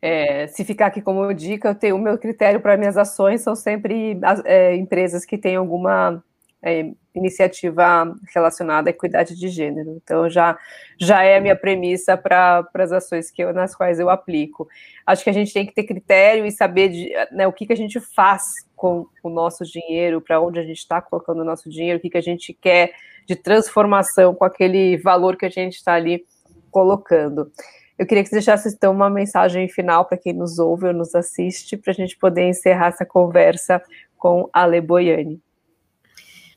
É, 0.00 0.46
se 0.48 0.64
ficar 0.64 0.86
aqui 0.86 1.00
como 1.00 1.32
dica, 1.32 1.68
eu 1.68 1.74
tenho 1.74 1.96
o 1.96 1.98
meu 1.98 2.18
critério 2.18 2.60
para 2.60 2.76
minhas 2.76 2.96
ações 2.96 3.40
são 3.40 3.56
sempre 3.56 4.18
é, 4.44 4.76
empresas 4.76 5.24
que 5.24 5.38
têm 5.38 5.56
alguma 5.56 6.22
é, 6.62 6.90
iniciativa 7.14 8.14
relacionada 8.34 8.90
à 8.90 8.92
equidade 8.92 9.34
de 9.34 9.48
gênero. 9.48 9.98
Então 10.02 10.28
já 10.28 10.58
já 10.98 11.22
é 11.22 11.38
a 11.38 11.40
minha 11.40 11.56
premissa 11.56 12.16
para 12.16 12.68
as 12.74 12.92
ações 12.92 13.30
que 13.30 13.42
eu, 13.42 13.54
nas 13.54 13.74
quais 13.74 13.98
eu 13.98 14.10
aplico. 14.10 14.68
Acho 15.06 15.24
que 15.24 15.30
a 15.30 15.32
gente 15.32 15.52
tem 15.52 15.64
que 15.66 15.74
ter 15.74 15.84
critério 15.84 16.44
e 16.44 16.50
saber 16.50 16.88
de, 16.88 17.12
né, 17.32 17.46
o 17.46 17.52
que, 17.52 17.66
que 17.66 17.72
a 17.72 17.76
gente 17.76 18.00
faz 18.00 18.42
com 18.74 19.06
o 19.22 19.30
nosso 19.30 19.64
dinheiro, 19.64 20.20
para 20.20 20.40
onde 20.40 20.58
a 20.58 20.62
gente 20.62 20.78
está 20.78 21.00
colocando 21.00 21.40
o 21.40 21.44
nosso 21.44 21.70
dinheiro, 21.70 21.98
o 21.98 22.02
que, 22.02 22.10
que 22.10 22.18
a 22.18 22.22
gente 22.22 22.52
quer 22.52 22.92
de 23.26 23.34
transformação 23.34 24.34
com 24.34 24.44
aquele 24.44 24.96
valor 24.98 25.36
que 25.36 25.46
a 25.46 25.50
gente 25.50 25.76
está 25.76 25.94
ali 25.94 26.24
colocando. 26.70 27.50
Eu 27.98 28.06
queria 28.06 28.22
que 28.22 28.28
você 28.28 28.36
deixasse 28.36 28.68
então 28.68 28.92
uma 28.92 29.08
mensagem 29.08 29.68
final 29.68 30.04
para 30.04 30.18
quem 30.18 30.32
nos 30.32 30.58
ouve 30.58 30.86
ou 30.86 30.92
nos 30.92 31.14
assiste, 31.14 31.76
para 31.76 31.92
a 31.92 31.94
gente 31.94 32.16
poder 32.16 32.48
encerrar 32.48 32.88
essa 32.88 33.06
conversa 33.06 33.82
com 34.16 34.48
a 34.52 34.66
Le 34.66 34.80
Boiani. 34.80 35.40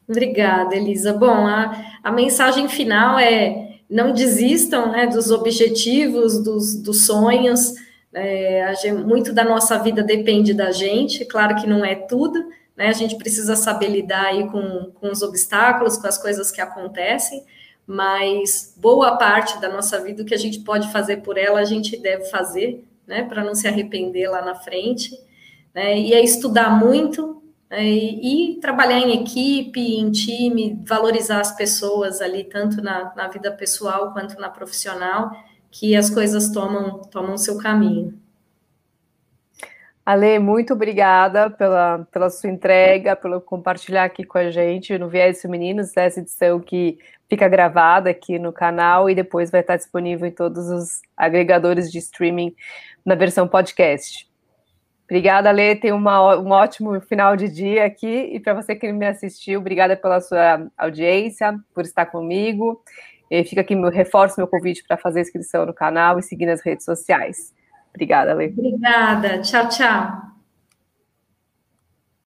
Obrigada, 0.07 0.75
Elisa. 0.75 1.13
Bom, 1.13 1.47
a, 1.47 1.99
a 2.03 2.11
mensagem 2.11 2.67
final 2.67 3.19
é 3.19 3.69
não 3.89 4.11
desistam 4.13 4.91
né, 4.91 5.07
dos 5.07 5.31
objetivos, 5.31 6.43
dos, 6.43 6.75
dos 6.75 7.05
sonhos. 7.05 7.73
É, 8.13 8.73
gente, 8.81 9.03
muito 9.03 9.33
da 9.33 9.43
nossa 9.43 9.77
vida 9.79 10.03
depende 10.03 10.53
da 10.53 10.71
gente, 10.71 11.25
claro 11.25 11.55
que 11.55 11.67
não 11.67 11.85
é 11.85 11.95
tudo, 11.95 12.43
né? 12.75 12.87
A 12.87 12.93
gente 12.93 13.17
precisa 13.17 13.55
saber 13.55 13.87
lidar 13.87 14.25
aí 14.25 14.47
com, 14.49 14.91
com 14.95 15.11
os 15.11 15.21
obstáculos, 15.21 15.97
com 15.97 16.07
as 16.07 16.17
coisas 16.17 16.51
que 16.51 16.61
acontecem, 16.61 17.43
mas 17.89 18.75
boa 18.77 19.17
parte 19.17 19.59
da 19.59 19.67
nossa 19.67 19.99
vida, 19.99 20.21
o 20.21 20.25
que 20.25 20.35
a 20.35 20.37
gente 20.37 20.59
pode 20.59 20.91
fazer 20.91 21.23
por 21.23 21.39
ela, 21.39 21.59
a 21.59 21.65
gente 21.65 21.97
deve 21.97 22.25
fazer, 22.25 22.85
né, 23.07 23.23
para 23.23 23.43
não 23.43 23.55
se 23.55 23.67
arrepender 23.67 24.29
lá 24.29 24.43
na 24.43 24.53
frente. 24.53 25.09
Né, 25.73 25.99
e 25.99 26.13
é 26.13 26.23
estudar 26.23 26.69
muito 26.69 27.41
né, 27.67 27.83
e, 27.83 28.51
e, 28.51 28.59
trabalhar 28.59 28.99
em 28.99 29.23
equipe, 29.23 29.79
em 29.79 30.11
time, 30.11 30.79
valorizar 30.85 31.39
as 31.39 31.55
pessoas 31.57 32.21
ali, 32.21 32.43
tanto 32.43 32.79
na, 32.79 33.11
na 33.15 33.27
vida 33.27 33.51
pessoal 33.51 34.13
quanto 34.13 34.39
na 34.39 34.49
profissional, 34.49 35.31
que 35.71 35.95
as 35.95 36.11
coisas 36.11 36.51
tomam, 36.51 37.01
tomam 37.09 37.39
seu 37.39 37.57
caminho. 37.57 38.13
Ale, 40.11 40.39
muito 40.39 40.73
obrigada 40.73 41.51
pela, 41.51 41.99
pela 42.11 42.31
sua 42.31 42.49
entrega, 42.49 43.15
pelo 43.15 43.39
compartilhar 43.39 44.05
aqui 44.05 44.23
com 44.23 44.39
a 44.39 44.49
gente 44.49 44.97
no 44.97 45.07
Viés 45.07 45.39
Femininos, 45.39 45.95
essa 45.95 46.19
edição 46.19 46.59
que 46.59 46.97
fica 47.29 47.47
gravada 47.47 48.09
aqui 48.09 48.39
no 48.39 48.51
canal 48.51 49.07
e 49.07 49.13
depois 49.13 49.51
vai 49.51 49.61
estar 49.61 49.75
disponível 49.75 50.27
em 50.27 50.31
todos 50.31 50.67
os 50.67 51.03
agregadores 51.15 51.91
de 51.91 51.99
streaming 51.99 52.55
na 53.05 53.13
versão 53.13 53.47
podcast. 53.47 54.27
Obrigada, 55.03 55.51
Lê. 55.51 55.75
Tenha 55.75 55.93
uma, 55.93 56.39
um 56.39 56.49
ótimo 56.49 56.99
final 57.01 57.35
de 57.35 57.47
dia 57.47 57.85
aqui. 57.85 58.31
E 58.33 58.39
para 58.39 58.55
você 58.55 58.75
que 58.75 58.91
me 58.91 59.05
assistiu, 59.05 59.59
obrigada 59.59 59.95
pela 59.95 60.19
sua 60.21 60.71
audiência, 60.75 61.55
por 61.71 61.83
estar 61.83 62.07
comigo. 62.07 62.81
E 63.29 63.43
fica 63.43 63.61
aqui, 63.61 63.75
meu, 63.75 63.91
reforço 63.91 64.39
meu 64.39 64.47
convite 64.47 64.83
para 64.87 64.97
fazer 64.97 65.21
inscrição 65.21 65.67
no 65.67 65.73
canal 65.73 66.17
e 66.17 66.23
seguir 66.23 66.47
nas 66.47 66.61
redes 66.65 66.83
sociais. 66.83 67.53
Obrigada, 67.93 68.33
Lê. 68.33 68.47
Obrigada. 68.47 69.41
Tchau, 69.41 69.67
tchau. 69.69 70.38